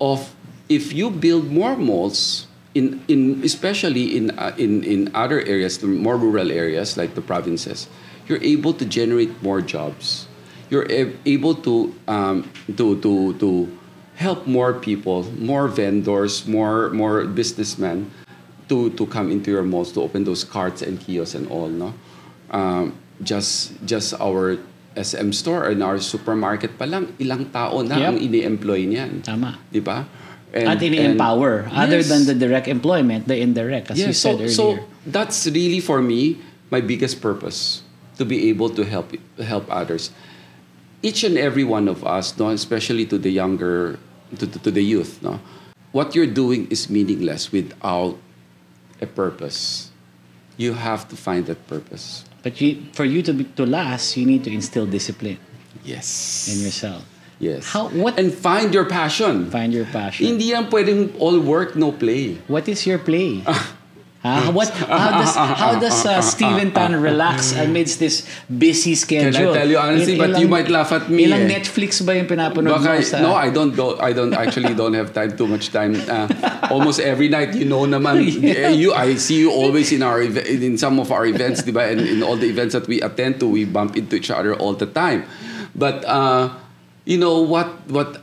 of 0.00 0.34
if 0.68 0.92
you 0.92 1.10
build 1.10 1.52
more 1.52 1.76
malls 1.76 2.48
in 2.74 3.04
in 3.08 3.40
especially 3.44 4.16
in 4.16 4.32
uh, 4.38 4.54
in 4.58 4.82
in 4.84 5.10
other 5.14 5.40
areas, 5.44 5.78
the 5.78 5.86
more 5.86 6.16
rural 6.16 6.50
areas 6.50 6.96
like 6.96 7.14
the 7.14 7.22
provinces, 7.22 7.88
you're 8.26 8.42
able 8.42 8.72
to 8.74 8.84
generate 8.84 9.42
more 9.42 9.60
jobs. 9.62 10.26
you're 10.70 10.86
able 11.24 11.54
to 11.54 11.94
um, 12.08 12.44
to 12.76 13.00
to 13.00 13.34
to 13.40 13.78
help 14.16 14.46
more 14.46 14.74
people, 14.74 15.24
more 15.40 15.68
vendors, 15.68 16.46
more 16.46 16.90
more 16.90 17.24
businessmen 17.24 18.10
to 18.68 18.90
to 18.90 19.06
come 19.06 19.32
into 19.32 19.50
your 19.50 19.62
malls 19.62 19.92
to 19.92 20.02
open 20.02 20.24
those 20.24 20.44
carts 20.44 20.82
and 20.82 21.00
kiosks 21.00 21.34
and 21.34 21.48
all, 21.48 21.68
no? 21.68 21.94
Um, 22.50 22.94
just 23.22 23.72
just 23.84 24.14
our 24.20 24.58
SM 24.98 25.30
store 25.30 25.70
and 25.70 25.82
our 25.82 26.02
supermarket 26.02 26.74
pa 26.76 26.84
lang, 26.84 27.14
ilang 27.22 27.48
tao 27.54 27.80
na 27.86 27.96
Yep. 27.96 28.08
ang 28.10 28.18
ini-employ 28.18 28.80
niyan. 28.90 29.22
Tama. 29.22 29.58
Di 29.70 29.78
ba? 29.80 30.04
At 30.50 30.80
ini-empower. 30.80 31.68
Other 31.70 32.02
than 32.02 32.24
the 32.24 32.34
direct 32.34 32.66
employment, 32.66 33.28
the 33.28 33.36
indirect, 33.38 33.92
as 33.92 34.00
you 34.00 34.10
said 34.16 34.16
so, 34.16 34.30
earlier. 34.40 34.48
so 34.48 34.64
that's 35.06 35.46
really 35.46 35.78
for 35.80 36.00
me 36.00 36.40
my 36.72 36.80
biggest 36.80 37.20
purpose 37.20 37.82
to 38.16 38.24
be 38.24 38.48
able 38.48 38.68
to 38.72 38.82
help 38.84 39.12
help 39.38 39.68
others. 39.70 40.10
Each 41.00 41.22
and 41.22 41.38
every 41.38 41.62
one 41.62 41.86
of 41.86 42.02
us, 42.02 42.34
no, 42.34 42.50
especially 42.50 43.06
to 43.06 43.18
the 43.22 43.30
younger, 43.30 44.02
to, 44.34 44.44
to, 44.50 44.58
to 44.66 44.70
the 44.74 44.82
youth, 44.82 45.22
no, 45.22 45.38
what 45.92 46.16
you're 46.18 46.28
doing 46.28 46.66
is 46.68 46.90
meaningless 46.90 47.52
without 47.52 48.18
a 49.00 49.06
purpose. 49.06 49.90
You 50.58 50.74
have 50.74 51.06
to 51.08 51.16
find 51.16 51.46
that 51.46 51.62
purpose. 51.70 52.24
But 52.48 52.60
you, 52.64 52.80
for 52.96 53.04
you 53.04 53.20
to, 53.20 53.34
be, 53.34 53.44
to 53.60 53.66
last, 53.66 54.16
you 54.16 54.24
need 54.24 54.42
to 54.44 54.50
instill 54.50 54.86
discipline 54.86 55.36
Yes. 55.84 56.48
in 56.48 56.64
yourself. 56.64 57.04
Yes. 57.38 57.68
How- 57.68 57.88
what- 57.92 58.18
And 58.18 58.32
find 58.32 58.72
your 58.72 58.86
passion. 58.88 59.50
Find 59.50 59.70
your 59.72 59.84
passion. 59.84 60.26
Hindi 60.26 60.56
yan 60.56 60.70
pwedeng 60.72 61.12
all 61.20 61.38
work, 61.44 61.76
no 61.76 61.92
play. 61.92 62.40
What 62.48 62.64
is 62.66 62.86
your 62.86 62.98
play? 62.98 63.44
Ah, 64.24 64.50
what? 64.50 64.66
How 64.74 65.14
does 65.22 65.34
how 65.38 65.78
does 65.78 66.02
uh, 66.02 66.18
Steven 66.34 66.74
Tan 66.74 66.98
relax 66.98 67.54
amidst 67.54 68.02
this 68.02 68.26
busy 68.50 68.98
schedule? 68.98 69.30
Can 69.30 69.54
I 69.54 69.54
tell 69.62 69.68
you 69.70 69.78
honestly, 69.78 70.18
but 70.18 70.40
you 70.42 70.48
might 70.50 70.66
laugh 70.68 70.90
at 70.90 71.06
me, 71.06 71.30
Ilang 71.30 71.46
eh. 71.46 71.54
Netflix 71.54 72.02
ba 72.02 72.18
yung 72.18 72.26
pinapanood 72.26 72.82
Baka, 72.82 72.98
mo 72.98 73.06
sa? 73.06 73.22
no, 73.22 73.38
I 73.38 73.54
don't 73.54 73.78
go. 73.78 73.94
I 74.02 74.10
don't 74.10 74.34
actually 74.34 74.74
don't 74.74 74.94
have 74.98 75.14
time. 75.14 75.38
Too 75.38 75.46
much 75.46 75.70
time. 75.70 75.94
Uh, 75.94 76.26
almost 76.66 76.98
every 76.98 77.30
night, 77.30 77.54
you 77.54 77.64
know, 77.70 77.86
naman. 77.86 78.26
eh, 78.42 78.74
You, 78.74 78.90
I 78.90 79.14
see 79.14 79.38
you 79.46 79.54
always 79.54 79.94
in 79.94 80.02
our 80.02 80.18
in 80.18 80.74
some 80.82 80.98
of 80.98 81.14
our 81.14 81.22
events, 81.22 81.62
diba? 81.62 81.86
And 81.86 82.02
in 82.02 82.26
all 82.26 82.34
the 82.34 82.50
events 82.50 82.74
that 82.74 82.90
we 82.90 82.98
attend 82.98 83.38
to, 83.38 83.46
we 83.46 83.70
bump 83.70 83.94
into 83.94 84.18
each 84.18 84.34
other 84.34 84.50
all 84.58 84.74
the 84.74 84.90
time. 84.90 85.30
But 85.78 86.02
uh, 86.02 86.58
you 87.06 87.22
know 87.22 87.38
what? 87.38 87.70
What 87.86 88.18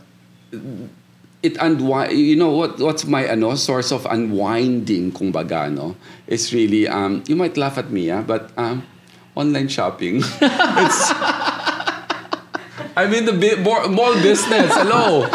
it 1.45 1.53
unwind 1.61 2.17
you 2.17 2.35
know 2.35 2.49
what 2.49 2.81
what's 2.81 3.05
my 3.05 3.23
ano 3.29 3.53
source 3.53 3.93
of 3.93 4.09
unwinding 4.09 5.13
kung 5.13 5.29
baga 5.29 5.69
no 5.69 5.93
is 6.25 6.49
really 6.49 6.89
um 6.89 7.21
you 7.29 7.37
might 7.37 7.53
laugh 7.55 7.77
at 7.77 7.93
me 7.93 8.09
yeah 8.09 8.25
but 8.25 8.49
um 8.57 8.81
online 9.35 9.67
shopping. 9.67 10.23
It's 10.41 11.11
I 12.97 13.07
mean 13.07 13.25
the 13.25 13.33
bi- 13.33 13.61
more, 13.61 13.89
mall 13.89 14.13
business 14.23 14.71
hello. 14.71 15.27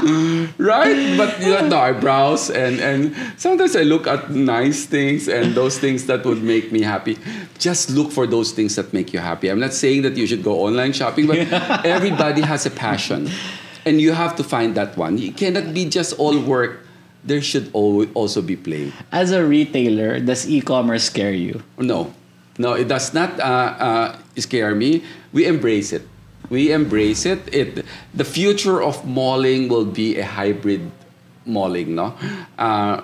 Right? 0.57 1.17
But 1.17 1.41
you 1.41 1.51
know, 1.51 1.69
no, 1.69 1.79
I 1.79 1.93
browse 1.93 2.49
and 2.49 2.81
and 2.81 3.15
sometimes 3.37 3.77
I 3.77 3.83
look 3.83 4.07
at 4.07 4.31
nice 4.33 4.87
things 4.87 5.29
and 5.29 5.55
those 5.55 5.79
things 5.79 6.07
that 6.07 6.25
would 6.25 6.43
make 6.43 6.73
me 6.73 6.81
happy. 6.81 7.19
Just 7.59 7.91
look 7.93 8.13
for 8.13 8.27
those 8.27 8.53
things 8.53 8.77
that 8.77 8.93
make 8.97 9.13
you 9.13 9.21
happy. 9.21 9.53
I'm 9.53 9.61
not 9.61 9.77
saying 9.77 10.03
that 10.09 10.17
you 10.17 10.27
should 10.27 10.43
go 10.43 10.65
online 10.65 10.97
shopping 10.97 11.29
but 11.29 11.37
everybody 11.85 12.41
has 12.41 12.65
a 12.65 12.73
passion 12.73 13.29
and 13.91 14.01
you 14.01 14.15
have 14.15 14.39
to 14.39 14.47
find 14.47 14.79
that 14.79 14.95
one. 14.95 15.19
It 15.19 15.35
cannot 15.37 15.75
be 15.75 15.91
just 15.91 16.15
all 16.15 16.39
work. 16.39 16.87
There 17.27 17.43
should 17.43 17.75
al- 17.75 18.07
also 18.15 18.41
be 18.41 18.55
play. 18.55 18.95
As 19.11 19.35
a 19.35 19.43
retailer, 19.45 20.23
does 20.23 20.47
e-commerce 20.49 21.11
scare 21.11 21.35
you? 21.35 21.61
No, 21.77 22.15
no, 22.57 22.79
it 22.79 22.87
does 22.87 23.13
not 23.13 23.35
uh, 23.43 23.43
uh, 23.43 24.19
scare 24.39 24.79
me. 24.79 25.03
We 25.35 25.45
embrace 25.45 25.93
it. 25.93 26.07
We 26.49 26.71
embrace 26.73 27.27
it. 27.27 27.43
It 27.53 27.85
the 28.15 28.25
future 28.25 28.79
of 28.81 29.03
malling 29.05 29.69
will 29.69 29.85
be 29.85 30.17
a 30.19 30.25
hybrid 30.25 30.87
malling. 31.45 31.99
No, 31.99 32.15
uh, 32.59 33.03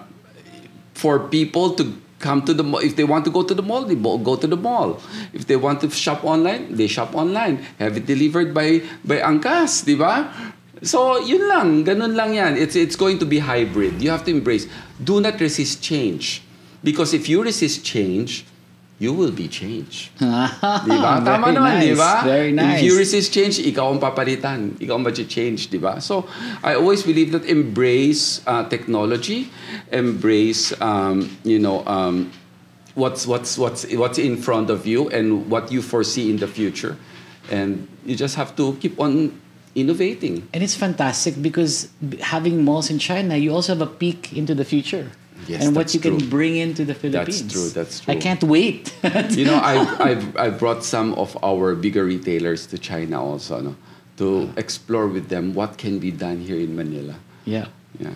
for 0.94 1.26
people 1.28 1.74
to 1.76 1.94
come 2.18 2.42
to 2.48 2.54
the 2.56 2.64
mall. 2.64 2.80
If 2.80 2.96
they 2.96 3.04
want 3.04 3.24
to 3.26 3.30
go 3.30 3.44
to 3.44 3.54
the 3.54 3.62
mall, 3.62 3.84
they 3.84 3.94
go 3.94 4.34
to 4.34 4.46
the 4.48 4.56
mall. 4.56 4.98
If 5.36 5.46
they 5.46 5.56
want 5.56 5.84
to 5.84 5.90
shop 5.90 6.24
online, 6.24 6.74
they 6.74 6.88
shop 6.88 7.14
online. 7.14 7.62
Have 7.78 8.00
it 8.00 8.06
delivered 8.08 8.56
by 8.56 8.80
by 9.04 9.20
Angkas, 9.20 9.84
di 9.84 9.94
ba? 9.94 10.26
So, 10.82 11.18
yun 11.24 11.48
lang. 11.48 11.84
Ganun 11.84 12.14
lang 12.16 12.34
yan. 12.34 12.56
It's, 12.56 12.76
it's 12.76 12.96
going 12.96 13.18
to 13.20 13.26
be 13.26 13.38
hybrid. 13.38 14.02
You 14.02 14.10
have 14.10 14.24
to 14.24 14.30
embrace. 14.30 14.68
Do 15.02 15.20
not 15.20 15.40
resist 15.40 15.82
change. 15.82 16.42
Because 16.84 17.14
if 17.14 17.28
you 17.28 17.42
resist 17.42 17.84
change, 17.84 18.44
you 18.98 19.12
will 19.12 19.32
be 19.32 19.48
changed. 19.48 20.12
Di 20.20 20.96
ba? 20.96 21.20
Tama 21.20 21.52
Very 21.52 21.56
naman, 21.56 21.72
di 21.80 21.88
nice. 21.92 21.98
ba? 21.98 22.12
Very 22.24 22.52
nice. 22.52 22.80
If 22.80 22.84
you 22.84 22.92
resist 22.96 23.32
change, 23.32 23.60
ikaw 23.60 23.92
ang 23.92 24.00
papalitan. 24.00 24.76
Ikaw 24.80 24.94
ang 24.96 25.04
change, 25.28 25.68
di 25.68 25.76
ba? 25.76 26.00
So, 26.00 26.24
I 26.64 26.76
always 26.76 27.04
believe 27.04 27.32
that 27.32 27.44
embrace 27.44 28.40
uh, 28.46 28.64
technology, 28.68 29.52
embrace, 29.92 30.72
um, 30.80 31.28
you 31.44 31.58
know, 31.58 31.84
um, 31.84 32.32
what's, 32.94 33.26
what's, 33.26 33.56
what's, 33.56 33.84
what's 33.92 34.16
in 34.16 34.36
front 34.36 34.70
of 34.70 34.86
you 34.86 35.08
and 35.08 35.48
what 35.50 35.72
you 35.72 35.82
foresee 35.82 36.30
in 36.30 36.36
the 36.36 36.48
future. 36.48 36.96
And 37.50 37.88
you 38.04 38.16
just 38.16 38.36
have 38.36 38.56
to 38.56 38.76
keep 38.80 38.98
on 38.98 39.40
innovating. 39.76 40.48
And 40.52 40.64
it's 40.64 40.74
fantastic 40.74 41.40
because 41.40 41.88
having 42.20 42.64
malls 42.64 42.90
in 42.90 42.98
China, 42.98 43.36
you 43.36 43.54
also 43.54 43.76
have 43.76 43.82
a 43.82 43.92
peek 43.92 44.32
into 44.32 44.54
the 44.54 44.64
future. 44.64 45.12
Yes, 45.46 45.64
and 45.64 45.76
what 45.76 45.94
you 45.94 46.00
can 46.00 46.18
bring 46.28 46.56
into 46.56 46.84
the 46.84 46.94
Philippines. 46.94 47.42
That's 47.42 47.52
true, 47.52 47.68
that's 47.68 48.00
true. 48.00 48.14
I 48.14 48.16
can't 48.16 48.42
wait. 48.42 48.92
you 49.30 49.44
know, 49.44 49.60
I've, 49.62 50.00
I've, 50.08 50.36
I've 50.36 50.58
brought 50.58 50.82
some 50.82 51.14
of 51.14 51.36
our 51.44 51.76
bigger 51.76 52.04
retailers 52.04 52.66
to 52.68 52.78
China 52.78 53.22
also, 53.22 53.60
no? 53.60 53.76
to 54.16 54.50
explore 54.56 55.06
with 55.06 55.28
them 55.28 55.54
what 55.54 55.76
can 55.76 55.98
be 55.98 56.10
done 56.10 56.40
here 56.40 56.58
in 56.58 56.74
Manila. 56.74 57.14
yeah. 57.44 57.68
Yeah. 58.00 58.10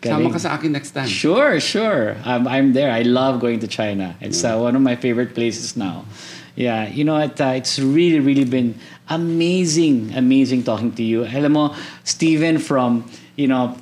Galing. 0.00 0.28
Sama 0.28 0.32
ka 0.32 0.38
sa 0.38 0.54
akin 0.56 0.72
next 0.72 0.92
time. 0.92 1.08
Sure, 1.08 1.58
sure. 1.60 2.16
I'm, 2.24 2.46
I'm 2.46 2.72
there. 2.72 2.92
I 2.92 3.02
love 3.02 3.40
going 3.40 3.60
to 3.60 3.68
China. 3.68 4.16
It's 4.20 4.44
uh, 4.44 4.56
one 4.56 4.76
of 4.76 4.82
my 4.82 4.96
favorite 4.96 5.34
places 5.34 5.76
now. 5.76 6.04
Yeah, 6.56 6.88
you 6.88 7.04
know, 7.04 7.18
it, 7.18 7.38
uh, 7.38 7.52
it's 7.52 7.78
really, 7.78 8.18
really 8.18 8.46
been 8.46 8.80
amazing, 9.10 10.14
amazing 10.16 10.64
talking 10.64 10.90
to 10.92 11.02
you. 11.02 11.24
Alam 11.24 11.52
mo, 11.52 11.74
Steven, 12.02 12.56
from, 12.56 13.04
you 13.36 13.46
know, 13.46 13.76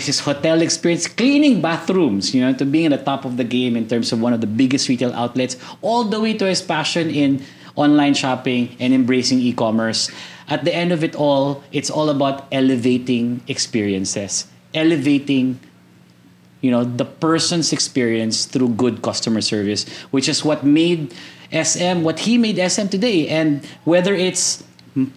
his 0.00 0.20
hotel 0.20 0.62
experience, 0.62 1.06
cleaning 1.06 1.60
bathrooms, 1.60 2.34
you 2.34 2.40
know, 2.40 2.54
to 2.54 2.64
being 2.64 2.90
at 2.92 2.98
the 2.98 3.04
top 3.04 3.26
of 3.26 3.36
the 3.36 3.44
game 3.44 3.76
in 3.76 3.86
terms 3.86 4.10
of 4.10 4.22
one 4.22 4.32
of 4.32 4.40
the 4.40 4.48
biggest 4.48 4.88
retail 4.88 5.12
outlets, 5.12 5.58
all 5.82 6.02
the 6.02 6.18
way 6.18 6.32
to 6.32 6.46
his 6.46 6.62
passion 6.62 7.10
in 7.10 7.44
online 7.76 8.14
shopping 8.14 8.74
and 8.80 8.94
embracing 8.94 9.38
e-commerce. 9.40 10.10
At 10.48 10.64
the 10.64 10.74
end 10.74 10.92
of 10.92 11.04
it 11.04 11.14
all, 11.14 11.62
it's 11.72 11.90
all 11.90 12.08
about 12.08 12.48
elevating 12.50 13.42
experiences, 13.48 14.48
elevating 14.72 15.60
you 16.64 16.70
know 16.70 16.82
the 16.82 17.04
person's 17.04 17.74
experience 17.74 18.46
through 18.46 18.70
good 18.80 19.02
customer 19.02 19.42
service 19.42 19.84
which 20.16 20.30
is 20.32 20.42
what 20.42 20.64
made 20.64 21.12
SM 21.52 22.02
what 22.02 22.20
he 22.20 22.38
made 22.38 22.56
SM 22.56 22.88
today 22.88 23.28
and 23.28 23.64
whether 23.84 24.14
it's 24.14 24.62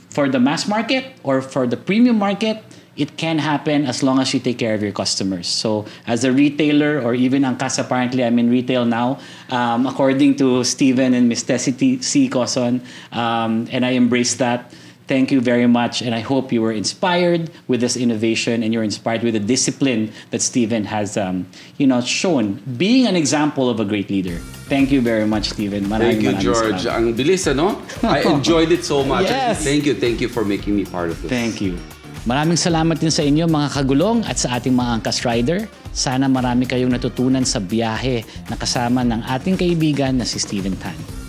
for 0.10 0.28
the 0.30 0.40
mass 0.40 0.68
market 0.68 1.14
or 1.24 1.42
for 1.42 1.68
the 1.68 1.78
premium 1.78 2.18
market 2.18 2.64
it 2.98 3.16
can 3.16 3.38
happen 3.38 3.86
as 3.86 4.02
long 4.02 4.20
as 4.20 4.34
you 4.34 4.40
take 4.40 4.58
care 4.58 4.74
of 4.74 4.82
your 4.82 4.92
customers 4.92 5.48
so 5.48 5.86
as 6.08 6.24
a 6.24 6.32
retailer 6.32 7.00
or 7.00 7.14
even 7.14 7.44
Angkas 7.44 7.78
apparently 7.78 8.26
I'm 8.26 8.40
in 8.40 8.50
retail 8.50 8.86
now 8.86 9.20
um, 9.50 9.86
according 9.86 10.36
to 10.38 10.64
Steven 10.64 11.14
and 11.14 11.30
Miss 11.30 11.44
Tessie 11.44 12.02
Sy-Coson 12.02 12.82
um, 13.12 13.68
and 13.72 13.86
I 13.86 13.92
embrace 13.92 14.36
that 14.36 14.74
Thank 15.08 15.32
you 15.32 15.40
very 15.40 15.72
much, 15.72 16.04
and 16.04 16.12
I 16.12 16.20
hope 16.20 16.52
you 16.52 16.60
were 16.60 16.76
inspired 16.76 17.48
with 17.72 17.80
this 17.80 17.96
innovation, 17.96 18.60
and 18.60 18.76
you're 18.76 18.84
inspired 18.84 19.24
with 19.24 19.40
the 19.40 19.44
discipline 19.44 20.12
that 20.36 20.44
Stephen 20.44 20.84
has, 20.84 21.16
um, 21.16 21.48
you 21.80 21.88
know, 21.88 22.04
shown, 22.04 22.60
being 22.76 23.08
an 23.08 23.16
example 23.16 23.72
of 23.72 23.80
a 23.80 23.88
great 23.88 24.12
leader. 24.12 24.36
Thank 24.68 24.92
you 24.92 25.00
very 25.00 25.24
much, 25.24 25.56
Stephen. 25.56 25.88
Maraming, 25.88 26.20
Thank 26.20 26.44
you, 26.44 26.52
George. 26.52 26.84
salamat. 26.84 27.00
Ang 27.00 27.06
bilis, 27.16 27.48
ano? 27.48 27.80
I 28.04 28.28
enjoyed 28.28 28.76
it 28.76 28.84
so 28.84 29.08
much. 29.08 29.32
Yes. 29.32 29.64
Thank 29.64 29.88
you, 29.88 29.96
thank 29.96 30.20
you 30.20 30.28
for 30.28 30.44
making 30.44 30.76
me 30.76 30.84
part 30.84 31.08
of 31.08 31.16
this. 31.24 31.32
Thank 31.32 31.64
you. 31.64 31.80
Maraming 32.28 32.60
salamat 32.60 33.00
din 33.00 33.08
sa 33.08 33.24
inyo 33.24 33.48
mga 33.48 33.80
kagulong 33.80 34.28
at 34.28 34.36
sa 34.36 34.60
ating 34.60 34.76
mga 34.76 35.00
angkas 35.00 35.24
rider. 35.24 35.72
Sana 35.96 36.28
marami 36.28 36.68
kayong 36.68 36.92
natutunan 36.92 37.48
sa 37.48 37.64
biyahe 37.64 38.28
na 38.52 38.60
kasama 38.60 39.08
ng 39.08 39.24
ating 39.24 39.56
kaibigan 39.56 40.20
na 40.20 40.28
si 40.28 40.36
Steven 40.36 40.76
Tan. 40.76 41.27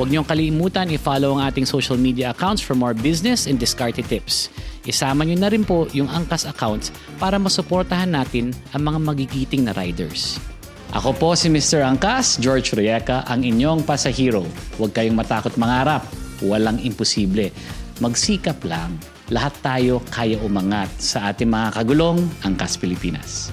Huwag 0.00 0.08
niyong 0.08 0.24
kalimutan 0.24 0.88
i-follow 0.88 1.36
ang 1.36 1.44
ating 1.44 1.68
social 1.68 2.00
media 2.00 2.32
accounts 2.32 2.64
for 2.64 2.72
more 2.72 2.96
business 2.96 3.44
and 3.44 3.60
discarded 3.60 4.08
tips. 4.08 4.48
Isama 4.88 5.28
niyo 5.28 5.36
na 5.36 5.52
rin 5.52 5.60
po 5.60 5.92
yung 5.92 6.08
Angkas 6.08 6.48
accounts 6.48 6.88
para 7.20 7.36
masuportahan 7.36 8.08
natin 8.08 8.56
ang 8.72 8.88
mga 8.88 8.96
magigiting 8.96 9.68
na 9.68 9.76
riders. 9.76 10.40
Ako 10.96 11.12
po 11.20 11.36
si 11.36 11.52
Mr. 11.52 11.84
Angkas, 11.84 12.40
George 12.40 12.72
Rieka, 12.72 13.28
ang 13.28 13.44
inyong 13.44 13.84
pasahero. 13.84 14.48
Huwag 14.80 14.96
kayong 14.96 15.20
matakot 15.20 15.60
mangarap. 15.60 16.08
Walang 16.40 16.80
imposible. 16.80 17.52
Magsikap 18.00 18.56
lang. 18.64 18.96
Lahat 19.28 19.52
tayo 19.60 20.00
kaya 20.08 20.40
umangat 20.40 20.88
sa 20.96 21.28
ating 21.28 21.52
mga 21.52 21.76
kagulong 21.76 22.24
Angkas 22.40 22.80
Pilipinas. 22.80 23.52